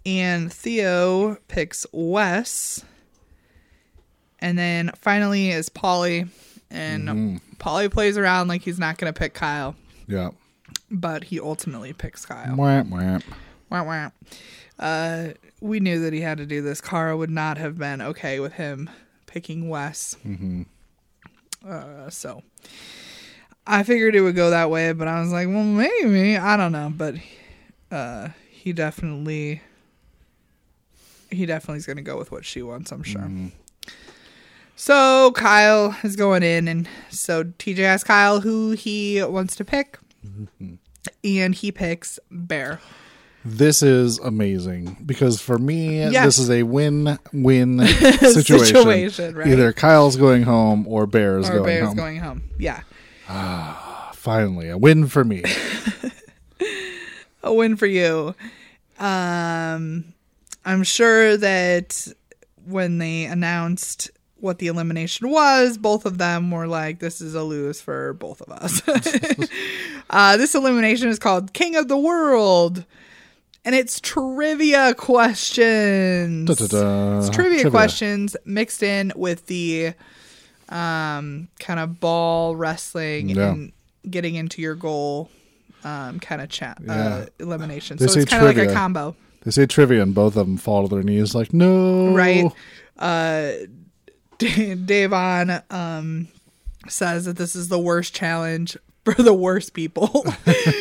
and 0.06 0.52
Theo 0.52 1.36
picks 1.48 1.86
Wes. 1.94 2.84
And 4.40 4.58
then 4.60 4.92
finally 5.00 5.50
is 5.50 5.70
Paulie, 5.70 6.28
and 6.70 7.40
Paulie 7.58 7.90
plays 7.90 8.18
around 8.18 8.50
like 8.50 8.62
he's 8.62 8.78
not 8.78 8.98
going 8.98 9.14
to 9.14 9.18
pick 9.18 9.34
Kyle, 9.34 9.74
Yeah. 10.10 10.32
but 10.92 11.26
he 11.26 11.40
ultimately 11.40 11.94
picks 11.94 12.26
Kyle. 12.26 12.56
Wham, 12.56 12.90
wham. 12.90 13.22
Wah, 13.70 13.84
wah. 13.84 14.10
Uh, 14.80 15.34
we 15.62 15.80
knew 15.80 16.00
that 16.02 16.14
he 16.14 16.22
had 16.22 16.38
to 16.40 16.46
do 16.46 16.62
this. 16.62 16.82
Cara 16.82 17.16
would 17.16 17.30
not 17.30 17.58
have 17.58 17.78
been 17.78 18.02
okay 18.02 18.40
with 18.40 18.54
him 18.54 18.90
picking 19.28 19.70
Wes. 19.70 20.16
Uh, 21.68 22.10
so 22.10 22.42
I 23.68 23.84
figured 23.84 24.16
it 24.16 24.22
would 24.22 24.36
go 24.36 24.50
that 24.50 24.70
way, 24.72 24.94
but 24.94 25.08
I 25.08 25.20
was 25.22 25.32
like, 25.32 25.48
well, 25.48 25.64
maybe 25.64 26.38
I 26.38 26.58
don't 26.58 26.72
know, 26.72 26.92
but 26.96 27.16
uh, 27.92 28.30
he 28.50 28.74
definitely 28.74 29.62
he 31.30 31.46
definitely 31.46 31.78
is 31.78 31.86
going 31.86 31.98
to 31.98 32.04
go 32.04 32.18
with 32.18 32.32
what 32.32 32.44
she 32.46 32.62
wants. 32.64 32.92
I'm 32.92 33.04
sure. 33.04 33.30
So 34.82 35.32
Kyle 35.34 35.94
is 36.04 36.16
going 36.16 36.42
in, 36.42 36.70
and 36.70 36.88
so 37.10 37.44
TJ 37.44 37.80
asks 37.80 38.08
Kyle 38.08 38.40
who 38.40 38.72
he 38.72 39.22
wants 39.22 39.58
to 39.58 39.66
pick, 39.66 40.00
and 41.22 41.54
he 41.54 41.70
picks 41.70 42.18
Bear. 42.32 42.80
This 43.44 43.84
is 43.84 44.20
amazing 44.20 44.96
because 45.06 45.42
for 45.42 45.58
me, 45.58 46.10
Yeah. 46.10 46.26
this 46.26 46.40
is 46.40 46.50
a 46.50 46.64
win-win 46.64 47.80
situation. 47.88 48.66
Situation, 48.68 49.36
right. 49.36 49.48
Either 49.48 49.74
Kyle's 49.74 50.16
going 50.16 50.44
home 50.44 50.88
or 50.88 51.06
Bear's 51.06 51.50
or 51.50 51.56
going 51.56 51.66
Bear's 51.66 51.88
home. 51.88 51.98
going 51.98 52.18
home. 52.20 52.44
Yeah. 52.58 52.80
Finally, 54.14 54.70
a 54.70 54.78
win 54.78 55.08
for 55.08 55.26
me. 55.26 55.44
a 57.44 57.54
win 57.54 57.76
for 57.76 57.86
you. 57.86 58.34
Um, 58.98 60.14
I'm 60.64 60.84
sure 60.84 61.36
that 61.36 62.08
when 62.66 62.98
they 63.00 63.26
announced 63.26 64.12
what 64.42 64.60
the 64.60 64.68
elimination 64.68 65.30
was, 65.30 65.78
both 65.78 66.06
of 66.06 66.18
them 66.18 66.52
were 66.52 66.68
like, 66.68 67.00
"This 67.00 67.22
is 67.22 67.36
a 67.36 67.44
lose 67.44 67.82
for 67.82 68.14
both 68.14 68.42
of 68.42 68.50
us." 68.52 68.82
uh, 70.10 70.38
this 70.38 70.56
elimination 70.56 71.10
is 71.10 71.20
called 71.20 71.54
King 71.54 71.76
of 71.76 71.88
the 71.88 71.98
World, 71.98 72.86
and 73.66 73.76
it's 73.76 74.00
trivia 74.00 74.94
questions. 74.96 76.46
Da-da-da. 76.50 77.20
It's 77.20 77.30
trivia, 77.30 77.70
questions 77.70 78.36
mixed 78.46 78.84
in 78.84 79.12
with 79.16 79.46
the 79.48 79.94
um, 80.70 81.48
kind 81.60 81.80
of 81.80 82.00
ball 82.00 82.56
wrestling 82.56 83.30
Yeah. 83.30 83.52
and 83.52 83.72
getting 84.10 84.36
into 84.36 84.62
your 84.62 84.76
goal 84.76 85.30
um, 85.84 86.20
kind 86.20 86.42
of 86.42 86.50
chat 86.50 86.78
Yeah. 86.86 86.94
uh, 86.94 87.26
elimination. 87.40 87.98
They 87.98 88.08
so 88.08 88.20
it's 88.20 88.30
kind 88.30 88.46
of 88.46 88.56
like 88.56 88.68
a 88.70 88.74
combo. 88.74 89.16
They 89.44 89.52
say 89.52 89.66
trivia, 89.66 90.04
and 90.04 90.14
both 90.14 90.36
of 90.36 90.46
them 90.48 90.58
fall 90.58 90.88
to 90.88 90.94
their 90.96 91.04
knees, 91.04 91.34
like, 91.34 91.54
no. 91.54 92.14
right? 92.14 92.52
Uh, 92.98 93.52
D- 94.56 94.74
Da'Vonne 94.76 95.64
um, 95.72 96.28
says 96.88 97.26
that 97.26 97.38
this 97.38 97.56
is 97.56 97.68
the 97.68 97.78
worst 97.80 98.14
challenge 98.16 98.76
for 99.06 99.14
the 99.14 99.34
worst 99.34 99.74
people, 99.74 100.26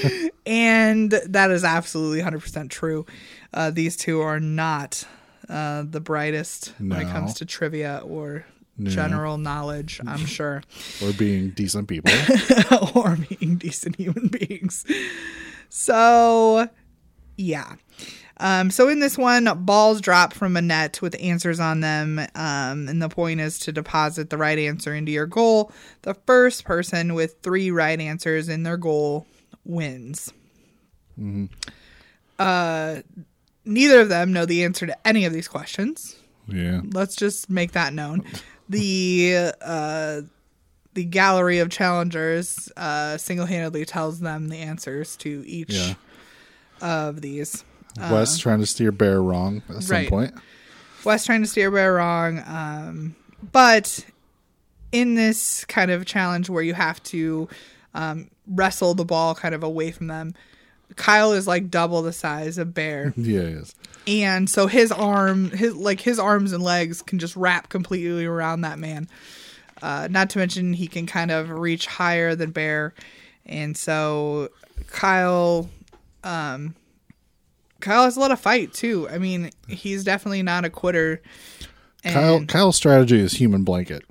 and 0.47 1.11
that 1.11 1.51
is 1.51 1.65
absolutely 1.65 2.21
100% 2.23 2.71
true. 2.71 3.05
Uh, 3.53 3.71
these 3.71 3.97
two 3.97 4.21
are 4.21 4.41
not 4.41 5.05
uh, 5.49 5.83
the 5.89 6.01
brightest 6.01 6.73
when 6.79 6.93
it 7.01 7.11
comes 7.11 7.35
to 7.35 7.45
trivia 7.47 8.03
or 8.05 8.45
general 8.83 9.39
knowledge, 9.39 10.01
I'm 10.07 10.25
sure, 10.27 10.63
Or 11.03 11.13
being 11.13 11.51
decent 11.51 11.89
people. 11.89 12.13
or 12.95 13.17
being 13.17 13.57
decent 13.57 13.97
human 13.97 14.29
beings. 14.29 14.85
So, 15.69 16.69
yeah. 17.37 17.75
Um, 18.41 18.71
so 18.71 18.89
in 18.89 19.01
this 19.01 19.19
one, 19.19 19.49
balls 19.65 20.01
drop 20.01 20.33
from 20.33 20.57
a 20.57 20.63
net 20.63 21.03
with 21.03 21.17
answers 21.21 21.59
on 21.59 21.81
them, 21.81 22.19
um, 22.35 22.89
and 22.89 23.03
the 23.03 23.09
point 23.09 23.41
is 23.41 23.59
to 23.61 23.73
deposit 23.73 24.31
the 24.31 24.37
right 24.37 24.59
answer 24.59 24.95
into 24.95 25.11
your 25.11 25.27
goal. 25.27 25.73
The 26.03 26.15
first 26.15 26.65
person 26.65 27.15
with 27.15 27.37
three 27.43 27.71
right 27.71 27.99
answers 28.01 28.49
in 28.49 28.63
their 28.63 28.77
goal 28.77 29.27
wins. 29.65 30.33
Uh, 32.39 32.97
neither 33.65 34.01
of 34.01 34.09
them 34.09 34.33
know 34.33 34.47
the 34.47 34.65
answer 34.65 34.87
to 34.87 35.07
any 35.09 35.25
of 35.25 35.33
these 35.33 35.49
questions. 35.49 36.17
yeah. 36.47 36.81
Let's 36.93 37.17
just 37.17 37.51
make 37.51 37.73
that 37.73 37.93
known. 37.93 38.25
The 38.69 39.53
uh, 39.61 40.21
the 40.95 41.05
gallery 41.05 41.59
of 41.59 41.71
challengers 41.71 42.71
uh, 42.77 43.17
single 43.19 43.47
handedly 43.47 43.85
tells 43.85 44.21
them 44.21 44.49
the 44.49 44.59
answers 44.59 45.17
to 45.19 45.43
each 45.47 45.71
Yeah. 45.71 45.95
of 46.81 47.21
these. 47.21 47.65
Wes 47.97 48.39
trying 48.39 48.61
to 48.61 48.67
steer 48.67 48.93
Bear 48.93 49.23
wrong 49.23 49.63
at 49.69 49.83
some 49.83 50.07
Uh, 50.07 50.09
point. 50.09 50.35
Wes 51.05 51.25
trying 51.25 51.43
to 51.43 51.49
steer 51.49 51.71
Bear 51.71 51.95
wrong. 51.95 52.43
Um, 52.47 53.17
but 53.53 54.05
in 54.93 55.15
this 55.15 55.65
kind 55.67 55.91
of 55.91 56.05
challenge 56.07 56.49
where 56.51 56.63
you 56.63 56.75
have 56.75 57.03
to 57.05 57.49
um, 57.95 58.31
wrestle 58.47 58.95
the 58.95 59.05
ball 59.05 59.35
kind 59.35 59.55
of 59.55 59.63
away 59.63 59.91
from 59.91 60.07
them, 60.09 60.35
Kyle 60.97 61.33
is 61.33 61.47
like 61.47 61.71
double 61.71 62.03
the 62.03 62.13
size 62.13 62.59
of 62.59 62.73
Bear. 62.75 63.13
Yeah, 63.17 63.41
he 63.43 63.47
is. 63.49 63.75
and 64.07 64.49
so 64.49 64.67
his 64.67 64.91
arm 64.91 65.51
his 65.51 65.75
like 65.75 66.01
his 66.01 66.19
arms 66.19 66.53
and 66.53 66.63
legs 66.63 67.03
can 67.03 67.19
just 67.19 67.37
wrap 67.37 67.69
completely 67.69 68.25
around 68.25 68.63
that 68.63 68.79
man 68.79 69.07
uh, 69.83 70.09
not 70.11 70.31
to 70.31 70.39
mention 70.39 70.73
he 70.73 70.87
can 70.89 71.07
kind 71.07 71.31
of 71.31 71.51
reach 71.51 71.87
higher 71.87 72.35
than 72.35 72.51
bear 72.51 72.95
and 73.45 73.77
so 73.77 74.49
kyle 74.87 75.69
um 76.25 76.75
kyle 77.81 78.05
has 78.05 78.17
a 78.17 78.21
lot 78.21 78.31
of 78.31 78.41
fight 78.41 78.73
too 78.73 79.09
i 79.11 79.19
mean 79.19 79.51
he's 79.69 80.05
definitely 80.05 80.43
not 80.43 80.65
a 80.65 80.71
quitter 80.71 81.21
and 82.05 82.15
Kyle 82.15 82.45
Kyle's 82.47 82.77
strategy 82.77 83.19
is 83.19 83.33
human 83.33 83.65
blanket. 83.65 84.05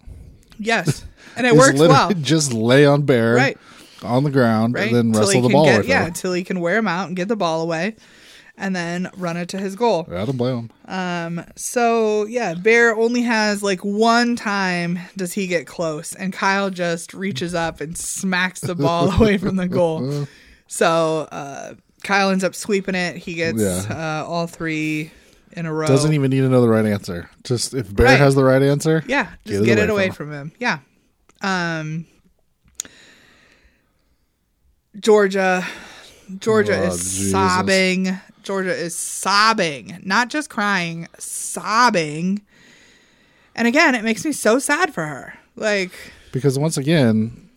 yes 0.59 1.05
and 1.37 1.47
it 1.47 1.55
works 1.55 1.79
well 1.79 2.11
Just 2.13 2.51
lay 2.53 2.85
on 2.85 3.03
Bear 3.03 3.33
Right. 3.35 3.57
on 4.03 4.23
the 4.23 4.29
ground 4.31 4.73
right 4.75 4.87
and 4.87 4.95
then 4.95 5.11
Till 5.13 5.21
wrestle 5.21 5.41
the 5.41 5.49
ball 5.49 5.65
get, 5.65 5.85
yeah 5.85 6.05
until 6.05 6.33
he 6.33 6.43
can 6.43 6.59
wear 6.59 6.77
him 6.77 6.87
out 6.87 7.07
and 7.07 7.15
get 7.15 7.27
the 7.29 7.35
ball 7.37 7.61
away 7.61 7.95
and 8.57 8.75
then 8.75 9.09
run 9.15 9.37
it 9.37 9.49
to 9.49 9.57
his 9.57 9.75
goal 9.75 10.07
I 10.11 10.25
don't 10.25 10.35
blame 10.35 10.69
him. 10.87 11.45
So 11.55 12.25
yeah, 12.25 12.55
Bear 12.55 12.95
only 12.95 13.21
has 13.21 13.61
like 13.61 13.81
one 13.81 14.35
time 14.35 14.97
does 15.15 15.31
he 15.33 15.45
get 15.45 15.67
close, 15.67 16.13
and 16.15 16.33
Kyle 16.33 16.71
just 16.71 17.13
reaches 17.13 17.53
up 17.53 17.81
and 17.81 17.95
smacks 17.95 18.61
the 18.61 18.73
ball 18.73 19.11
away 19.21 19.37
from 19.37 19.55
the 19.57 19.67
goal. 19.67 20.27
So 20.69 21.29
uh, 21.31 21.75
Kyle 22.03 22.29
ends 22.29 22.43
up 22.43 22.55
sweeping 22.55 22.95
it. 22.95 23.17
He 23.17 23.33
gets 23.33 23.61
Yeah. 23.61 24.21
uh, 24.23 24.25
all 24.27 24.47
three 24.47 25.11
in 25.53 25.65
a 25.65 25.73
row. 25.73 25.87
Doesn't 25.87 26.13
even 26.13 26.29
need 26.31 26.41
to 26.41 26.49
know 26.49 26.61
the 26.61 26.69
right 26.69 26.85
answer. 26.85 27.29
Just 27.43 27.73
if 27.73 27.93
Bear 27.93 28.05
Right. 28.07 28.19
has 28.19 28.35
the 28.35 28.43
right 28.43 28.61
answer, 28.61 29.03
yeah, 29.07 29.29
just 29.45 29.63
it 29.63 29.65
get, 29.65 29.77
it 29.79 29.89
away 29.89 30.05
away 30.05 30.07
from 30.09 30.27
from 30.27 30.31
him. 30.33 30.51
Yeah. 30.59 30.79
Um. 31.41 32.05
Georgia, 34.99 35.65
Georgia 36.39 36.77
Oh, 36.79 36.87
is 36.87 36.99
Jesus. 36.99 37.31
sobbing. 37.31 38.19
Georgia 38.43 38.73
is 38.73 38.95
sobbing, 38.95 39.99
not 40.03 40.29
just 40.29 40.49
crying, 40.49 41.07
sobbing. 41.19 42.41
And 43.55 43.67
again, 43.67 43.93
it 43.95 44.03
makes 44.03 44.23
me 44.25 44.31
so 44.31 44.57
sad 44.59 44.93
for 44.93 45.05
her. 45.05 45.33
Like 45.55 45.91
because 46.31 46.57
once 46.57 46.77
again, 46.77 47.49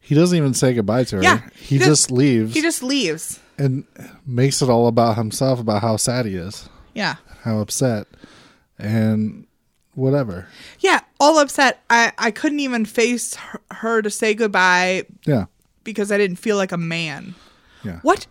he 0.00 0.14
doesn't 0.14 0.36
even 0.36 0.54
say 0.54 0.72
goodbye 0.74 1.04
to 1.04 1.16
her. 1.16 1.22
Yeah, 1.22 1.40
he, 1.54 1.76
he 1.76 1.78
just- 1.78 1.88
just 1.88 2.10
leaves 2.10 2.54
he 2.54 2.62
just 2.62 2.82
leaves. 2.82 3.40
And 3.58 3.84
makes 4.26 4.62
it 4.62 4.68
all 4.70 4.86
about 4.86 5.16
himself, 5.16 5.60
about 5.60 5.82
how 5.82 5.96
sad 5.96 6.26
he 6.26 6.34
is, 6.36 6.68
Yeah. 6.94 7.16
how 7.42 7.58
upset, 7.58 8.06
and 8.78 9.46
whatever. 9.94 10.46
Yeah, 10.80 11.00
all 11.20 11.38
upset. 11.38 11.82
I 11.90 12.12
I 12.18 12.30
couldn't 12.30 12.60
even 12.60 12.84
face 12.84 13.34
her, 13.34 13.60
her 13.72 14.02
to 14.02 14.10
say 14.10 14.34
goodbye 14.34 15.04
Yeah, 15.26 15.46
because 15.84 16.10
I 16.12 16.18
didn't 16.18 16.36
feel 16.36 16.56
like 16.56 16.72
a 16.72 16.76
man. 16.78 17.34
yeah. 17.84 17.98
What? 18.02 18.26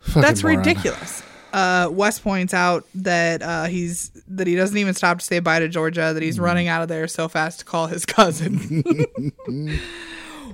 Fucking 0.00 0.22
That's 0.22 0.42
moron. 0.42 0.58
ridiculous. 0.58 1.22
Uh, 1.52 1.88
Wes 1.90 2.18
points 2.20 2.54
out 2.54 2.86
that 2.94 3.42
uh, 3.42 3.64
he's 3.64 4.10
that 4.28 4.46
he 4.46 4.54
doesn't 4.54 4.78
even 4.78 4.94
stop 4.94 5.18
to 5.18 5.24
say 5.24 5.40
bye 5.40 5.58
to 5.58 5.68
Georgia. 5.68 6.12
That 6.14 6.22
he's 6.22 6.38
Mm. 6.38 6.42
running 6.42 6.68
out 6.68 6.82
of 6.82 6.88
there 6.88 7.08
so 7.08 7.28
fast 7.28 7.58
to 7.58 7.64
call 7.64 7.88
his 7.88 8.06
cousin, 8.06 8.82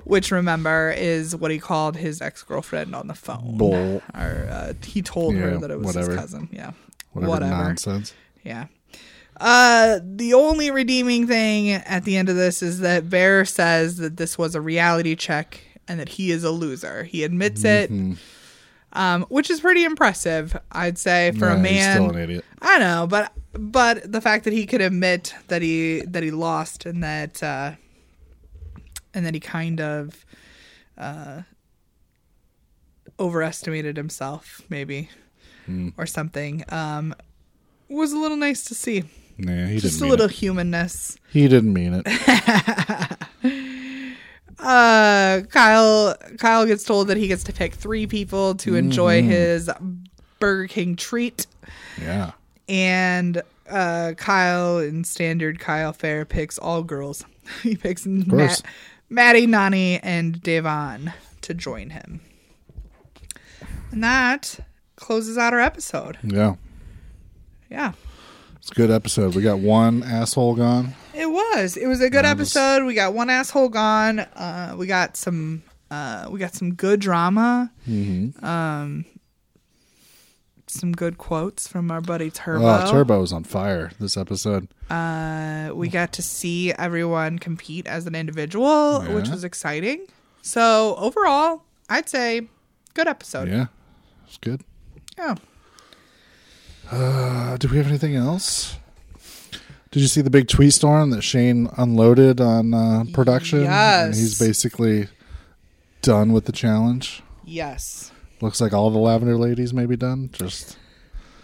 which 0.07 0.31
remember 0.31 0.93
is 0.95 1.35
what 1.35 1.51
he 1.51 1.59
called 1.59 1.95
his 1.97 2.21
ex 2.21 2.43
girlfriend 2.43 2.95
on 2.95 3.07
the 3.07 3.13
phone. 3.13 3.57
Bull. 3.57 4.01
Or 4.13 4.47
uh, 4.49 4.73
he 4.83 5.01
told 5.01 5.35
her 5.35 5.57
that 5.57 5.69
it 5.71 5.77
was 5.77 5.87
whatever. 5.87 6.11
his 6.11 6.19
cousin. 6.19 6.49
Yeah, 6.51 6.71
Whatever, 7.13 7.45
nonsense. 7.51 8.13
Yeah. 8.43 8.67
Uh, 9.39 9.99
the 10.03 10.33
only 10.33 10.71
redeeming 10.71 11.27
thing 11.27 11.69
at 11.71 12.03
the 12.05 12.17
end 12.17 12.27
of 12.29 12.35
this 12.35 12.63
is 12.63 12.79
that 12.79 13.09
Bear 13.09 13.45
says 13.45 13.97
that 13.97 14.17
this 14.17 14.37
was 14.37 14.55
a 14.55 14.61
reality 14.61 15.15
check 15.15 15.59
and 15.87 15.99
that 15.99 16.09
he 16.09 16.31
is 16.31 16.43
a 16.43 16.49
loser. 16.51 17.03
He 17.03 17.23
admits 17.23 17.63
it, 17.63 17.91
um, 18.93 19.23
which 19.29 19.49
is 19.51 19.59
pretty 19.59 19.83
impressive, 19.83 20.57
I'd 20.71 20.97
say, 20.97 21.31
for 21.33 21.45
Nah, 21.49 21.53
a 21.53 21.55
he's 21.57 21.63
man. 21.63 21.95
still 21.97 22.09
an 22.09 22.17
idiot. 22.17 22.45
I 22.61 22.79
know, 22.79 23.05
but 23.07 23.31
but 23.53 24.11
the 24.11 24.21
fact 24.21 24.43
that 24.45 24.53
he 24.53 24.65
could 24.65 24.81
admit 24.81 25.35
that 25.49 25.61
he 25.61 26.01
that 26.07 26.23
he 26.23 26.31
lost 26.31 26.85
and 26.87 27.03
that 27.03 27.41
uh, 27.43 27.73
and 29.13 29.25
that 29.25 29.33
he 29.33 29.39
kind 29.39 29.79
of 29.81 30.25
uh, 30.97 31.41
overestimated 33.19 33.97
himself, 33.97 34.61
maybe 34.69 35.09
Hmm. 35.65 35.89
or 35.97 36.05
something, 36.05 36.63
um, 36.69 37.13
was 37.89 38.13
a 38.13 38.17
little 38.17 38.37
nice 38.37 38.63
to 38.65 38.75
see. 38.75 39.03
Nah, 39.37 39.65
he 39.67 39.79
Just 39.79 40.01
a 40.01 40.05
little 40.05 40.25
it. 40.27 40.31
humanness. 40.31 41.17
He 41.31 41.47
didn't 41.47 41.73
mean 41.73 42.01
it. 42.03 43.17
Uh, 44.59 45.41
Kyle 45.51 46.15
Kyle 46.39 46.65
gets 46.65 46.83
told 46.83 47.09
that 47.09 47.17
he 47.17 47.27
gets 47.27 47.43
to 47.43 47.53
pick 47.53 47.75
three 47.75 48.07
people 48.07 48.55
to 48.55 48.73
enjoy 48.75 49.19
Mm-hmm. 49.21 49.29
his 49.29 49.69
Burger 50.39 50.67
King 50.67 50.95
treat. 50.95 51.45
Yeah. 52.01 52.31
and 52.67 53.41
uh, 53.69 54.13
Kyle 54.17 54.79
in 54.79 55.03
standard 55.03 55.59
Kyle 55.59 55.93
fare 55.93 56.25
picks 56.25 56.57
all 56.57 56.81
girls. 56.81 57.23
he 57.63 57.75
picks 57.75 58.07
Matt, 58.07 58.29
course. 58.29 58.63
Mattie, 59.09 59.47
Nany, 59.47 59.99
and 60.03 60.41
Da'Vonne 60.41 61.13
to 61.41 61.53
join 61.53 61.91
him. 61.91 62.21
And 63.91 64.03
that 64.03 64.59
closes 64.95 65.37
out 65.37 65.53
our 65.53 65.59
episode. 65.59 66.17
Yeah. 66.23 66.55
Yeah. 67.69 67.93
It's 68.57 68.71
a 68.71 68.75
good 68.75 68.91
episode. 68.91 69.33
We 69.35 69.41
got 69.41 69.59
one 69.59 70.03
asshole 70.03 70.55
gone. 70.55 70.93
It 71.13 71.27
was. 71.27 71.77
It 71.77 71.87
was 71.87 72.01
a 72.01 72.09
good 72.09 72.23
was- 72.23 72.31
episode. 72.31 72.85
We 72.85 72.93
got 72.95 73.13
one 73.13 73.29
asshole 73.29 73.69
gone. 73.69 74.19
Uh, 74.19 74.75
we 74.77 74.87
got 74.87 75.15
some. 75.15 75.63
Uh, 75.89 76.27
we 76.29 76.37
got 76.37 76.53
some 76.53 76.73
good 76.73 76.99
drama. 76.99 77.71
Mm-hmm. 77.87 78.43
Um, 78.43 79.05
some 80.69 80.91
good 80.91 81.17
quotes 81.17 81.67
from 81.67 81.89
our 81.91 82.01
buddy 82.01 82.29
Turbo. 82.29 82.65
Oh, 82.65 82.91
Turbo 82.91 83.21
was 83.21 83.33
on 83.33 83.43
fire 83.43 83.91
this 83.99 84.17
episode. 84.17 84.67
Uh, 84.89 85.71
we 85.73 85.89
got 85.89 86.13
to 86.13 86.21
see 86.21 86.73
everyone 86.73 87.39
compete 87.39 87.87
as 87.87 88.05
an 88.07 88.15
individual, 88.15 89.01
which 89.03 89.29
was 89.29 89.43
exciting. 89.43 90.05
So 90.41 90.95
overall, 90.97 91.63
I'd 91.89 92.09
say 92.09 92.47
good 92.93 93.07
episode. 93.07 93.49
Yeah. 93.49 93.67
It's 94.27 94.37
good. 94.37 94.61
Yeah. 95.17 95.35
Uh, 96.91 97.57
do 97.57 97.67
we 97.67 97.77
have 97.77 97.87
anything 97.87 98.15
else? 98.15 98.77
Did 99.91 100.01
you 100.01 100.07
see 100.07 100.21
the 100.21 100.29
big 100.29 100.47
tweet 100.47 100.73
storm 100.73 101.11
that 101.11 101.21
Shane 101.21 101.69
unloaded 101.77 102.41
on 102.41 102.73
uh, 102.73 103.05
production? 103.13 103.65
And 103.65 104.13
he's 104.13 104.37
basically 104.37 105.07
done 106.01 106.33
with 106.33 106.45
the 106.45 106.51
challenge. 106.51 107.23
Yes. 107.45 108.11
Looks 108.41 108.61
like 108.61 108.73
all 108.73 108.89
the 108.91 108.99
lavender 108.99 109.37
ladies 109.37 109.73
may 109.73 109.85
be 109.85 109.95
done. 109.97 110.29
Just 110.31 110.77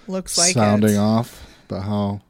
Looks 0.08 0.38
like 0.38 0.54
sounding 0.54 0.96
it. 0.96 1.00
off 1.00 1.46
about 1.68 1.84
how 1.84 2.22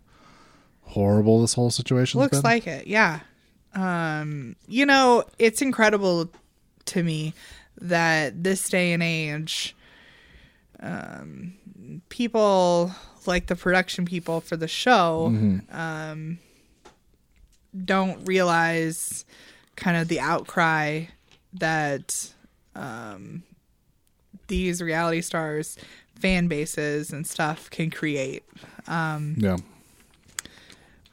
horrible 0.83 1.41
this 1.41 1.53
whole 1.53 1.69
situation 1.71 2.19
Looks 2.19 2.37
been. 2.37 2.43
like 2.43 2.67
it. 2.67 2.87
Yeah. 2.87 3.19
Um, 3.73 4.55
you 4.67 4.85
know, 4.85 5.23
it's 5.39 5.61
incredible 5.61 6.29
to 6.85 7.03
me 7.03 7.33
that 7.81 8.43
this 8.43 8.69
day 8.69 8.93
and 8.93 9.01
age, 9.03 9.75
um, 10.79 11.53
people 12.09 12.91
like 13.25 13.47
the 13.47 13.55
production 13.55 14.05
people 14.05 14.41
for 14.41 14.55
the 14.55 14.67
show 14.67 15.27
um, 15.71 16.37
don't 17.85 18.23
realize 18.25 19.25
kind 19.75 19.97
of 19.97 20.07
the 20.07 20.19
outcry 20.19 21.05
that 21.53 22.31
um, 22.75 23.43
these 24.47 24.81
reality 24.81 25.21
stars 25.21 25.77
fan 26.19 26.47
bases 26.47 27.11
and 27.11 27.25
stuff 27.27 27.69
can 27.69 27.89
create 27.89 28.43
Um, 28.87 29.35
Yeah. 29.37 29.57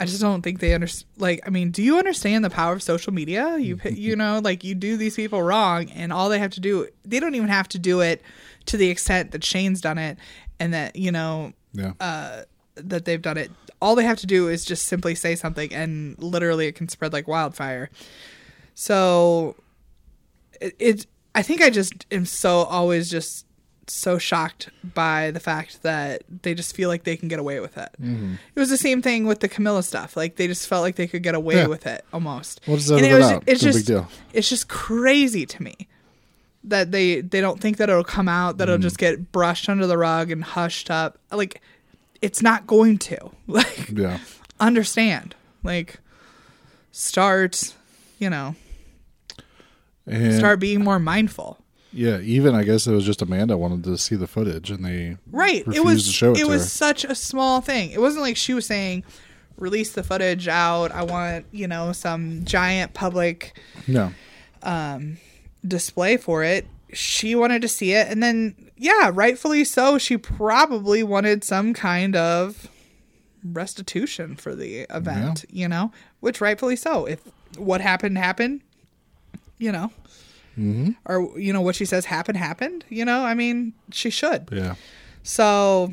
I 0.03 0.07
just 0.07 0.21
don't 0.23 0.41
think 0.41 0.61
they 0.61 0.73
understand. 0.73 1.11
Like, 1.19 1.41
I 1.47 1.51
mean, 1.51 1.71
do 1.73 1.83
you 1.83 1.99
understand 1.99 2.43
the 2.43 2.49
power 2.49 2.73
of 2.73 2.83
social 2.83 3.13
media? 3.13 3.59
You, 3.59 3.79
you 3.85 4.17
know, 4.17 4.41
like 4.43 4.65
you 4.65 4.75
do 4.75 4.97
these 4.97 5.15
people 5.15 5.43
wrong, 5.43 5.91
and 5.91 6.11
all 6.11 6.31
they 6.31 6.39
have 6.39 6.53
to 6.53 6.61
do, 6.61 6.89
they 7.05 7.21
don't 7.21 7.35
even 7.35 7.49
have 7.51 7.69
to 7.69 7.79
do 7.79 8.01
it 8.01 8.23
to 8.67 8.79
the 8.79 8.89
extent 8.89 9.33
that 9.33 9.45
Shane's 9.45 9.83
done 9.83 9.99
it, 9.99 10.17
and 10.59 10.73
that 10.73 10.97
you 10.97 11.13
know 11.13 11.53
Yeah. 11.75 11.93
Uh, 12.01 12.43
that 12.77 13.05
they've 13.05 13.21
done 13.21 13.37
it. 13.37 13.51
All 13.83 13.95
they 13.95 14.05
have 14.05 14.19
to 14.21 14.27
do 14.27 14.49
is 14.49 14.65
just 14.65 14.87
simply 14.87 15.15
say 15.15 15.37
something, 15.37 15.71
and 15.73 16.17
literally 16.19 16.67
it 16.67 16.77
can 16.77 16.89
spread 16.89 17.13
like 17.13 17.29
wildfire. 17.29 17.91
So, 18.75 19.55
it, 20.63 20.75
it 20.79 21.07
I 21.35 21.43
think 21.43 21.63
I 21.63 21.71
just 21.71 22.07
am 22.11 22.27
so 22.27 22.59
always 22.65 23.11
just 23.11 23.47
so 23.87 24.19
shocked 24.19 24.69
by 24.95 25.31
the 25.33 25.41
fact 25.41 25.83
that 25.83 26.23
they 26.43 26.55
just 26.55 26.77
feel 26.77 26.89
like 26.89 27.03
they 27.05 27.17
can 27.17 27.29
get 27.29 27.39
away 27.41 27.59
with 27.61 27.77
it. 27.77 27.89
Mm-hmm. 28.01 28.35
It 28.55 28.61
was 28.61 28.71
the 28.71 28.77
same 28.77 29.03
thing 29.03 29.27
with 29.27 29.41
the 29.41 29.49
Camila 29.49 29.83
stuff. 29.83 30.17
Like 30.17 30.37
they 30.37 30.47
just 30.47 30.69
felt 30.69 30.83
like 30.83 30.95
they 30.97 31.07
could 31.09 31.23
get 31.25 31.35
away 31.35 31.57
Yeah. 31.57 31.67
with 31.67 31.87
it 31.87 32.05
almost. 32.13 32.61
Edit 32.69 32.91
And 32.91 33.07
it 33.07 33.15
was-. 33.15 33.43
It's 33.47 33.63
No 33.63 33.69
just 33.73 33.79
big 33.81 33.87
deal. 33.87 34.09
it's 34.33 34.49
just 34.49 34.69
crazy 34.69 35.45
to 35.47 35.63
me 35.63 35.89
that 36.63 36.93
they 36.93 37.21
they 37.21 37.41
don't 37.41 37.61
think 37.61 37.79
that 37.79 37.89
it'll 37.89 38.05
come 38.05 38.29
out 38.29 38.59
that 38.59 38.69
Mm. 38.69 38.75
it'll 38.75 38.83
just 38.83 38.99
get 38.99 39.33
brushed 39.33 39.69
under 39.69 39.87
the 39.87 39.99
rug 39.99 40.31
and 40.31 40.45
hushed 40.45 40.91
up. 40.91 41.19
Like 41.33 41.61
it's 42.23 42.43
not 42.43 42.67
going 42.67 42.99
to. 42.99 43.19
Like 43.49 43.89
yeah. 43.93 44.19
understand. 44.61 45.35
Like 45.65 45.99
start, 46.93 47.75
you 48.19 48.31
know, 48.31 48.55
And 50.07 50.35
start 50.35 50.61
being 50.61 50.83
more 50.83 50.99
mindful. 50.99 51.59
yeah, 51.93 52.19
even 52.21 52.55
I 52.55 52.63
guess 52.65 52.87
it 52.87 52.93
was 52.93 53.05
just 53.05 53.23
Amanda 53.23 53.57
wanted 53.57 53.85
to 53.85 53.97
see 53.99 54.17
the 54.17 54.27
footage 54.27 54.71
and 54.71 54.85
they 54.85 55.17
Right. 55.31 55.65
it 55.73 55.85
was 55.85 56.07
to 56.07 56.13
show 56.13 56.33
it, 56.33 56.41
it 56.41 56.47
was 56.47 56.63
her. 56.63 56.69
such 56.69 57.05
a 57.05 57.15
small 57.15 57.61
thing. 57.61 57.91
It 57.91 58.01
wasn't 58.01 58.23
like 58.23 58.37
she 58.37 58.55
was 58.55 58.67
saying 58.67 59.05
release 59.57 59.93
the 59.93 60.03
footage 60.03 60.49
out. 60.49 60.91
I 60.91 61.03
want, 61.03 61.47
you 61.53 61.69
know, 61.69 61.93
some 61.93 62.45
giant 62.45 62.95
public 62.95 63.59
No. 63.87 64.13
Um, 64.63 65.19
display 65.67 66.17
for 66.17 66.43
it. 66.45 66.67
She 66.93 67.35
wanted 67.35 67.61
to 67.63 67.69
see 67.69 67.93
it 67.93 68.09
and 68.09 68.23
then 68.23 68.55
yeah, 68.77 69.11
rightfully 69.13 69.65
so, 69.65 69.99
she 69.99 70.17
probably 70.17 71.03
wanted 71.03 71.45
some 71.45 71.75
kind 71.75 72.17
of 72.17 72.69
restitution 73.45 74.37
for 74.37 74.55
the 74.55 74.87
event, 74.91 75.45
you 75.51 75.69
know, 75.69 75.93
which 76.21 76.41
rightfully 76.41 76.77
so. 76.77 77.05
If 77.07 77.21
what 77.59 77.81
happened 77.81 78.19
happened, 78.19 78.63
you 79.61 79.71
know, 79.71 79.93
mm-hmm. 80.59 80.91
or 81.05 81.39
you 81.39 81.53
know 81.53 81.61
what 81.61 81.77
she 81.77 81.85
says 81.85 82.07
happened 82.07 82.39
happened, 82.39 82.85
you 82.89 83.05
know, 83.05 83.23
I 83.25 83.35
mean, 83.35 83.75
she 83.93 84.11
should. 84.11 84.49
Yeah. 84.51 84.75
So, 85.23 85.93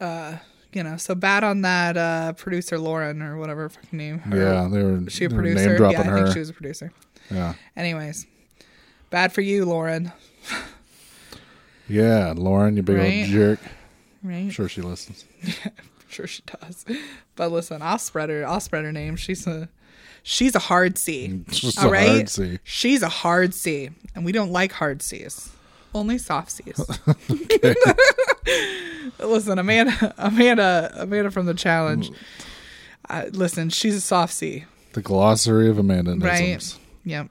uh, 0.00 0.36
you 0.72 0.82
know, 0.82 0.96
so 0.98 1.14
bad 1.14 1.44
on 1.44 1.62
that 1.62 1.96
uh, 1.96 2.32
producer 2.34 2.78
Lauren 2.78 3.22
or 3.22 3.36
whatever 3.38 3.62
her 3.62 3.68
fucking 3.70 3.96
name. 3.96 4.18
Her- 4.18 4.36
Yeah. 4.36 4.68
They 4.70 4.82
were, 4.82 5.08
she 5.08 5.24
a 5.24 5.28
they 5.28 5.34
producer? 5.34 5.76
yeah, 5.80 6.00
I 6.00 6.02
her. 6.04 6.16
think 6.22 6.32
she 6.34 6.38
was 6.40 6.50
a 6.50 6.52
producer. 6.52 6.92
yeah. 7.30 7.54
Anyways, 7.76 8.26
bad 9.10 9.32
for 9.32 9.40
you, 9.40 9.64
Lauren. 9.64 10.12
Yeah. 11.88 12.34
Lauren, 12.36 12.76
you 12.76 12.82
big 12.82 12.96
Right? 12.96 13.20
old 13.22 13.28
jerk. 13.28 13.60
Right? 14.22 14.34
I'm 14.36 14.50
sure 14.50 14.68
she 14.68 14.82
listens. 14.82 15.24
Yeah, 15.42 15.70
sure 16.08 16.26
she 16.26 16.42
does. 16.60 16.84
But 17.36 17.50
listen, 17.52 17.80
I'll 17.82 17.98
spread 17.98 18.28
her. 18.28 18.46
I'll 18.46 18.60
spread 18.60 18.84
her 18.84 18.92
name. 18.92 19.16
She's 19.16 19.46
a 19.46 19.68
she's 20.22 20.54
a 20.54 20.58
hard 20.58 20.98
C. 20.98 21.42
Just 21.48 21.78
all 21.78 21.88
a 21.88 21.90
right? 21.90 22.08
hard 22.08 22.28
C. 22.28 22.58
She's 22.64 23.02
a 23.02 23.08
hard 23.08 23.54
C, 23.54 23.90
and 24.14 24.24
we 24.24 24.32
don't 24.32 24.52
like 24.52 24.72
hard 24.72 25.02
C's. 25.02 25.50
Only 25.94 26.18
soft 26.18 26.52
C's. 26.52 26.78
listen, 29.18 29.58
Amanda, 29.58 30.14
Amanda, 30.18 30.92
Amanda 30.96 31.30
from 31.30 31.46
the 31.46 31.54
challenge. 31.54 32.10
Uh, 33.08 33.24
listen, 33.32 33.70
she's 33.70 33.96
a 33.96 34.00
soft 34.00 34.32
C, 34.32 34.66
The 34.92 35.02
glossary 35.02 35.68
of 35.68 35.78
Amanda 35.78 36.14
right? 36.14 36.78
Yep. 37.04 37.28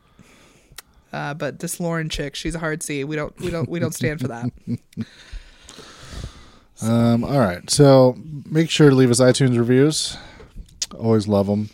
Uh, 1.11 1.33
but 1.33 1.59
this 1.59 1.79
Lauren 1.79 2.09
chick, 2.09 2.35
she's 2.35 2.53
a 2.53 2.59
hard 2.59 2.83
C. 2.83 3.03
We 3.03 3.15
don't, 3.15 3.37
we 3.39 3.49
don't, 3.49 3.69
we 3.69 3.79
don't 3.79 3.93
stand 3.93 4.19
for 4.19 4.27
that. 4.27 4.51
Um, 6.81 7.25
all 7.25 7.39
right. 7.39 7.69
So 7.69 8.17
make 8.49 8.69
sure 8.69 8.89
to 8.89 8.95
leave 8.95 9.11
us 9.11 9.19
iTunes 9.19 9.57
reviews. 9.57 10.15
Always 10.97 11.27
love 11.27 11.47
them. 11.47 11.69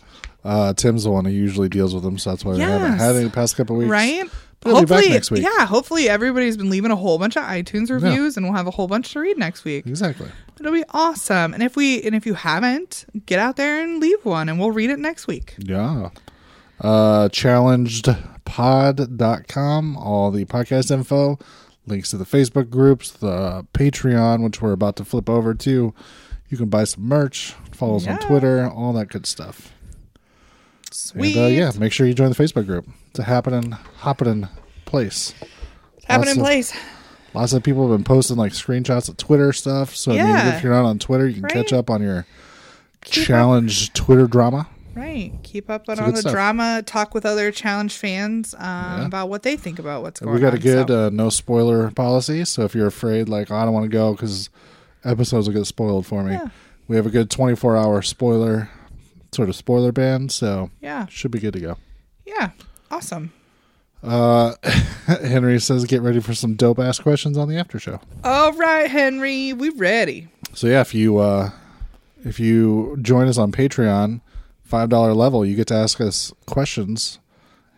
Uh, 0.46 0.72
Tim's 0.74 1.02
the 1.04 1.10
one 1.10 1.24
who 1.24 1.32
usually 1.32 1.68
deals 1.68 1.92
with 1.94 2.04
them, 2.04 2.18
so 2.18 2.30
that's 2.30 2.44
why 2.44 2.52
we 2.54 2.60
haven't 2.60 2.92
Yes. 2.92 3.00
had 3.00 3.16
any 3.16 3.24
the 3.24 3.30
past 3.30 3.56
couple 3.56 3.74
weeks. 3.76 3.90
right? 3.90 4.22
But 4.60 4.70
he'll 4.70 4.80
be 4.80 4.86
back 4.86 4.94
hopefully, 4.96 5.12
next 5.14 5.30
week. 5.30 5.42
yeah. 5.42 5.66
Hopefully, 5.66 6.08
everybody's 6.08 6.56
been 6.56 6.70
leaving 6.70 6.90
a 6.90 6.96
whole 6.96 7.18
bunch 7.18 7.36
of 7.36 7.42
iTunes 7.44 7.90
reviews, 7.90 8.36
and 8.36 8.46
we'll 8.46 8.54
have 8.54 8.66
a 8.66 8.70
whole 8.70 8.86
bunch 8.88 9.12
to 9.12 9.20
read 9.20 9.36
next 9.38 9.64
week. 9.64 9.86
Exactly. 9.86 10.28
It'll 10.58 10.72
be 10.72 10.84
awesome. 10.90 11.52
And 11.52 11.62
if 11.62 11.76
we 11.76 12.00
and 12.02 12.14
if 12.14 12.24
you 12.26 12.34
haven't, 12.34 13.04
get 13.26 13.38
out 13.38 13.56
there 13.56 13.82
and 13.82 14.00
leave 14.00 14.24
one, 14.24 14.48
and 14.48 14.58
we'll 14.58 14.70
read 14.70 14.88
it 14.90 14.98
next 14.98 15.26
week. 15.26 15.54
Yeah. 15.58 16.08
Uh, 16.80 17.28
challengedpod.com, 18.46 19.96
all 19.96 20.30
the 20.30 20.44
podcast 20.46 20.90
info, 20.90 21.38
links 21.86 22.10
to 22.10 22.16
the 22.16 22.24
Facebook 22.24 22.70
groups, 22.70 23.10
the 23.10 23.66
Patreon, 23.74 24.42
which 24.44 24.60
we're 24.62 24.72
about 24.72 24.96
to 24.96 25.04
flip 25.04 25.28
over 25.30 25.54
to. 25.54 25.94
You 26.48 26.56
can 26.56 26.68
buy 26.68 26.84
some 26.84 27.04
merch, 27.04 27.54
follow 27.72 27.96
us 27.96 28.06
on 28.06 28.18
Twitter, 28.20 28.68
all 28.68 28.92
that 28.94 29.08
good 29.08 29.26
stuff. 29.26 29.72
Sweet. 31.16 31.36
And 31.36 31.44
uh, 31.44 31.48
yeah, 31.48 31.72
make 31.78 31.92
sure 31.92 32.06
you 32.06 32.14
join 32.14 32.28
the 32.30 32.34
Facebook 32.36 32.66
group. 32.66 32.86
It's 33.10 33.18
a 33.18 33.24
happening, 33.24 33.72
happening 33.98 34.48
place. 34.84 35.32
Happen 36.04 36.26
lots 36.26 36.32
in 36.32 36.38
of- 36.40 36.44
place. 36.44 36.76
Lots 37.34 37.52
of 37.52 37.62
people 37.62 37.86
have 37.88 37.98
been 37.98 38.04
posting 38.04 38.36
like 38.38 38.52
screenshots 38.52 39.08
of 39.10 39.16
Twitter 39.18 39.52
stuff. 39.52 39.94
So 39.94 40.12
I 40.12 40.14
mean, 40.16 40.54
if 40.54 40.62
you're 40.62 40.72
not 40.72 40.86
on 40.86 40.98
Twitter, 40.98 41.26
you 41.26 41.34
can 41.34 41.42
Right. 41.44 41.52
catch 41.52 41.72
up 41.72 41.90
on 41.90 42.00
your 42.02 42.24
Keep 43.04 43.22
up- 43.22 43.26
challenge 43.26 43.92
Twitter 43.92 44.26
drama. 44.26 44.68
Right. 44.94 45.32
Keep 45.42 45.68
up 45.68 45.86
on 45.90 45.98
all 46.00 46.10
the 46.12 46.18
stuff. 46.22 46.32
drama. 46.32 46.82
Talk 46.86 47.12
with 47.12 47.26
other 47.26 47.50
challenge 47.50 47.92
fans 47.92 48.54
um, 48.58 49.02
about 49.02 49.28
what 49.28 49.42
they 49.42 49.54
think 49.56 49.78
about 49.78 50.00
what's 50.02 50.20
going 50.20 50.30
on. 50.30 50.34
we 50.34 50.40
got 50.40 50.54
a 50.54 50.58
good 50.58 50.88
so- 50.88 51.06
uh, 51.08 51.10
no 51.12 51.28
spoiler 51.28 51.90
policy. 51.90 52.46
So 52.46 52.62
if 52.62 52.74
you're 52.74 52.86
afraid, 52.86 53.28
like, 53.28 53.50
oh, 53.50 53.56
I 53.56 53.64
don't 53.66 53.74
want 53.74 53.84
to 53.84 53.90
go 53.90 54.12
because 54.12 54.48
episodes 55.04 55.46
will 55.46 55.54
get 55.54 55.66
spoiled 55.66 56.06
for 56.06 56.22
me, 56.22 56.32
Yeah. 56.32 56.48
we 56.88 56.96
have 56.96 57.04
a 57.04 57.10
good 57.10 57.28
24 57.30 57.76
hour 57.76 58.00
spoiler, 58.00 58.70
sort 59.36 59.48
of 59.48 59.54
spoiler 59.54 59.92
ban. 59.92 60.28
So 60.28 60.70
yeah. 60.80 61.06
should 61.06 61.30
be 61.30 61.38
good 61.38 61.52
to 61.52 61.60
go. 61.60 61.76
Yeah. 62.26 62.50
Awesome. 62.90 63.32
Uh, 64.02 64.54
Henry 65.06 65.58
says, 65.60 65.84
get 65.84 66.00
ready 66.02 66.20
for 66.20 66.34
some 66.34 66.54
dope 66.54 66.78
ass 66.78 66.98
questions 66.98 67.36
on 67.36 67.48
the 67.48 67.56
after 67.56 67.78
show. 67.78 68.00
All 68.24 68.52
right, 68.52 68.88
Henry. 68.90 69.52
We 69.52 69.70
ready. 69.70 70.28
So 70.54 70.66
yeah, 70.66 70.80
if 70.80 70.94
you 70.94 71.18
uh, 71.18 71.50
if 72.24 72.38
you 72.40 72.96
join 73.02 73.26
us 73.28 73.38
on 73.38 73.52
Patreon, 73.52 74.20
five 74.62 74.88
dollar 74.88 75.12
level, 75.12 75.44
you 75.44 75.56
get 75.56 75.66
to 75.68 75.74
ask 75.74 76.00
us 76.00 76.32
questions, 76.46 77.18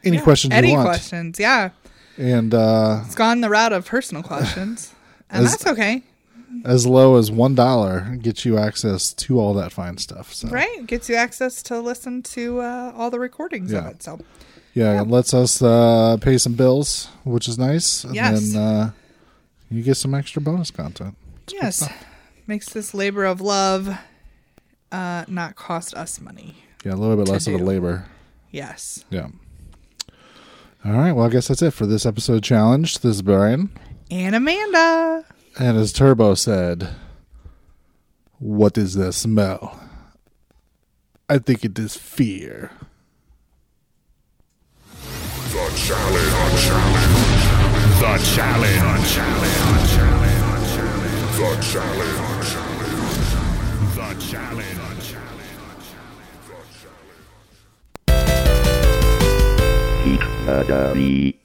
any 0.05 0.17
Yeah. 0.19 0.23
questions 0.23 0.53
Any 0.55 0.71
you 0.71 0.75
want, 0.77 0.89
questions? 0.89 1.39
Yeah. 1.41 1.71
and 2.19 2.53
uh, 2.55 3.03
It's 3.07 3.15
gone 3.15 3.41
the 3.41 3.49
route 3.49 3.73
of 3.73 3.87
personal 3.87 4.23
questions, 4.23 4.93
and 5.31 5.47
that's 5.47 5.67
okay. 5.67 6.03
As 6.65 6.87
low 6.87 7.17
as 7.17 7.31
one 7.31 7.55
dollar 7.55 8.17
gets 8.21 8.45
you 8.45 8.59
access 8.59 9.13
to 9.15 9.39
all 9.39 9.55
that 9.55 9.73
fine 9.73 9.99
stuff. 9.99 10.33
So 10.35 10.49
Right? 10.49 10.87
Gets 10.87 11.09
you 11.09 11.15
access 11.15 11.63
to 11.65 11.81
listen 11.81 12.23
to 12.25 12.61
uh, 12.61 12.93
all 12.97 13.11
the 13.11 13.21
recordings 13.21 13.73
of 13.73 13.87
it. 13.87 14.03
So 14.03 14.21
yeah, 14.75 15.01
it 15.03 15.09
lets 15.09 15.35
us 15.35 15.61
uh, 15.63 16.17
pay 16.21 16.39
some 16.39 16.55
bills, 16.55 17.09
which 17.25 17.49
is 17.49 17.59
nice, 17.59 18.05
and 18.05 18.15
Yes. 18.15 18.53
then 18.53 18.63
uh, 18.63 18.91
you 19.71 19.83
get 19.83 19.97
some 19.97 20.15
extra 20.15 20.41
bonus 20.41 20.71
content. 20.71 21.17
yes, 21.51 21.89
makes 22.47 22.71
this 22.71 22.95
labor 22.95 23.25
of 23.25 23.41
love 23.41 23.89
uh, 24.93 25.25
not 25.29 25.55
cost 25.57 25.95
us 25.95 26.21
money. 26.21 26.57
Yeah, 26.85 26.93
a 26.93 26.97
little 26.97 27.17
bit 27.17 27.29
less 27.29 27.47
of 27.47 27.55
a 27.55 27.59
labor. 27.59 28.07
Yes. 28.51 29.05
Yeah. 29.11 29.29
All 30.85 30.93
right. 30.93 31.13
Well, 31.13 31.27
I 31.27 31.29
guess 31.29 31.49
that's 31.49 31.61
it 31.61 31.73
for 31.73 31.87
this 31.87 32.07
episode 32.07 32.37
of 32.37 32.43
challenge. 32.43 33.01
This 33.01 33.17
is 33.17 33.23
Brian. 33.23 33.71
And 34.11 34.35
Amanda. 34.35 35.25
And 35.61 35.77
as 35.77 35.93
Turbo 35.93 36.35
said, 36.35 36.91
what 38.39 38.79
is 38.79 38.95
that 38.95 39.13
smell? 39.15 39.81
I 41.29 41.39
think 41.39 41.65
it 41.65 41.77
is 41.77 41.97
fear. 41.97 42.71
The 44.93 45.73
challenge. 45.75 46.31
The 47.99 48.19
challenge. 48.37 49.17
The 51.35 51.59
challenge. 51.73 52.55
The 53.97 54.15
challenge. 54.31 55.17
Geek 60.05 60.23
Academy. 60.47 61.38